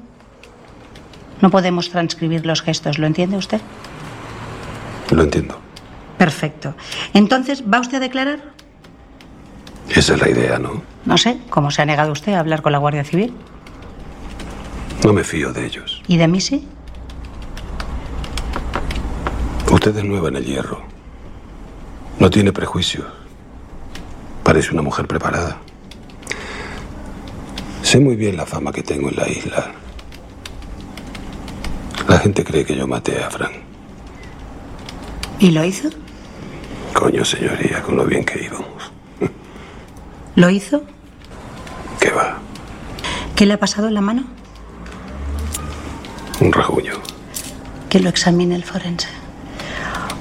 No 1.41 1.49
podemos 1.49 1.89
transcribir 1.89 2.45
los 2.45 2.61
gestos, 2.61 2.97
¿lo 2.97 3.07
entiende 3.07 3.37
usted? 3.37 3.61
Lo 5.11 5.23
entiendo. 5.23 5.59
Perfecto. 6.17 6.75
Entonces, 7.13 7.63
¿va 7.63 7.79
usted 7.79 7.97
a 7.97 8.01
declarar? 8.01 8.39
Esa 9.89 10.15
es 10.15 10.21
la 10.21 10.29
idea, 10.29 10.59
¿no? 10.59 10.81
No 11.05 11.17
sé, 11.17 11.37
¿cómo 11.49 11.71
se 11.71 11.81
ha 11.81 11.85
negado 11.85 12.11
usted 12.11 12.33
a 12.33 12.39
hablar 12.39 12.61
con 12.61 12.71
la 12.71 12.77
Guardia 12.77 13.03
Civil? 13.03 13.33
No 15.03 15.13
me 15.13 15.23
fío 15.23 15.53
de 15.53 15.65
ellos. 15.65 16.01
¿Y 16.07 16.17
de 16.17 16.27
mí 16.27 16.41
sí? 16.41 16.67
Usted 19.71 19.95
es 19.95 20.03
nueva 20.03 20.27
en 20.27 20.35
el 20.35 20.45
hierro. 20.45 20.81
No 22.19 22.29
tiene 22.29 22.51
prejuicios. 22.51 23.05
Parece 24.43 24.73
una 24.73 24.81
mujer 24.81 25.07
preparada. 25.07 25.57
Sé 27.81 27.99
muy 27.99 28.15
bien 28.15 28.35
la 28.35 28.45
fama 28.45 28.71
que 28.71 28.83
tengo 28.83 29.09
en 29.09 29.15
la 29.15 29.29
isla. 29.29 29.71
La 32.09 32.17
gente 32.17 32.43
cree 32.43 32.65
que 32.65 32.75
yo 32.75 32.87
maté 32.87 33.23
a 33.23 33.29
Fran. 33.29 33.51
¿Y 35.37 35.51
lo 35.51 35.63
hizo? 35.63 35.89
Coño, 36.93 37.23
señoría, 37.23 37.83
con 37.83 37.97
lo 37.97 38.05
bien 38.05 38.25
que 38.25 38.43
íbamos. 38.43 38.91
¿Lo 40.35 40.49
hizo? 40.49 40.81
¿Qué 41.99 42.09
va? 42.09 42.39
¿Qué 43.35 43.45
le 43.45 43.53
ha 43.53 43.59
pasado 43.59 43.87
en 43.87 43.93
la 43.93 44.01
mano? 44.01 44.23
Un 46.41 46.51
rasguño. 46.51 46.93
Que 47.89 47.99
lo 47.99 48.09
examine 48.09 48.55
el 48.55 48.63
forense. 48.63 49.07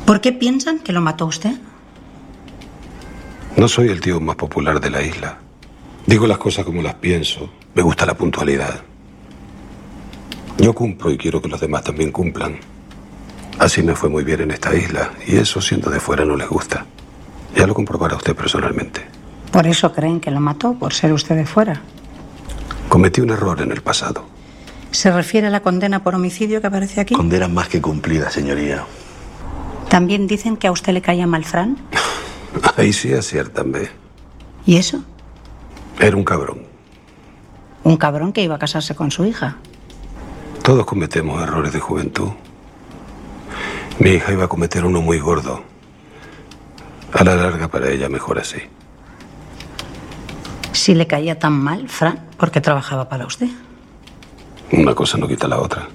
¿Por 0.05 0.21
qué 0.21 0.33
piensan 0.33 0.81
que 0.81 0.93
lo 0.93 1.01
mató 1.01 1.25
usted? 1.25 1.55
No 3.57 3.67
soy 3.67 3.89
el 3.89 4.03
tío 4.03 4.21
más 4.21 4.37
popular 4.37 4.79
de 4.79 4.91
la 4.91 5.01
isla. 5.03 5.39
Digo 6.05 6.27
las 6.27 6.39
cosas 6.39 6.67
como 6.67 6.83
las 6.83 6.97
pienso. 6.97 7.49
Me 7.75 7.81
gusta 7.81 8.05
la 8.05 8.15
puntualidad. 8.15 8.83
Yo 10.59 10.73
cumplo 10.75 11.11
y 11.11 11.17
quiero 11.17 11.41
que 11.41 11.49
los 11.49 11.61
demás 11.61 11.85
también 11.85 12.11
cumplan. 12.11 12.59
Así 13.59 13.83
me 13.83 13.95
fue 13.95 14.09
muy 14.09 14.25
bien 14.25 14.41
en 14.41 14.51
esta 14.51 14.75
isla 14.75 15.13
y 15.27 15.37
eso 15.37 15.61
siendo 15.61 15.91
de 15.91 16.01
fuera 16.01 16.25
no 16.25 16.37
les 16.37 16.49
gusta. 16.49 16.85
Ya 17.57 17.67
lo 17.67 17.75
comprobará 17.75 18.17
usted 18.17 18.35
personalmente. 18.37 19.05
Por 19.53 19.67
eso 19.67 19.93
creen 19.93 20.21
que 20.21 20.31
lo 20.31 20.41
mató, 20.41 20.75
por 20.75 20.93
ser 20.93 21.13
usted 21.13 21.37
de 21.37 21.47
fuera. 21.47 21.81
Cometí 22.89 23.21
un 23.21 23.31
error 23.31 23.61
en 23.61 23.73
el 23.73 23.83
pasado. 23.83 24.25
¿Se 24.91 25.11
refiere 25.11 25.47
a 25.47 25.51
la 25.51 25.61
condena 25.61 26.03
por 26.03 26.15
homicidio 26.15 26.61
que 26.61 26.67
aparece 26.67 27.01
aquí? 27.01 27.15
Condena 27.15 27.49
más 27.49 27.69
que 27.69 27.81
cumplida, 27.81 28.31
señoría. 28.31 28.85
También 29.89 30.27
dicen 30.27 30.57
que 30.57 30.67
a 30.67 30.73
usted 30.73 30.93
le 30.93 31.03
caía 31.03 31.27
mal 31.27 31.45
Fran. 31.45 31.77
Ahí 32.77 32.93
sí 32.93 33.13
aciertanme. 33.13 33.89
¿Y 34.67 34.77
eso? 34.77 35.03
Era 36.01 36.17
un 36.17 36.25
cabrón. 36.25 36.63
Un 37.85 37.97
cabrón 37.97 38.33
que 38.33 38.43
iba 38.43 38.57
a 38.57 38.59
casarse 38.59 38.95
con 38.95 39.11
su 39.11 39.25
hija. 39.25 39.57
Todos 40.69 40.85
cometemos 40.85 41.43
errores 41.43 41.73
de 41.73 41.81
juventud. 41.81 42.29
Mi 44.01 44.11
hija 44.11 44.35
iba 44.35 44.45
a 44.45 44.49
cometer 44.49 44.85
uno 44.85 45.01
muy 45.01 45.19
gordo. 45.19 45.63
A 47.11 47.25
la 47.25 47.37
larga 47.37 47.69
para 47.69 47.89
ella 47.89 48.11
mejor 48.11 48.39
así. 48.39 48.59
Si 50.73 50.95
le 50.95 51.07
caía 51.07 51.39
tan 51.39 51.55
mal, 51.55 51.89
Fran, 51.89 52.23
¿por 52.37 52.51
qué 52.51 52.61
trabajaba 52.61 53.09
para 53.09 53.25
usted? 53.25 53.49
Una 54.71 54.95
cosa 54.95 55.17
no 55.17 55.27
quita 55.27 55.49
la 55.49 55.59
otra. 55.59 55.89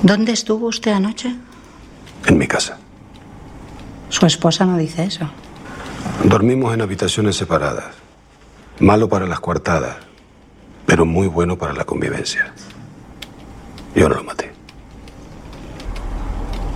¿Dónde 0.00 0.32
estuvo 0.32 0.68
usted 0.68 0.92
anoche? 0.92 1.36
En 2.24 2.38
mi 2.38 2.46
casa. 2.46 2.78
Su 4.08 4.24
esposa 4.24 4.64
no 4.64 4.78
dice 4.78 5.04
eso. 5.04 5.28
Dormimos 6.24 6.72
en 6.72 6.80
habitaciones 6.80 7.36
separadas. 7.36 7.96
Malo 8.80 9.10
para 9.10 9.26
las 9.26 9.40
coartadas, 9.40 10.05
pero 10.86 11.04
muy 11.04 11.26
bueno 11.26 11.58
para 11.58 11.72
la 11.72 11.84
convivencia. 11.84 12.52
Yo 13.94 14.08
no 14.08 14.14
lo 14.14 14.24
maté. 14.24 14.52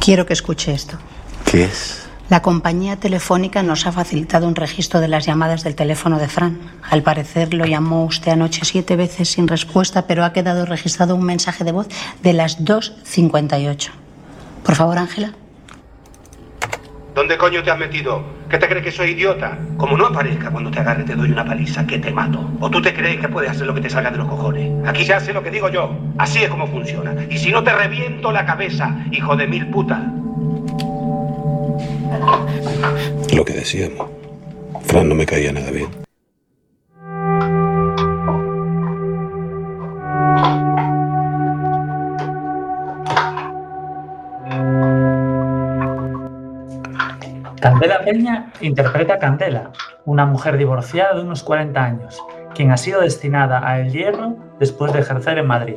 Quiero 0.00 0.26
que 0.26 0.32
escuche 0.32 0.72
esto. 0.72 0.98
¿Qué 1.44 1.64
es? 1.64 2.08
La 2.30 2.42
compañía 2.42 2.96
telefónica 2.96 3.62
nos 3.62 3.86
ha 3.86 3.92
facilitado 3.92 4.46
un 4.46 4.54
registro 4.54 5.00
de 5.00 5.08
las 5.08 5.26
llamadas 5.26 5.64
del 5.64 5.74
teléfono 5.74 6.18
de 6.18 6.28
Fran. 6.28 6.60
Al 6.88 7.02
parecer 7.02 7.54
lo 7.54 7.66
llamó 7.66 8.04
usted 8.04 8.30
anoche 8.30 8.64
siete 8.64 8.94
veces 8.94 9.30
sin 9.30 9.48
respuesta, 9.48 10.06
pero 10.06 10.24
ha 10.24 10.32
quedado 10.32 10.64
registrado 10.64 11.16
un 11.16 11.24
mensaje 11.24 11.64
de 11.64 11.72
voz 11.72 11.88
de 12.22 12.32
las 12.32 12.60
2.58. 12.60 13.90
Por 14.62 14.74
favor, 14.76 14.98
Ángela. 14.98 15.32
¿Dónde 17.20 17.36
coño 17.36 17.62
te 17.62 17.70
has 17.70 17.78
metido? 17.78 18.24
¿Qué 18.48 18.56
te 18.56 18.66
crees 18.66 18.82
que 18.82 18.90
soy 18.90 19.10
idiota? 19.10 19.58
Como 19.76 19.94
no 19.94 20.06
aparezca 20.06 20.50
cuando 20.50 20.70
te 20.70 20.80
agarre 20.80 21.04
te 21.04 21.14
doy 21.14 21.30
una 21.30 21.44
paliza 21.44 21.86
que 21.86 21.98
te 21.98 22.10
mato. 22.10 22.50
¿O 22.60 22.70
tú 22.70 22.80
te 22.80 22.94
crees 22.94 23.20
que 23.20 23.28
puedes 23.28 23.50
hacer 23.50 23.66
lo 23.66 23.74
que 23.74 23.82
te 23.82 23.90
salga 23.90 24.10
de 24.10 24.16
los 24.16 24.26
cojones? 24.26 24.72
Aquí 24.88 25.04
se 25.04 25.12
hace 25.12 25.34
lo 25.34 25.42
que 25.42 25.50
digo 25.50 25.68
yo. 25.68 25.94
Así 26.16 26.42
es 26.42 26.48
como 26.48 26.66
funciona. 26.66 27.14
Y 27.28 27.36
si 27.36 27.50
no 27.50 27.62
te 27.62 27.74
reviento 27.74 28.32
la 28.32 28.46
cabeza, 28.46 29.04
hijo 29.10 29.36
de 29.36 29.46
mil 29.46 29.66
putas. 29.66 30.00
Lo 33.34 33.44
que 33.44 33.52
decíamos. 33.52 34.08
Fran 34.86 35.06
no 35.06 35.14
me 35.14 35.26
caía 35.26 35.52
nada 35.52 35.70
bien. 35.70 35.88
Candela 47.60 48.00
Peña 48.00 48.50
interpreta 48.62 49.14
a 49.14 49.18
Candela, 49.18 49.70
una 50.06 50.24
mujer 50.24 50.56
divorciada 50.56 51.14
de 51.14 51.20
unos 51.20 51.42
40 51.42 51.84
años, 51.84 52.24
quien 52.54 52.70
ha 52.70 52.78
sido 52.78 53.02
destinada 53.02 53.60
a 53.68 53.80
El 53.80 53.92
Hierro 53.92 54.34
después 54.58 54.94
de 54.94 55.00
ejercer 55.00 55.36
en 55.36 55.46
Madrid, 55.46 55.76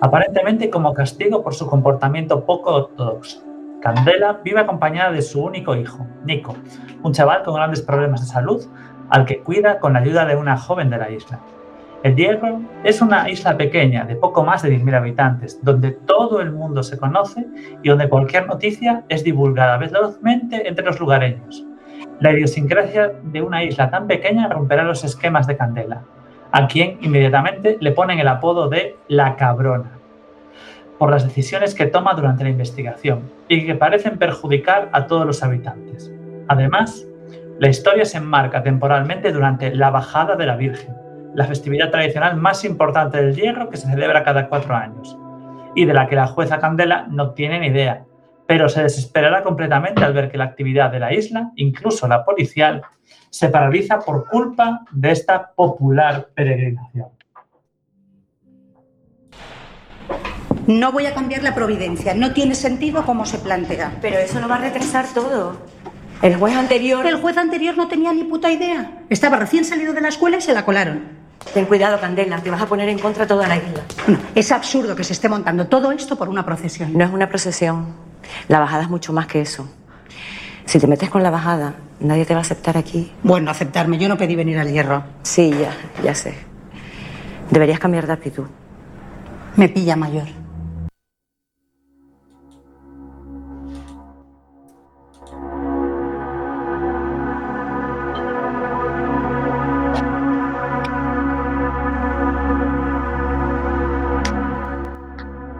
aparentemente 0.00 0.70
como 0.70 0.94
castigo 0.94 1.42
por 1.42 1.54
su 1.54 1.66
comportamiento 1.66 2.46
poco 2.46 2.74
ortodoxo. 2.74 3.42
Candela 3.82 4.40
vive 4.42 4.60
acompañada 4.60 5.12
de 5.12 5.20
su 5.20 5.44
único 5.44 5.76
hijo, 5.76 6.06
Nico, 6.24 6.54
un 7.02 7.12
chaval 7.12 7.42
con 7.42 7.54
grandes 7.54 7.82
problemas 7.82 8.22
de 8.22 8.26
salud 8.26 8.64
al 9.10 9.26
que 9.26 9.40
cuida 9.40 9.78
con 9.78 9.92
la 9.92 9.98
ayuda 9.98 10.24
de 10.24 10.36
una 10.36 10.56
joven 10.56 10.88
de 10.88 10.96
la 10.96 11.10
isla. 11.10 11.40
El 12.02 12.16
Hierro 12.16 12.62
es 12.82 13.02
una 13.02 13.28
isla 13.28 13.58
pequeña 13.58 14.06
de 14.06 14.16
poco 14.16 14.42
más 14.42 14.62
de 14.62 14.70
10.000 14.70 14.96
habitantes, 14.96 15.62
donde 15.62 15.90
todo 15.90 16.40
el 16.40 16.50
mundo 16.50 16.82
se 16.82 16.96
conoce 16.96 17.46
y 17.82 17.90
donde 17.90 18.08
cualquier 18.08 18.46
noticia 18.46 19.04
es 19.10 19.22
divulgada 19.22 19.76
velozmente 19.76 20.66
entre 20.66 20.86
los 20.86 20.98
lugareños. 20.98 21.66
La 22.20 22.32
idiosincrasia 22.32 23.12
de 23.22 23.42
una 23.42 23.64
isla 23.64 23.90
tan 23.90 24.06
pequeña 24.06 24.48
romperá 24.48 24.82
los 24.82 25.04
esquemas 25.04 25.46
de 25.46 25.58
Candela, 25.58 26.02
a 26.52 26.66
quien 26.68 26.96
inmediatamente 27.02 27.76
le 27.80 27.92
ponen 27.92 28.18
el 28.18 28.28
apodo 28.28 28.70
de 28.70 28.96
la 29.08 29.36
cabrona, 29.36 29.90
por 30.98 31.10
las 31.10 31.24
decisiones 31.24 31.74
que 31.74 31.84
toma 31.84 32.14
durante 32.14 32.44
la 32.44 32.50
investigación 32.50 33.30
y 33.46 33.66
que 33.66 33.74
parecen 33.74 34.16
perjudicar 34.16 34.88
a 34.92 35.06
todos 35.06 35.26
los 35.26 35.42
habitantes. 35.42 36.10
Además, 36.48 37.06
la 37.58 37.68
historia 37.68 38.06
se 38.06 38.16
enmarca 38.16 38.62
temporalmente 38.62 39.32
durante 39.32 39.74
la 39.74 39.90
Bajada 39.90 40.34
de 40.36 40.46
la 40.46 40.56
Virgen, 40.56 40.99
la 41.34 41.46
festividad 41.46 41.90
tradicional 41.90 42.36
más 42.36 42.64
importante 42.64 43.22
del 43.22 43.34
hierro 43.34 43.70
que 43.70 43.76
se 43.76 43.88
celebra 43.88 44.24
cada 44.24 44.48
cuatro 44.48 44.74
años, 44.74 45.18
y 45.74 45.84
de 45.84 45.94
la 45.94 46.08
que 46.08 46.16
la 46.16 46.26
jueza 46.26 46.58
Candela 46.58 47.06
no 47.08 47.32
tiene 47.32 47.60
ni 47.60 47.68
idea, 47.68 48.04
pero 48.46 48.68
se 48.68 48.82
desesperará 48.82 49.42
completamente 49.42 50.04
al 50.04 50.12
ver 50.12 50.30
que 50.30 50.36
la 50.38 50.44
actividad 50.44 50.90
de 50.90 50.98
la 50.98 51.12
isla, 51.14 51.52
incluso 51.54 52.08
la 52.08 52.24
policial, 52.24 52.82
se 53.30 53.48
paraliza 53.48 54.00
por 54.00 54.28
culpa 54.28 54.80
de 54.90 55.12
esta 55.12 55.52
popular 55.52 56.30
peregrinación. 56.34 57.10
No 60.66 60.92
voy 60.92 61.06
a 61.06 61.14
cambiar 61.14 61.42
la 61.42 61.54
providencia. 61.54 62.14
No 62.14 62.32
tiene 62.32 62.54
sentido 62.54 63.04
como 63.04 63.24
se 63.24 63.38
plantea. 63.38 63.98
Pero 64.02 64.18
eso 64.18 64.40
no 64.40 64.48
va 64.48 64.56
a 64.56 64.60
retrasar 64.60 65.06
todo. 65.14 65.56
El 66.22 66.36
juez 66.36 66.56
anterior... 66.56 67.06
El 67.06 67.16
juez 67.16 67.36
anterior 67.36 67.76
no 67.76 67.88
tenía 67.88 68.12
ni 68.12 68.24
puta 68.24 68.50
idea. 68.50 69.04
Estaba 69.08 69.36
recién 69.36 69.64
salido 69.64 69.92
de 69.92 70.00
la 70.00 70.08
escuela 70.08 70.36
y 70.36 70.40
se 70.40 70.54
la 70.54 70.64
colaron. 70.64 71.19
Ten 71.54 71.66
cuidado, 71.66 71.98
Candela, 72.00 72.38
te 72.38 72.50
vas 72.50 72.62
a 72.62 72.66
poner 72.66 72.88
en 72.88 72.98
contra 72.98 73.26
toda 73.26 73.48
la 73.48 73.56
isla. 73.56 73.82
No, 74.06 74.18
es 74.34 74.52
absurdo 74.52 74.94
que 74.94 75.02
se 75.02 75.14
esté 75.14 75.28
montando 75.28 75.66
todo 75.66 75.90
esto 75.90 76.16
por 76.16 76.28
una 76.28 76.44
procesión. 76.44 76.96
No 76.96 77.04
es 77.04 77.10
una 77.10 77.28
procesión. 77.28 77.88
La 78.48 78.60
bajada 78.60 78.84
es 78.84 78.88
mucho 78.90 79.12
más 79.12 79.26
que 79.26 79.40
eso. 79.40 79.68
Si 80.64 80.78
te 80.78 80.86
metes 80.86 81.10
con 81.10 81.22
la 81.22 81.30
bajada, 81.30 81.74
nadie 81.98 82.24
te 82.24 82.34
va 82.34 82.40
a 82.40 82.42
aceptar 82.42 82.76
aquí. 82.76 83.12
Bueno, 83.24 83.50
aceptarme. 83.50 83.98
Yo 83.98 84.08
no 84.08 84.16
pedí 84.16 84.36
venir 84.36 84.58
al 84.58 84.70
hierro. 84.70 85.02
Sí, 85.22 85.50
ya, 85.50 85.74
ya 86.04 86.14
sé. 86.14 86.34
Deberías 87.50 87.80
cambiar 87.80 88.06
de 88.06 88.12
actitud. 88.12 88.46
Me 89.56 89.68
pilla 89.68 89.96
mayor. 89.96 90.39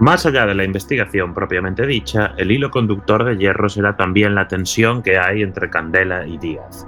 Más 0.01 0.25
allá 0.25 0.47
de 0.47 0.55
la 0.55 0.65
investigación 0.65 1.35
propiamente 1.35 1.87
dicha, 1.87 2.33
el 2.39 2.51
hilo 2.51 2.71
conductor 2.71 3.23
de 3.23 3.37
Hierro 3.37 3.69
será 3.69 3.99
también 3.99 4.35
la 4.35 4.49
tensión 4.49 5.03
que 5.03 5.19
hay 5.19 5.43
entre 5.43 5.69
Candela 5.69 6.27
y 6.27 6.39
Díaz. 6.39 6.87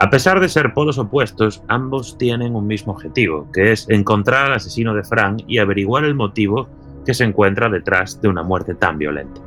A 0.00 0.10
pesar 0.10 0.38
de 0.38 0.50
ser 0.50 0.74
polos 0.74 0.98
opuestos, 0.98 1.62
ambos 1.68 2.18
tienen 2.18 2.54
un 2.54 2.66
mismo 2.66 2.92
objetivo, 2.92 3.50
que 3.54 3.72
es 3.72 3.88
encontrar 3.88 4.46
al 4.46 4.52
asesino 4.52 4.92
de 4.92 5.02
Frank 5.02 5.44
y 5.46 5.58
averiguar 5.58 6.04
el 6.04 6.14
motivo 6.14 6.68
que 7.06 7.14
se 7.14 7.24
encuentra 7.24 7.70
detrás 7.70 8.20
de 8.20 8.28
una 8.28 8.42
muerte 8.42 8.74
tan 8.74 8.98
violenta. 8.98 9.40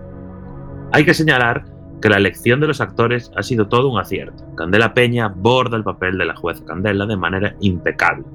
Hay 0.92 1.06
que 1.06 1.14
señalar 1.14 1.64
que 2.02 2.10
la 2.10 2.18
elección 2.18 2.60
de 2.60 2.68
los 2.68 2.82
actores 2.82 3.32
ha 3.36 3.44
sido 3.44 3.68
todo 3.68 3.88
un 3.88 4.00
acierto. 4.00 4.44
Candela 4.56 4.96
Peña 4.96 5.28
borda 5.28 5.78
el 5.78 5.84
papel 5.84 6.18
de 6.18 6.26
la 6.26 6.36
jueza 6.36 6.66
Candela 6.66 7.06
de 7.06 7.18
manera 7.18 7.56
impecable 7.60 8.26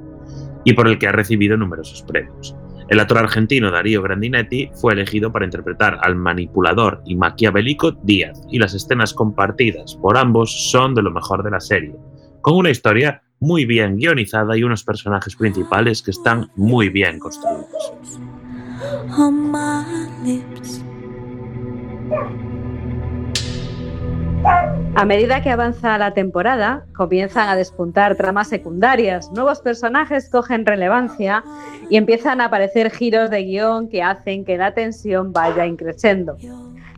y 0.63 0.75
por 0.75 0.87
el 0.87 0.97
que 0.97 1.09
ha 1.09 1.13
recibido 1.13 1.57
numerosos 1.57 2.03
premios. 2.03 2.55
El 2.91 2.99
actor 2.99 3.19
argentino 3.19 3.71
Darío 3.71 4.03
Grandinetti 4.03 4.69
fue 4.75 4.95
elegido 4.95 5.31
para 5.31 5.45
interpretar 5.45 6.01
al 6.03 6.17
manipulador 6.17 7.03
y 7.07 7.15
maquiavélico 7.15 7.93
Díaz, 8.03 8.43
y 8.51 8.59
las 8.59 8.75
escenas 8.75 9.15
compartidas 9.15 9.95
por 9.95 10.19
ambos 10.19 10.71
son 10.73 10.97
de 10.97 11.03
lo 11.03 11.13
mejor 11.13 11.45
de 11.45 11.53
la 11.53 11.61
serie, 11.61 11.95
con 12.41 12.57
una 12.57 12.71
historia 12.71 13.23
muy 13.39 13.65
bien 13.65 13.97
guionizada 13.97 14.57
y 14.57 14.65
unos 14.65 14.83
personajes 14.83 15.37
principales 15.37 16.03
que 16.03 16.11
están 16.11 16.51
muy 16.57 16.89
bien 16.89 17.21
construidos. 17.21 17.95
A 24.97 25.05
medida 25.05 25.41
que 25.41 25.51
avanza 25.51 25.97
la 25.99 26.15
temporada, 26.15 26.85
comienzan 26.97 27.49
a 27.49 27.55
despuntar 27.55 28.17
tramas 28.17 28.49
secundarias, 28.49 29.31
nuevos 29.31 29.61
personajes 29.61 30.29
cogen 30.29 30.67
relevancia 30.67 31.45
y 31.89 31.97
empiezan 31.97 32.41
a 32.41 32.47
aparecer 32.47 32.91
giros 32.91 33.31
de 33.31 33.45
guion 33.45 33.89
que 33.89 34.03
hacen 34.03 34.45
que 34.45 34.59
la 34.59 34.75
tensión 34.75 35.33
vaya 35.33 35.65
increciendo. 35.65 36.37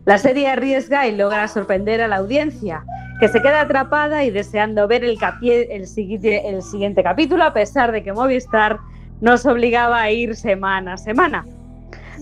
La 0.05 0.17
serie 0.17 0.49
arriesga 0.49 1.07
y 1.07 1.15
logra 1.15 1.47
sorprender 1.47 2.01
a 2.01 2.07
la 2.07 2.17
audiencia, 2.17 2.83
que 3.19 3.27
se 3.27 3.41
queda 3.41 3.61
atrapada 3.61 4.23
y 4.23 4.31
deseando 4.31 4.87
ver 4.87 5.03
el 5.05 5.87
siguiente 5.87 7.03
capítulo, 7.03 7.43
a 7.43 7.53
pesar 7.53 7.91
de 7.91 8.03
que 8.03 8.11
Movistar 8.11 8.79
nos 9.21 9.45
obligaba 9.45 10.01
a 10.01 10.11
ir 10.11 10.35
semana 10.35 10.93
a 10.93 10.97
semana. 10.97 11.45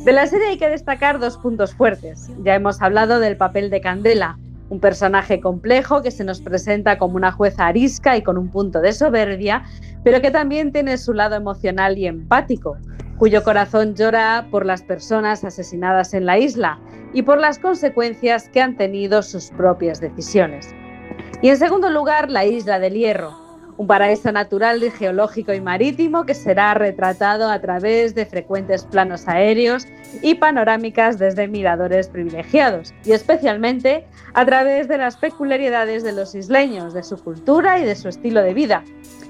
De 0.03 0.11
la 0.11 0.27
serie 0.27 0.49
hay 0.49 0.57
que 0.57 0.69
destacar 0.69 1.17
dos 1.17 1.37
puntos 1.37 1.73
fuertes. 1.73 2.29
Ya 2.43 2.55
hemos 2.55 2.81
hablado 2.81 3.19
del 3.19 3.37
papel 3.37 3.69
de 3.69 3.81
Candela, 3.81 4.37
un 4.71 4.79
personaje 4.79 5.41
complejo 5.41 6.01
que 6.01 6.11
se 6.11 6.23
nos 6.23 6.41
presenta 6.41 6.97
como 6.97 7.17
una 7.17 7.33
jueza 7.33 7.67
arisca 7.67 8.15
y 8.15 8.23
con 8.23 8.37
un 8.37 8.49
punto 8.49 8.79
de 8.79 8.93
soberbia, 8.93 9.65
pero 10.01 10.21
que 10.21 10.31
también 10.31 10.71
tiene 10.71 10.97
su 10.97 11.13
lado 11.13 11.35
emocional 11.35 11.97
y 11.97 12.07
empático, 12.07 12.77
cuyo 13.17 13.43
corazón 13.43 13.95
llora 13.95 14.47
por 14.49 14.65
las 14.65 14.81
personas 14.81 15.43
asesinadas 15.43 16.13
en 16.13 16.25
la 16.25 16.37
isla 16.37 16.79
y 17.13 17.21
por 17.23 17.37
las 17.37 17.59
consecuencias 17.59 18.47
que 18.47 18.61
han 18.61 18.77
tenido 18.77 19.21
sus 19.21 19.49
propias 19.51 19.99
decisiones. 19.99 20.73
Y 21.41 21.49
en 21.49 21.57
segundo 21.57 21.89
lugar, 21.89 22.31
la 22.31 22.45
isla 22.45 22.79
del 22.79 22.93
Hierro, 22.93 23.40
un 23.81 23.87
paraíso 23.87 24.31
natural, 24.31 24.79
geológico 24.91 25.53
y 25.53 25.59
marítimo 25.59 26.23
que 26.23 26.35
será 26.35 26.75
retratado 26.75 27.49
a 27.49 27.59
través 27.59 28.13
de 28.13 28.27
frecuentes 28.27 28.83
planos 28.83 29.27
aéreos 29.27 29.87
y 30.21 30.35
panorámicas 30.35 31.17
desde 31.17 31.47
miradores 31.47 32.07
privilegiados, 32.07 32.93
y 33.03 33.13
especialmente 33.13 34.05
a 34.35 34.45
través 34.45 34.87
de 34.87 34.99
las 34.99 35.17
peculiaridades 35.17 36.03
de 36.03 36.11
los 36.11 36.35
isleños, 36.35 36.93
de 36.93 37.01
su 37.01 37.17
cultura 37.23 37.79
y 37.79 37.83
de 37.83 37.95
su 37.95 38.07
estilo 38.07 38.43
de 38.43 38.53
vida, 38.53 38.83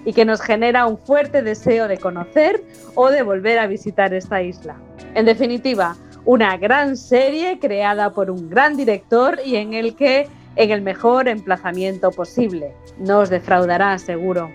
y 0.03 0.11
que 0.11 0.25
nos 0.25 0.41
genera 0.41 0.85
un 0.85 0.97
fuerte 0.97 1.41
deseo 1.43 1.87
de 1.87 1.97
conocer 1.97 2.61
o 2.95 3.09
de 3.09 3.23
volver 3.23 3.57
a 3.57 3.67
visitar 3.67 4.13
esta 4.13 4.41
isla. 4.41 4.75
En 5.15 5.23
definitiva, 5.23 5.95
una 6.25 6.57
gran 6.57 6.97
serie 6.97 7.57
creada 7.57 8.09
por 8.09 8.29
un 8.29 8.49
gran 8.49 8.75
director 8.75 9.39
y 9.45 9.55
en 9.55 9.73
el 9.73 9.95
que 9.95 10.27
en 10.55 10.71
el 10.71 10.81
mejor 10.81 11.27
emplazamiento 11.27 12.11
posible. 12.11 12.73
No 12.97 13.19
os 13.19 13.29
defraudará, 13.29 13.97
seguro. 13.97 14.51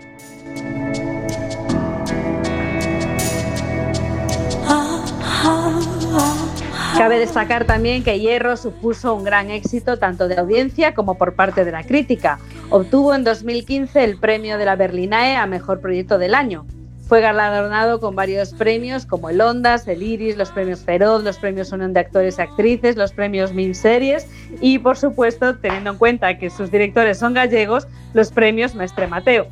Cabe 6.97 7.19
destacar 7.19 7.67
también 7.67 8.03
que 8.03 8.19
Hierro 8.19 8.57
supuso 8.57 9.15
un 9.15 9.23
gran 9.23 9.51
éxito 9.51 9.99
tanto 9.99 10.29
de 10.29 10.39
audiencia 10.39 10.95
como 10.95 11.19
por 11.19 11.35
parte 11.35 11.65
de 11.65 11.71
la 11.71 11.85
crítica. 11.85 12.39
Obtuvo 12.71 13.15
en 13.15 13.23
2015 13.23 14.03
el 14.03 14.19
premio 14.19 14.57
de 14.57 14.65
la 14.65 14.77
Berlinae 14.77 15.37
a 15.37 15.47
Mejor 15.47 15.81
Proyecto 15.81 16.17
del 16.19 16.35
Año. 16.35 16.67
Fue 17.07 17.21
galardonado 17.21 18.01
con 18.01 18.17
varios 18.17 18.53
premios 18.53 19.07
como 19.07 19.31
el 19.31 19.41
Ondas, 19.41 19.87
el 19.87 20.03
Iris, 20.03 20.37
los 20.37 20.51
premios 20.51 20.81
Feroz, 20.81 21.23
los 21.23 21.39
premios 21.39 21.71
Unión 21.71 21.93
de 21.93 22.01
Actores 22.01 22.39
y 22.39 22.43
Actrices, 22.43 22.97
los 22.97 23.13
premios 23.13 23.53
Minseries 23.53 24.27
y, 24.61 24.81
por 24.81 24.97
supuesto, 24.97 25.57
teniendo 25.57 25.91
en 25.91 25.99
cuenta 25.99 26.37
que 26.37 26.51
sus 26.51 26.73
directores 26.73 27.19
son 27.19 27.33
gallegos, 27.33 27.87
los 28.13 28.33
premios 28.33 28.75
Mestre 28.75 29.07
Mateo. 29.07 29.47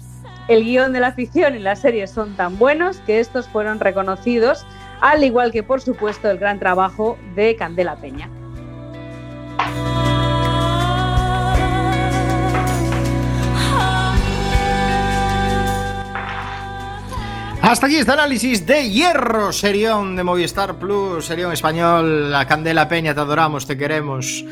El 0.49 0.65
guion 0.65 0.93
de 0.93 0.99
la 0.99 1.13
ficción 1.13 1.55
y 1.55 1.61
la 1.61 1.77
serie 1.77 2.09
son 2.09 2.35
tan 2.35 2.59
buenos 2.59 2.99
que 3.07 3.21
estos 3.21 3.47
fueron 3.49 3.79
reconocidos, 3.79 4.67
al 5.01 5.23
igual 5.23 5.53
que, 5.53 5.63
por 5.63 5.81
supuesto, 5.81 6.29
el 6.29 6.39
gran 6.39 6.59
trabajo 6.59 7.17
de 7.37 7.55
Candela 7.55 7.95
Peña. 7.97 8.29
Hasta 17.67 17.87
aquí 17.87 17.97
este 17.97 18.13
análisis 18.13 18.67
de 18.67 18.91
Hierro, 18.91 19.51
serión 19.51 20.17
de 20.17 20.23
Movistar 20.23 20.75
Plus, 20.75 21.25
serión 21.25 21.51
español, 21.51 22.31
la 22.31 22.47
Candela 22.47 22.87
Peña, 22.89 23.15
te 23.15 23.21
adoramos, 23.21 23.67
te 23.67 23.79
queremos. 23.79 24.45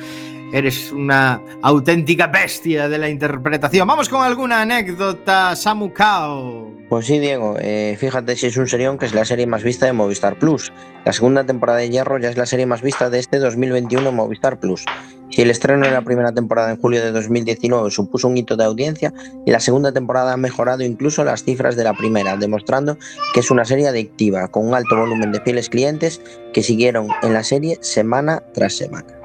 Eres 0.52 0.92
una 0.92 1.40
auténtica 1.62 2.26
bestia 2.26 2.86
de 2.86 2.98
la 2.98 3.08
interpretación. 3.08 3.88
Vamos 3.88 4.10
con 4.10 4.22
alguna 4.22 4.60
anécdota, 4.60 5.56
Samu 5.56 5.92
Kao. 5.94 6.70
Pues 6.90 7.06
sí, 7.06 7.18
Diego, 7.18 7.56
eh, 7.58 7.96
fíjate 7.98 8.36
si 8.36 8.48
es 8.48 8.56
un 8.58 8.68
serión 8.68 8.98
que 8.98 9.06
es 9.06 9.14
la 9.14 9.24
serie 9.24 9.46
más 9.46 9.62
vista 9.62 9.86
de 9.86 9.94
Movistar 9.94 10.38
Plus. 10.38 10.70
La 11.06 11.14
segunda 11.14 11.42
temporada 11.44 11.78
de 11.78 11.88
Hierro 11.88 12.18
ya 12.18 12.28
es 12.28 12.36
la 12.36 12.44
serie 12.44 12.66
más 12.66 12.82
vista 12.82 13.08
de 13.08 13.18
este 13.18 13.38
2021 13.38 14.10
en 14.10 14.14
Movistar 14.14 14.60
Plus. 14.60 14.84
Si 15.30 15.40
el 15.40 15.50
estreno 15.50 15.86
de 15.86 15.92
la 15.92 16.02
primera 16.02 16.32
temporada 16.32 16.70
en 16.70 16.76
julio 16.76 17.02
de 17.02 17.12
2019 17.12 17.90
supuso 17.90 18.28
un 18.28 18.36
hito 18.36 18.54
de 18.54 18.64
audiencia, 18.64 19.14
y 19.46 19.50
la 19.50 19.60
segunda 19.60 19.90
temporada 19.90 20.34
ha 20.34 20.36
mejorado 20.36 20.82
incluso 20.82 21.24
las 21.24 21.44
cifras 21.44 21.76
de 21.76 21.84
la 21.84 21.94
primera, 21.94 22.36
demostrando 22.36 22.98
que 23.32 23.40
es 23.40 23.50
una 23.50 23.64
serie 23.64 23.88
adictiva, 23.88 24.48
con 24.48 24.68
un 24.68 24.74
alto 24.74 24.94
volumen 24.94 25.32
de 25.32 25.40
fieles 25.40 25.70
clientes 25.70 26.20
que 26.52 26.62
siguieron 26.62 27.08
en 27.22 27.32
la 27.32 27.42
serie 27.42 27.78
semana 27.80 28.42
tras 28.52 28.76
semana. 28.76 29.21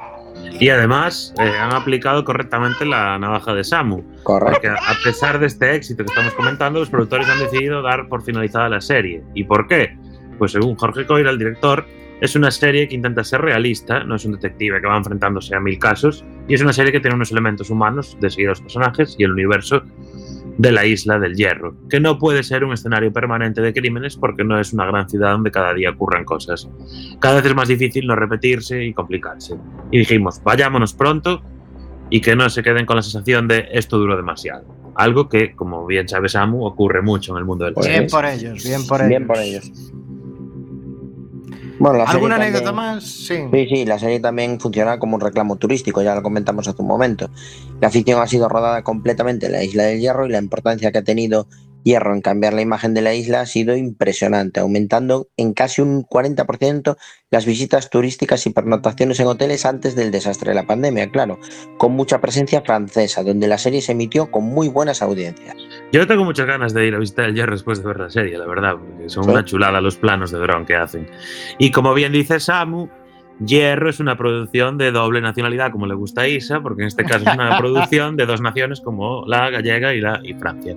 Y 0.59 0.69
además 0.69 1.33
eh, 1.39 1.51
han 1.59 1.73
aplicado 1.73 2.23
correctamente 2.23 2.85
la 2.85 3.17
navaja 3.19 3.53
de 3.53 3.63
Samu. 3.63 4.03
Correcto. 4.23 4.53
Porque 4.53 4.69
a 4.69 4.95
pesar 5.03 5.39
de 5.39 5.47
este 5.47 5.75
éxito 5.75 6.03
que 6.03 6.09
estamos 6.09 6.33
comentando, 6.33 6.79
los 6.79 6.89
productores 6.89 7.29
han 7.29 7.39
decidido 7.39 7.81
dar 7.81 8.07
por 8.07 8.23
finalizada 8.23 8.69
la 8.69 8.81
serie. 8.81 9.23
¿Y 9.35 9.43
por 9.43 9.67
qué? 9.67 9.97
Pues 10.37 10.53
según 10.53 10.75
Jorge 10.75 11.05
Coira, 11.05 11.29
el 11.29 11.37
director, 11.37 11.85
es 12.21 12.35
una 12.35 12.49
serie 12.49 12.87
que 12.87 12.95
intenta 12.95 13.23
ser 13.23 13.41
realista, 13.41 14.03
no 14.03 14.15
es 14.15 14.25
un 14.25 14.33
detective 14.33 14.81
que 14.81 14.87
va 14.87 14.97
enfrentándose 14.97 15.55
a 15.55 15.59
mil 15.59 15.77
casos, 15.77 16.25
y 16.47 16.55
es 16.55 16.61
una 16.61 16.73
serie 16.73 16.91
que 16.91 16.99
tiene 16.99 17.15
unos 17.15 17.31
elementos 17.31 17.69
humanos 17.69 18.17
de 18.19 18.29
seguir 18.29 18.47
a 18.47 18.51
los 18.51 18.61
personajes 18.61 19.15
y 19.19 19.23
el 19.23 19.33
universo 19.33 19.83
de 20.57 20.71
la 20.71 20.85
isla 20.85 21.19
del 21.19 21.35
Hierro, 21.35 21.75
que 21.89 21.99
no 21.99 22.17
puede 22.17 22.43
ser 22.43 22.63
un 22.63 22.73
escenario 22.73 23.13
permanente 23.13 23.61
de 23.61 23.73
crímenes 23.73 24.17
porque 24.17 24.43
no 24.43 24.59
es 24.59 24.73
una 24.73 24.85
gran 24.85 25.07
ciudad 25.07 25.31
donde 25.31 25.51
cada 25.51 25.73
día 25.73 25.91
ocurran 25.91 26.25
cosas. 26.25 26.67
Cada 27.19 27.35
vez 27.35 27.45
es 27.45 27.55
más 27.55 27.67
difícil 27.67 28.07
no 28.07 28.15
repetirse 28.15 28.83
y 28.83 28.93
complicarse. 28.93 29.55
Y 29.91 29.99
dijimos, 29.99 30.41
vayámonos 30.43 30.93
pronto 30.93 31.41
y 32.09 32.21
que 32.21 32.35
no 32.35 32.49
se 32.49 32.63
queden 32.63 32.85
con 32.85 32.95
la 32.95 33.01
sensación 33.01 33.47
de 33.47 33.67
esto 33.71 33.97
duró 33.97 34.17
demasiado. 34.17 34.65
Algo 34.95 35.29
que, 35.29 35.55
como 35.55 35.85
bien 35.85 36.07
sabe 36.07 36.27
Samu, 36.27 36.65
ocurre 36.65 37.03
mucho 37.03 37.33
en 37.33 37.37
el 37.37 37.45
mundo 37.45 37.65
del 37.65 37.75
Bien 37.75 38.07
por 38.07 38.25
ellos, 38.25 38.63
bien 38.63 38.87
por 38.87 38.99
ellos. 38.99 39.09
Bien 39.09 39.27
por 39.27 39.37
ellos. 39.37 39.71
Bueno, 41.79 41.97
la 41.99 42.05
serie 42.05 42.15
¿Alguna 42.17 42.35
también- 42.35 42.53
anécdota 42.55 42.71
más? 42.75 43.03
Sí. 43.03 43.35
Sí, 43.51 43.67
sí, 43.69 43.85
la 43.85 43.99
serie 43.99 44.19
también 44.19 44.59
funciona 44.59 44.97
como 44.99 45.15
un 45.15 45.21
reclamo 45.21 45.57
turístico, 45.57 46.01
ya 46.01 46.15
lo 46.15 46.23
comentamos 46.23 46.67
hace 46.67 46.81
un 46.81 46.87
momento. 46.87 47.29
La 47.79 47.89
ficción 47.89 48.21
ha 48.21 48.27
sido 48.27 48.49
rodada 48.49 48.83
completamente 48.83 49.45
en 49.45 49.51
la 49.51 49.63
isla 49.63 49.83
del 49.83 49.99
Hierro 49.99 50.25
y 50.25 50.29
la 50.29 50.39
importancia 50.39 50.91
que 50.91 50.97
ha 50.97 51.03
tenido 51.03 51.47
Hierro 51.83 52.13
en 52.13 52.21
cambiar 52.21 52.53
la 52.53 52.61
imagen 52.61 52.93
de 52.93 53.01
la 53.01 53.13
isla 53.13 53.41
ha 53.41 53.45
sido 53.45 53.75
impresionante, 53.77 54.59
aumentando 54.59 55.27
en 55.37 55.53
casi 55.53 55.81
un 55.81 56.03
40% 56.03 56.97
las 57.31 57.45
visitas 57.45 57.89
turísticas 57.89 58.45
y 58.45 58.49
pernotaciones 58.49 59.19
en 59.19 59.27
hoteles 59.27 59.65
antes 59.65 59.95
del 59.95 60.11
desastre 60.11 60.49
de 60.51 60.55
la 60.55 60.67
pandemia, 60.67 61.09
claro, 61.11 61.39
con 61.77 61.93
mucha 61.93 62.19
presencia 62.19 62.61
francesa, 62.61 63.23
donde 63.23 63.47
la 63.47 63.57
serie 63.57 63.81
se 63.81 63.93
emitió 63.93 64.29
con 64.31 64.43
muy 64.45 64.67
buenas 64.67 65.01
audiencias. 65.01 65.55
Yo 65.93 66.05
tengo 66.07 66.25
muchas 66.25 66.45
ganas 66.47 66.73
de 66.73 66.87
ir 66.87 66.95
a 66.95 66.99
visitar 66.99 67.25
el 67.25 67.35
Hierro 67.35 67.53
después 67.53 67.79
de 67.81 67.87
ver 67.87 67.99
la 67.99 68.09
serie, 68.09 68.37
la 68.37 68.45
verdad, 68.47 68.75
porque 68.75 69.09
son 69.09 69.23
Sí. 69.23 69.29
una 69.29 69.45
chulada 69.45 69.79
los 69.79 69.95
planos 69.95 70.31
de 70.31 70.39
dron 70.39 70.65
que 70.65 70.75
hacen. 70.75 71.07
Y 71.57 71.71
como 71.71 71.93
bien 71.93 72.11
dice 72.11 72.39
Samu, 72.41 72.89
Hierro 73.45 73.89
es 73.89 73.99
una 73.99 74.17
producción 74.17 74.77
de 74.79 74.91
doble 74.91 75.21
nacionalidad, 75.21 75.71
como 75.71 75.85
le 75.85 75.93
gusta 75.93 76.21
a 76.21 76.27
Isa, 76.27 76.59
porque 76.61 76.81
en 76.81 76.87
este 76.87 77.03
caso 77.03 77.29
es 77.29 77.33
una 77.35 77.57
producción 77.59 78.17
de 78.17 78.25
dos 78.25 78.41
naciones 78.41 78.81
como 78.81 79.25
la 79.27 79.49
gallega 79.51 79.93
y, 79.93 80.01
la, 80.01 80.19
y 80.23 80.33
Francia. 80.33 80.75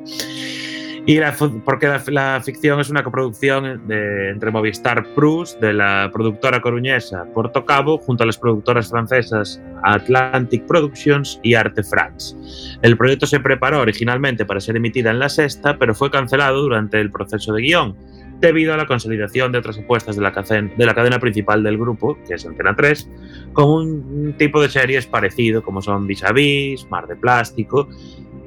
Y 1.07 1.19
la 1.19 1.35
porque 1.65 1.89
la, 1.89 2.03
la 2.09 2.41
ficción 2.45 2.79
es 2.79 2.91
una 2.91 3.03
coproducción 3.03 3.87
de- 3.89 4.31
entre 4.31 4.51
Movistar 4.51 5.05
Plus, 5.15 5.59
de 5.61 5.73
la 5.73 6.11
productora 6.13 6.61
coruñesa 6.61 7.25
Porto 7.35 7.65
Cabo, 7.65 7.99
junto 7.99 8.23
a 8.23 8.27
las 8.27 8.39
productoras 8.39 8.91
francesas 8.91 9.61
Atlantic 9.83 10.67
Productions 10.67 11.41
y 11.43 11.55
Arte 11.55 11.83
France. 11.83 12.37
El 12.83 12.97
proyecto 12.97 13.27
se 13.27 13.41
preparó 13.41 13.81
originalmente 13.81 14.45
para 14.45 14.61
ser 14.61 14.77
emitida 14.77 15.11
en 15.11 15.19
la 15.19 15.29
sexta, 15.29 15.79
pero 15.79 15.95
fue 15.95 16.11
cancelado 16.11 16.61
durante 16.63 17.01
el 17.01 17.11
proceso 17.11 17.55
de 17.55 17.63
guion, 17.63 17.97
debido 18.39 18.73
a 18.73 18.77
la 18.77 18.87
consolidación 18.87 19.53
de 19.53 19.59
otras 19.59 19.79
apuestas 19.79 20.17
de 20.17 20.23
la, 20.23 20.33
cadena, 20.33 20.71
de 20.77 20.87
la 20.87 20.95
cadena 20.95 21.19
principal 21.19 21.63
del 21.63 21.77
grupo, 21.77 22.17
que 22.27 22.35
es 22.35 22.47
Antena 22.47 22.75
3, 22.77 23.09
con 23.53 23.69
un 23.69 24.35
tipo 24.39 24.63
de 24.63 24.69
series 24.69 25.07
parecido 25.07 25.63
como 25.63 25.83
son 25.83 26.07
Vis 26.07 26.25
a 26.25 26.33
Vis, 26.33 26.87
Mar 26.91 27.07
de 27.07 27.17
Plástico, 27.17 27.89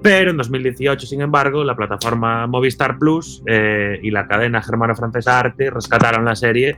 pero 0.04 0.32
en 0.32 0.38
2018, 0.38 1.08
sin 1.08 1.22
embargo, 1.22 1.64
la 1.64 1.76
plataforma 1.76 2.46
Movistar 2.46 3.00
Plus 3.00 3.42
eh, 3.48 4.00
y 4.04 4.12
la 4.12 4.28
cadena 4.28 4.62
germano-francesa 4.62 5.40
Arte 5.40 5.72
rescataron 5.72 6.26
la 6.26 6.36
serie, 6.36 6.78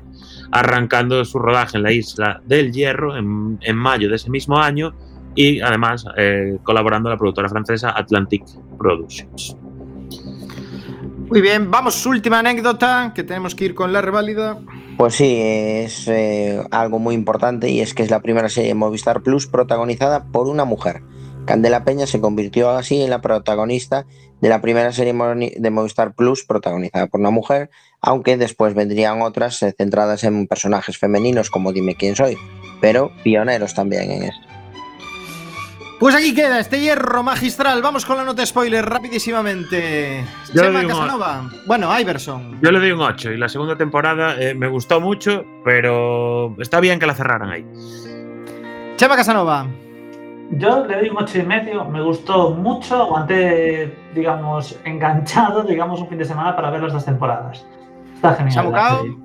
arrancando 0.52 1.26
su 1.26 1.40
rodaje 1.40 1.78
en 1.78 1.84
la 1.84 1.92
isla 1.92 2.42
del 2.46 2.72
Hierro 2.72 3.18
en, 3.18 3.58
en 3.62 3.76
mayo 3.76 4.10
de 4.10 4.18
ese 4.18 4.30
mismo 4.30 4.60
año 4.60 4.94
y 5.34 5.60
además 5.60 6.06
eh, 6.18 6.60
colaborando 6.64 7.10
la 7.10 7.18
productora 7.18 7.50
francesa 7.50 7.98
Atlantic 7.98 8.44
Productions. 8.78 9.58
Muy 11.28 11.42
bien, 11.42 11.72
vamos, 11.72 12.06
última 12.06 12.40
anécdota, 12.40 13.12
que 13.16 13.24
tenemos 13.24 13.56
que 13.56 13.66
ir 13.66 13.76
con 13.76 13.92
la 13.92 14.02
reválida. 14.02 14.60
Pues 14.98 15.16
sí, 15.16 15.36
es 15.40 16.08
eh, 16.08 16.64
algo 16.70 17.00
muy 17.00 17.16
importante 17.16 17.70
y 17.70 17.82
es 17.82 17.96
que 17.96 18.04
es 18.04 18.12
la 18.12 18.22
primera 18.22 18.48
serie 18.48 18.70
de 18.70 18.76
Movistar 18.76 19.22
Plus 19.22 19.48
protagonizada 19.48 20.26
por 20.26 20.48
una 20.48 20.64
mujer. 20.64 21.02
Candela 21.46 21.84
Peña 21.84 22.08
se 22.08 22.20
convirtió 22.22 22.72
así 22.72 23.02
en 23.02 23.10
la 23.10 23.22
protagonista 23.22 24.06
de 24.42 24.50
la 24.50 24.62
primera 24.62 24.92
serie 24.92 25.14
de 25.58 25.70
Movistar 25.70 26.14
Plus 26.14 26.44
protagonizada 26.46 27.08
por 27.08 27.20
una 27.22 27.30
mujer, 27.30 27.70
aunque 28.02 28.38
después 28.38 28.74
vendrían 28.74 29.22
otras 29.22 29.62
eh, 29.64 29.74
centradas 29.78 30.24
en 30.24 30.48
personajes 30.48 30.98
femeninos 30.98 31.50
como 31.50 31.72
Dime 31.72 31.96
quién 31.96 32.16
soy, 32.16 32.38
pero 32.82 33.12
pioneros 33.24 33.74
también 33.74 34.12
en 34.12 34.24
esto. 34.24 34.42
Pues 35.98 36.14
aquí 36.14 36.36
queda 36.36 36.60
este 36.60 36.82
hierro 36.82 37.24
magistral. 37.24 37.82
Vamos 37.82 38.06
con 38.06 38.18
la 38.18 38.26
nota 38.26 38.46
spoiler 38.46 38.86
rapidísimamente. 38.86 40.26
Yo 40.54 40.62
le 40.64 40.68
Chema 40.68 40.80
un- 40.82 40.88
Casanova. 40.88 41.50
Bueno, 41.66 41.98
Iverson. 42.00 42.60
Yo 42.62 42.70
le 42.72 42.80
doy 42.80 42.92
un 42.92 43.00
8 43.00 43.32
y 43.32 43.38
la 43.38 43.48
segunda 43.48 43.78
temporada 43.78 44.36
eh, 44.38 44.54
me 44.54 44.68
gustó 44.68 45.00
mucho, 45.00 45.46
pero 45.64 46.54
está 46.60 46.82
bien 46.82 47.00
que 47.00 47.06
la 47.08 47.16
cerraran 47.16 47.50
ahí. 47.50 47.66
Chema 48.98 49.16
Casanova. 49.16 49.68
Yo 50.52 50.86
le 50.86 50.96
doy 50.96 51.10
un 51.10 51.18
ocho 51.18 51.40
y 51.40 51.44
medio, 51.44 51.86
me 51.86 52.02
gustó 52.02 52.52
mucho, 52.52 52.96
aguanté, 52.96 53.94
digamos, 54.14 54.80
enganchado, 54.86 55.64
digamos, 55.64 56.00
un 56.02 56.08
fin 56.08 56.18
de 56.18 56.26
semana 56.26 56.56
para 56.56 56.70
ver 56.70 56.82
las 56.84 56.94
dos 56.94 57.06
temporadas. 57.06 57.66
Está 58.16 58.36
genial. 58.36 58.54
Samu 58.54 58.72
la 58.72 58.78
Cao. 58.78 59.02
serie. 59.02 59.18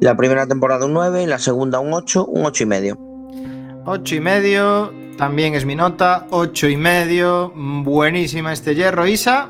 La 0.00 0.16
primera 0.16 0.46
temporada 0.46 0.86
un 0.86 0.92
9, 0.92 1.26
la 1.26 1.38
segunda 1.38 1.80
un 1.80 1.92
8, 1.92 2.26
un 2.26 2.46
8 2.46 2.62
y 2.62 2.66
medio. 2.66 2.98
Ocho 3.84 4.16
y 4.16 4.20
medio. 4.20 4.92
También 5.16 5.54
es 5.54 5.64
mi 5.64 5.74
nota. 5.74 6.26
Ocho 6.30 6.68
y 6.68 6.76
medio. 6.76 7.52
Buenísima 7.56 8.52
este 8.52 8.74
hierro, 8.74 9.06
Isa. 9.06 9.48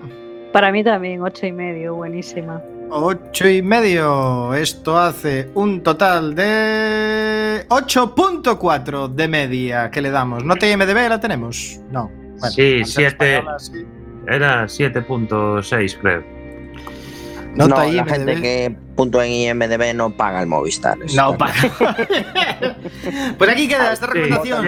Para 0.53 0.72
mí 0.72 0.82
también, 0.82 1.22
ocho 1.22 1.47
y 1.47 1.53
medio, 1.53 1.95
buenísima. 1.97 2.62
8 2.91 3.49
y 3.49 3.62
medio. 3.62 4.55
Esto 4.55 4.99
hace 4.99 5.51
un 5.55 5.82
total 5.82 6.34
de 6.34 7.66
8.4 7.68 9.09
de 9.09 9.28
media 9.28 9.91
que 9.91 10.01
le 10.01 10.11
damos. 10.11 10.45
¿Nota 10.45 10.68
IMDB 10.68 11.09
la 11.09 11.20
tenemos? 11.20 11.80
No. 11.91 12.11
Bueno, 12.39 12.51
sí, 12.51 12.80
al 12.80 12.86
ser 12.86 13.11
7. 13.11 13.36
española, 13.36 13.59
sí. 13.59 13.86
Era 14.26 14.64
7.6, 14.64 15.99
creo. 16.01 16.38
Nota 17.55 17.86
no, 17.86 17.92
la 17.92 18.05
gente 18.05 18.40
que 18.40 18.76
puntúa 18.94 19.26
en 19.26 19.32
IMDB 19.62 19.92
no 19.94 20.11
paga 20.16 20.40
el 20.42 20.46
Movistar. 20.46 20.96
No 21.16 21.36
paga. 21.36 21.55
pues 23.36 23.51
aquí 23.53 23.66
queda 23.66 23.92
esta 23.92 24.07
Sí, 24.07 24.12
recomendación. 24.12 24.64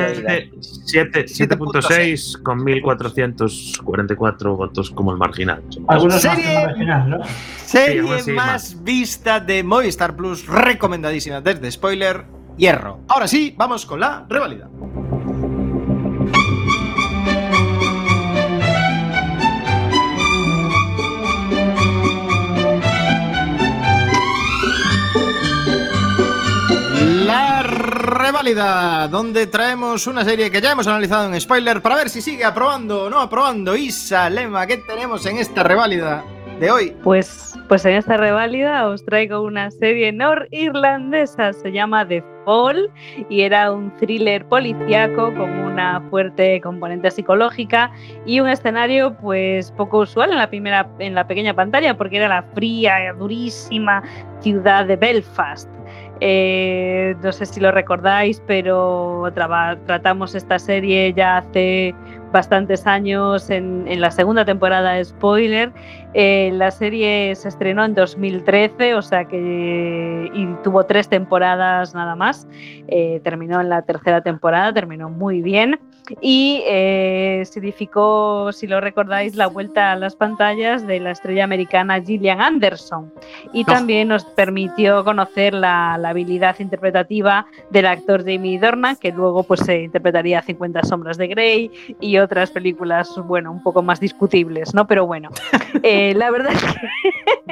siete- 0.85 1.25
7.6 1.27 2.43
con 2.43 2.65
1444 2.65 4.57
votos 4.57 4.91
como 4.91 5.13
el 5.13 5.19
marginal. 5.19 5.63
Algunos 5.89 6.25
más 6.25 6.35
Serie- 6.37 6.59
el 6.63 6.67
marginal, 6.67 7.11
¿no? 7.11 7.19
Serie 7.65 8.03
Sí, 8.19 8.25
sí, 8.25 8.33
más 8.33 8.83
vista 8.83 9.39
de 9.41 9.63
Movistar 9.63 10.17
Plus, 10.17 10.47
recomendadísima 10.49 11.41
desde 11.41 11.71
Spoiler 11.71 12.25
Hierro. 12.57 13.01
Ahora 13.09 13.29
sí, 13.29 13.55
vamos 13.57 13.87
con 13.87 14.01
la 14.01 14.27
revalida. 14.29 14.69
Reválida, 28.55 29.09
donde 29.09 29.47
traemos 29.47 30.07
una 30.07 30.25
serie 30.25 30.51
que 30.51 30.61
ya 30.61 30.73
hemos 30.73 30.87
analizado 30.87 31.33
en 31.33 31.41
spoiler 31.41 31.81
para 31.81 31.97
ver 31.97 32.09
si 32.09 32.21
sigue 32.21 32.45
aprobando 32.45 33.05
o 33.05 33.11
no 33.11 33.21
aprobando. 33.21 33.77
Isa, 33.77 34.29
Lema, 34.29 34.67
¿qué 34.67 34.79
tenemos 34.79 35.25
en 35.27 35.39
esta 35.39 35.63
reválida 35.63 36.25
de 36.59 36.71
hoy? 36.71 36.97
Pues, 37.03 37.55
pues 37.69 37.85
en 37.85 37.95
esta 37.95 38.17
reválida 38.17 38.89
os 38.89 39.05
traigo 39.05 39.43
una 39.43 39.71
serie 39.71 40.13
norirlandesa, 40.13 41.53
se 41.53 41.71
llama 41.71 42.07
The 42.07 42.25
Fall 42.45 42.91
y 43.29 43.43
era 43.43 43.73
un 43.73 43.95
thriller 43.97 44.45
policíaco 44.47 45.33
con 45.35 45.51
una 45.51 46.01
fuerte 46.11 46.61
componente 46.61 47.11
psicológica 47.11 47.93
y 48.27 48.41
un 48.41 48.49
escenario 48.49 49.17
pues 49.19 49.71
poco 49.73 49.99
usual 49.99 50.33
en 50.33 50.39
la 50.39 50.49
primera 50.49 50.91
en 50.99 51.15
la 51.15 51.27
pequeña 51.27 51.55
pantalla 51.55 51.97
porque 51.97 52.17
era 52.17 52.29
la 52.29 52.43
fría, 52.55 53.13
durísima 53.17 54.03
ciudad 54.41 54.87
de 54.87 54.97
Belfast. 54.97 55.69
Eh, 56.21 57.17
no 57.23 57.33
sé 57.33 57.47
si 57.47 57.61
lo 57.61 57.73
recordáis, 57.73 58.43
pero 58.47 59.33
tratamos 59.87 60.35
esta 60.35 60.59
serie 60.59 61.13
ya 61.15 61.39
hace 61.39 61.95
bastantes 62.33 62.87
años 62.87 63.51
en, 63.51 63.87
en 63.89 64.01
la 64.01 64.11
segunda 64.11 64.45
temporada 64.45 64.93
de 64.93 65.05
Spoiler. 65.05 65.73
Eh, 66.13 66.51
la 66.55 66.71
serie 66.71 67.35
se 67.35 67.49
estrenó 67.49 67.85
en 67.85 67.95
2013, 67.95 68.95
o 68.95 69.03
sea 69.03 69.25
que 69.25 70.31
y 70.33 70.47
tuvo 70.63 70.85
tres 70.85 71.09
temporadas 71.09 71.95
nada 71.95 72.15
más. 72.17 72.47
Eh, 72.89 73.21
terminó 73.25 73.61
en 73.61 73.69
la 73.69 73.83
tercera 73.83 74.21
temporada, 74.21 74.73
terminó 74.73 75.09
muy 75.09 75.43
bien 75.43 75.81
y 76.21 76.63
eh, 76.67 77.43
significó, 77.51 78.53
si 78.53 78.67
lo 78.67 78.81
recordáis, 78.81 79.37
la 79.37 79.47
vuelta 79.47 79.93
a 79.93 79.97
las 79.97 80.17
pantallas 80.17 80.87
de 80.87 81.01
la 81.01 81.13
estrella 81.13 81.45
americana 81.45 82.01
Gillian 82.01 82.41
Anderson 82.41 83.13
y 83.53 83.65
también 83.65 84.09
nos 84.09 84.25
permitió 84.25 85.05
conocer 85.05 85.55
la, 85.55 85.97
la 85.99 86.11
habilidad 86.11 86.59
interpretativa 86.59 87.47
del 87.71 87.87
actor 87.87 88.25
Jamie 88.25 88.59
Dornan, 88.59 88.97
que 88.97 89.13
luego 89.13 89.43
pues 89.43 89.61
se 89.61 89.83
interpretaría 89.83 90.43
50 90.43 90.83
sombras 90.85 91.17
de 91.17 91.29
Grey 91.29 91.71
y 92.01 92.19
otras 92.19 92.51
películas, 92.51 93.11
bueno, 93.27 93.53
un 93.53 93.63
poco 93.63 93.83
más 93.83 94.01
discutibles, 94.01 94.75
¿no? 94.75 94.87
Pero 94.87 95.07
bueno, 95.07 95.31
eh, 95.83 96.15
la 96.15 96.31
verdad 96.31 96.53
es 96.53 96.63
que 96.63 96.89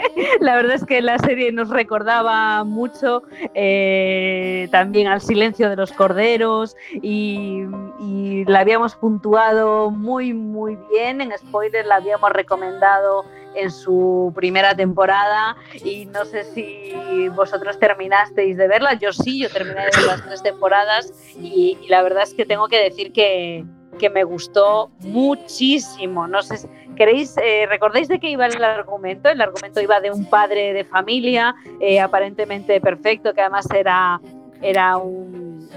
la 0.41 0.57
verdad 0.57 0.75
es 0.75 0.85
que 0.85 1.01
la 1.01 1.19
serie 1.19 1.53
nos 1.53 1.69
recordaba 1.69 2.65
mucho 2.65 3.23
eh, 3.55 4.69
también 4.71 5.09
al 5.09 5.21
silencio 5.21 5.69
de 5.69 5.77
los 5.77 5.93
corderos 5.93 6.77
y, 7.03 7.63
y 8.01 8.45
la 8.49 8.61
habíamos 8.61 8.97
puntuado 8.97 9.91
muy 9.91 10.33
muy 10.33 10.77
bien 10.91 11.21
en 11.21 11.37
spoiler 11.37 11.85
la 11.85 11.97
habíamos 11.97 12.31
recomendado 12.31 13.27
en 13.55 13.71
su 13.71 14.33
primera 14.35 14.75
temporada 14.75 15.57
y 15.85 16.07
no 16.07 16.25
sé 16.25 16.45
si 16.45 17.29
vosotros 17.37 17.79
terminasteis 17.79 18.57
de 18.57 18.67
verla 18.67 18.95
yo 18.95 19.13
sí 19.13 19.41
yo 19.43 19.51
terminé 19.51 19.81
de 19.81 19.91
ver 19.97 20.07
las 20.07 20.25
tres 20.25 20.43
temporadas 20.43 21.13
y, 21.39 21.79
la 21.89 22.03
verdad 22.03 22.23
es 22.23 22.35
que 22.35 22.47
tengo 22.47 22.69
que 22.69 22.83
decir 22.83 23.13
que 23.13 23.65
que 23.99 24.11
me 24.11 24.23
gustó 24.23 24.93
muchísimo. 25.01 26.29
No 26.29 26.41
sé, 26.43 26.69
¿queréis, 26.95 27.37
eh, 27.37 27.67
recordáis 27.69 28.07
de 28.07 28.21
qué 28.21 28.31
iba 28.31 28.47
el 28.47 28.63
argumento? 28.63 29.29
El 29.29 29.41
argumento 29.41 29.81
iba 29.81 29.99
de 30.01 30.13
un 30.13 30.25
padre 30.27 30.73
de 30.73 30.85
familia, 30.85 31.57
eh, 31.81 31.99
aparentemente 31.99 32.81
perfecto, 32.81 33.35
que 33.35 33.41
además 33.41 33.67
era, 33.75 34.21
era 34.63 34.99
un, 34.99 35.69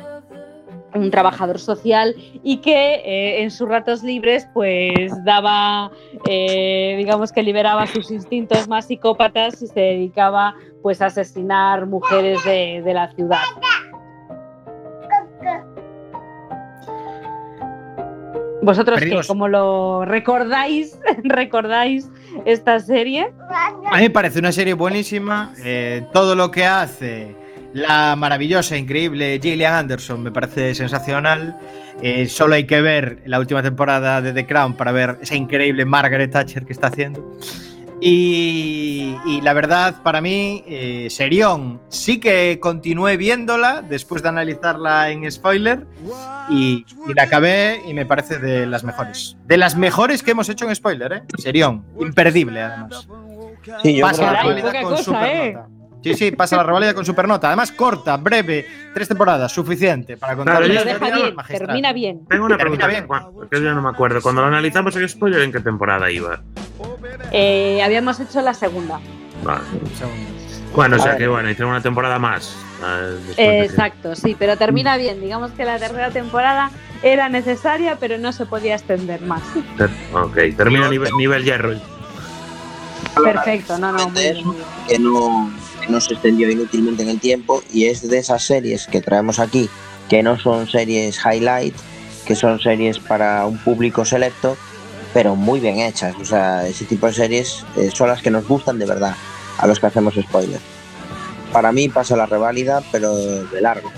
un 0.94 1.12
trabajador 1.12 1.60
social 1.60 2.16
y 2.44 2.58
que 2.58 2.96
eh, 2.96 3.44
en 3.44 3.52
sus 3.52 3.68
ratos 3.68 4.04
libres 4.04 4.48
pues 4.54 5.12
daba, 5.24 5.92
eh, 6.28 6.96
digamos 6.98 7.32
que 7.32 7.44
liberaba 7.44 7.88
sus 7.88 8.12
instintos 8.12 8.68
más 8.68 8.86
psicópatas 8.88 9.62
y 9.62 9.68
se 9.68 9.80
dedicaba 9.80 10.56
pues 10.82 11.02
a 11.02 11.08
asesinar 11.08 11.86
mujeres 11.86 12.44
de, 12.44 12.82
de 12.84 12.94
la 12.94 13.12
ciudad. 13.14 13.40
¿Vosotros 18.64 19.00
qué? 19.00 19.20
¿Cómo 19.28 19.48
lo 19.48 20.06
recordáis? 20.06 21.00
¿Recordáis 21.24 22.10
esta 22.46 22.80
serie? 22.80 23.34
A 23.92 23.98
mí 23.98 24.04
me 24.04 24.10
parece 24.12 24.40
una 24.40 24.52
serie 24.52 24.76
buenísima. 24.76 25.54
eh, 25.64 26.06
todo 26.14 26.36
lo 26.36 26.52
que 26.52 26.66
hace 26.66 27.36
la 27.74 28.16
maravillosa, 28.16 28.78
increíble 28.78 29.40
Gillian 29.42 29.74
Anderson 29.74 30.22
me 30.22 30.32
parece 30.32 30.76
sensacional. 30.76 31.58
Eh, 32.02 32.28
solo 32.28 32.56
hay 32.56 32.66
que 32.66 32.82
ver 32.82 33.22
la 33.26 33.40
última 33.40 33.62
temporada 33.62 34.22
de 34.22 34.34
The 34.34 34.46
Crown 34.46 34.74
para 34.76 34.92
ver 34.92 35.18
esa 35.22 35.36
increíble 35.36 35.86
Margaret 35.86 36.32
Thatcher 36.32 36.66
que 36.66 36.74
está 36.74 36.88
haciendo. 36.88 37.38
Y, 38.04 39.16
y 39.28 39.42
la 39.42 39.54
verdad, 39.54 40.02
para 40.02 40.22
mí, 40.22 40.64
eh, 40.68 41.08
Serión, 41.12 41.80
sí 41.88 42.20
que 42.20 42.60
continué 42.60 43.16
viéndola 43.16 43.84
después 43.84 44.24
de 44.24 44.30
analizarla 44.30 45.12
en 45.12 45.32
spoiler 45.32 45.86
y, 46.50 46.84
y 47.08 47.14
la 47.14 47.24
acabé 47.24 47.80
y 47.88 47.94
me 47.94 48.08
parece 48.08 48.40
de 48.40 48.66
las 48.66 48.84
mejores. 48.84 49.38
De 49.46 49.56
las 49.58 49.76
mejores 49.76 50.24
que 50.24 50.32
hemos 50.32 50.50
hecho 50.50 50.68
en 50.68 50.76
spoiler, 50.76 51.14
¿eh? 51.14 51.22
Serión, 51.38 51.86
imperdible 52.00 52.64
además. 52.64 53.08
Sí, 53.84 53.96
yo 53.96 54.08
Pasa 54.08 54.34
la 54.34 54.82
cosa, 54.82 55.04
supernota. 55.04 55.68
Sí, 56.04 56.14
sí, 56.16 56.32
pasa 56.32 56.58
la 56.58 56.64
reválida 56.64 56.94
con 56.94 57.06
supernota. 57.06 57.48
Además, 57.48 57.72
corta, 57.72 58.18
breve, 58.18 58.66
tres 58.94 59.08
temporadas, 59.08 59.52
suficiente 59.52 60.18
para 60.18 60.36
contar 60.36 60.58
Claro, 60.64 60.68
deja 60.74 60.94
historia 60.96 61.16
bien, 61.16 61.36
termina 61.48 61.94
bien. 61.94 62.26
Tengo 62.28 62.46
una 62.46 62.58
pregunta, 62.58 62.88
bien. 62.88 63.06
Juan, 63.08 63.26
porque 63.34 63.62
yo 63.62 63.74
no 63.74 63.82
me 63.82 63.90
acuerdo. 63.90 64.22
Cuando 64.22 64.42
lo 64.42 64.48
analizamos 64.48 64.96
en 64.96 65.08
spoiler, 65.08 65.42
¿en 65.42 65.52
qué 65.52 65.60
temporada 65.60 66.10
iba? 66.10 66.42
Eh, 67.32 67.82
habíamos 67.84 68.20
hecho 68.20 68.42
la 68.42 68.54
segunda. 68.54 69.00
Vale. 69.44 69.62
Bueno, 70.76 70.96
o 70.96 71.00
sea 71.00 71.18
que 71.18 71.28
bueno, 71.28 71.50
hicieron 71.50 71.72
una 71.72 71.82
temporada 71.82 72.18
más. 72.18 72.56
eh, 72.84 73.36
de- 73.38 73.66
exacto, 73.66 74.16
sí, 74.16 74.36
pero 74.40 74.58
termina 74.58 74.98
bien. 74.98 75.20
Digamos 75.22 75.52
que 75.52 75.66
la 75.66 75.78
tercera 75.78 76.10
temporada 76.10 76.72
era 77.04 77.30
necesaria, 77.30 77.98
pero 78.00 78.18
no 78.18 78.32
se 78.32 78.46
podía 78.46 78.76
extender 78.76 79.22
más. 79.22 79.42
Ok, 80.14 80.38
termina 80.58 80.90
nivel, 80.90 81.12
nivel 81.18 81.44
hierro. 81.44 81.74
Perfecto, 83.24 83.78
no, 83.78 83.92
no, 83.92 84.10
muy 84.10 84.22
bien. 84.22 84.46
que 84.88 84.98
no, 85.00 85.52
no 85.90 86.00
se 86.02 86.14
extendió 86.14 86.50
inútilmente 86.50 87.04
en 87.04 87.10
el 87.10 87.20
tiempo 87.20 87.62
y 87.74 87.86
es 87.86 88.08
de 88.10 88.18
esas 88.18 88.44
series 88.44 88.88
que 88.88 89.02
traemos 89.02 89.40
aquí 89.40 89.70
que 90.10 90.22
no 90.24 90.38
son 90.38 90.68
series 90.68 91.20
highlight, 91.26 91.74
que 92.26 92.36
son 92.36 92.60
series 92.60 93.00
para 93.00 93.46
un 93.46 93.58
público 93.58 94.04
selecto, 94.04 94.58
pero 95.14 95.36
muy 95.36 95.60
bien 95.62 95.80
hechas. 95.80 96.16
O 96.20 96.26
sea, 96.26 96.68
ese 96.68 96.86
tipo 96.86 97.08
de 97.08 97.14
series 97.14 97.66
eh, 97.78 97.90
son 97.94 98.10
las 98.10 98.22
que 98.22 98.30
nos 98.30 98.46
gustan 98.48 98.78
de 98.78 98.86
verdad, 98.86 99.16
a 99.58 99.68
los 99.68 99.80
que 99.80 99.86
hacemos 99.88 100.14
spoiler. 100.16 100.60
Para 101.54 101.72
mí 101.72 101.88
pasa 101.90 102.16
la 102.18 102.26
reválida, 102.26 102.82
pero 102.92 103.16
de 103.16 103.62
largo. 103.62 103.90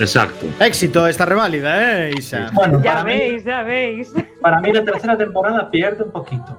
Exacto. 0.00 0.46
Éxito 0.60 1.06
esta 1.06 1.24
reválida, 1.24 2.08
¿eh, 2.08 2.14
Isa? 2.18 2.50
Bueno, 2.52 2.82
Ya 2.82 3.04
mí, 3.04 3.12
veis, 3.12 3.44
ya 3.44 3.62
veis. 3.62 4.08
para 4.40 4.60
mí 4.60 4.72
la 4.72 4.84
tercera 4.84 5.16
temporada 5.16 5.70
pierde 5.70 6.02
un 6.04 6.10
poquito. 6.10 6.58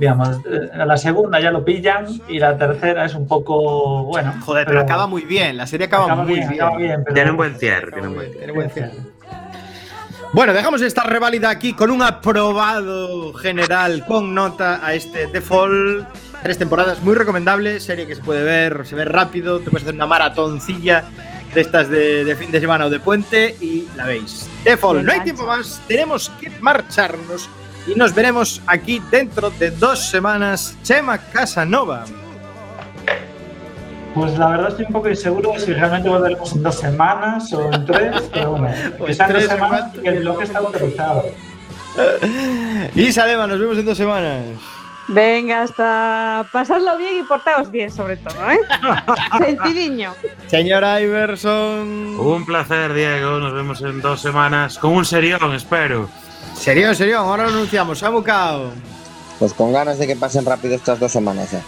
Digamos, 0.00 0.38
eh, 0.46 0.70
la 0.74 0.96
segunda 0.96 1.38
ya 1.40 1.50
lo 1.50 1.62
pillan 1.62 2.06
y 2.26 2.38
la 2.38 2.56
tercera 2.56 3.04
es 3.04 3.14
un 3.14 3.28
poco, 3.28 4.04
bueno. 4.04 4.32
Joder, 4.40 4.66
pero 4.66 4.80
acaba 4.80 5.06
muy 5.06 5.22
bien. 5.26 5.58
La 5.58 5.66
serie 5.66 5.88
acaba, 5.88 6.06
acaba 6.06 6.22
muy 6.24 6.36
bien, 6.36 6.48
bien. 6.48 6.62
acaba 6.62 6.76
bien, 6.78 7.02
pero- 7.04 7.14
Tiene 7.14 7.30
un 7.32 7.36
buen 7.36 7.54
cierre, 7.56 7.92
tiene 7.92 8.08
un 8.08 8.14
buen 8.14 8.32
Tiene 8.32 8.52
buen 8.52 8.70
cierre. 8.70 8.92
Bueno, 10.32 10.54
dejamos 10.54 10.80
esta 10.80 11.02
reválida 11.02 11.50
aquí 11.50 11.74
con 11.74 11.90
un 11.90 12.00
aprobado 12.02 13.34
general 13.34 14.06
con 14.06 14.34
nota 14.34 14.80
a 14.84 14.94
este 14.94 15.26
The 15.26 15.40
Fall. 15.42 16.06
Tres 16.42 16.56
temporadas 16.56 17.02
muy 17.02 17.14
recomendable, 17.14 17.78
serie 17.80 18.06
que 18.06 18.14
se 18.14 18.22
puede 18.22 18.42
ver, 18.42 18.86
se 18.86 18.94
ve 18.94 19.04
rápido, 19.04 19.58
te 19.58 19.70
puedes 19.70 19.82
hacer 19.82 19.94
una 19.94 20.06
maratoncilla 20.06 21.04
de 21.52 21.60
estas 21.60 21.90
de, 21.90 22.24
de 22.24 22.36
fin 22.36 22.50
de 22.50 22.60
semana 22.60 22.86
o 22.86 22.90
de 22.90 23.00
puente 23.00 23.54
y 23.60 23.86
la 23.96 24.06
veis. 24.06 24.48
The 24.64 24.78
Fall, 24.78 25.04
no 25.04 25.12
hay 25.12 25.20
tiempo 25.20 25.44
más, 25.44 25.82
tenemos 25.86 26.30
que 26.40 26.48
marcharnos 26.60 27.50
y 27.86 27.94
nos 27.94 28.14
veremos 28.14 28.60
aquí 28.66 29.02
dentro 29.10 29.50
de 29.50 29.70
dos 29.70 30.08
semanas. 30.08 30.76
Chema 30.82 31.18
Casanova. 31.18 32.04
Pues 34.14 34.36
la 34.36 34.48
verdad 34.48 34.68
estoy 34.70 34.86
un 34.86 34.92
poco 34.92 35.08
inseguro 35.08 35.52
de 35.52 35.60
si 35.60 35.72
realmente 35.72 36.08
volveremos 36.08 36.52
en 36.52 36.62
dos 36.62 36.78
semanas 36.78 37.52
o 37.52 37.72
en 37.72 37.86
tres, 37.86 38.28
pero 38.32 38.52
bueno, 38.52 38.68
que 39.06 39.14
dos 39.14 39.18
tres 39.18 39.46
semanas 39.46 39.92
y 40.02 40.06
el 40.08 40.20
bloque 40.20 40.44
está 40.44 40.58
autorizado. 40.58 41.24
Isa 42.94 43.26
Lema, 43.26 43.46
nos 43.46 43.60
vemos 43.60 43.78
en 43.78 43.86
dos 43.86 43.96
semanas. 43.96 44.44
Venga, 45.08 45.62
hasta 45.62 46.46
pasadlo 46.52 46.96
bien 46.96 47.18
y 47.18 47.22
portaos 47.24 47.70
bien, 47.70 47.90
sobre 47.90 48.16
todo, 48.16 48.48
¿eh? 48.48 48.60
Sentidiño. 49.44 50.14
Señor 50.46 50.84
Iverson. 51.02 52.16
Un 52.18 52.46
placer, 52.46 52.92
Diego. 52.92 53.40
Nos 53.40 53.52
vemos 53.52 53.82
en 53.82 54.00
dos 54.00 54.20
semanas 54.20 54.78
con 54.78 54.92
un 54.92 55.04
serión, 55.04 55.52
espero. 55.52 56.08
Serión, 56.60 56.94
serión, 56.94 57.26
ahora 57.26 57.44
lo 57.44 57.50
anunciamos. 57.50 57.98
Samucao. 57.98 58.70
Pues 59.38 59.54
con 59.54 59.72
ganas 59.72 59.98
de 59.98 60.06
que 60.06 60.14
pasen 60.14 60.44
rápido 60.44 60.74
estas 60.74 61.00
dos 61.00 61.10
semanas 61.10 61.50
ya. 61.50 61.62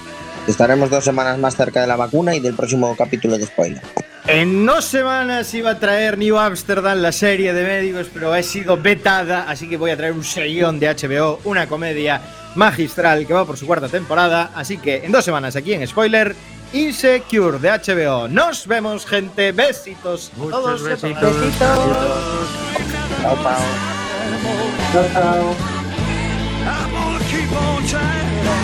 Estaremos 0.47 0.91
dos 0.91 1.05
semanas 1.05 1.39
más 1.39 1.57
cerca 1.57 1.81
de 1.81 1.87
la 1.87 1.97
vacuna 1.97 2.35
y 2.35 2.41
del 2.41 2.55
próximo 2.55 2.95
capítulo 2.97 3.39
de 3.39 3.47
spoiler. 3.47 3.81
En 4.27 4.67
dos 4.67 4.85
semanas 4.85 5.53
iba 5.55 5.71
a 5.71 5.79
traer 5.79 6.19
New 6.19 6.39
Amsterdam, 6.39 6.99
la 6.99 7.11
serie 7.11 7.55
de 7.55 7.65
médicos, 7.65 8.09
pero 8.13 8.33
ha 8.33 8.43
sido 8.43 8.77
vetada, 8.77 9.47
así 9.49 9.69
que 9.69 9.77
voy 9.77 9.91
a 9.91 9.97
traer 9.97 10.13
un 10.13 10.25
serión 10.25 10.79
de 10.79 10.95
HBO, 10.95 11.41
una 11.45 11.67
comedia 11.67 12.21
magistral 12.55 13.27
que 13.27 13.33
va 13.33 13.47
por 13.47 13.57
su 13.57 13.67
cuarta 13.67 13.89
temporada. 13.89 14.51
Así 14.55 14.79
que 14.79 15.05
en 15.05 15.11
dos 15.11 15.25
semanas 15.25 15.57
aquí 15.57 15.73
en 15.73 15.87
Spoiler, 15.89 16.37
Insecure 16.73 17.59
de 17.59 17.71
HBO. 17.71 18.29
Nos 18.29 18.67
vemos, 18.67 19.07
gente. 19.07 19.53
Besitos. 19.53 20.31
Muchos 20.37 20.63
Todos 20.63 20.81
y 20.83 20.85
a 20.85 20.89
besitos. 20.89 21.37
todas. 23.19 24.02
Uh-oh. 24.45 25.57
I'm 26.67 26.91
gonna 26.91 27.25
keep 27.25 27.53
on 27.53 27.87
trying. 27.87 28.63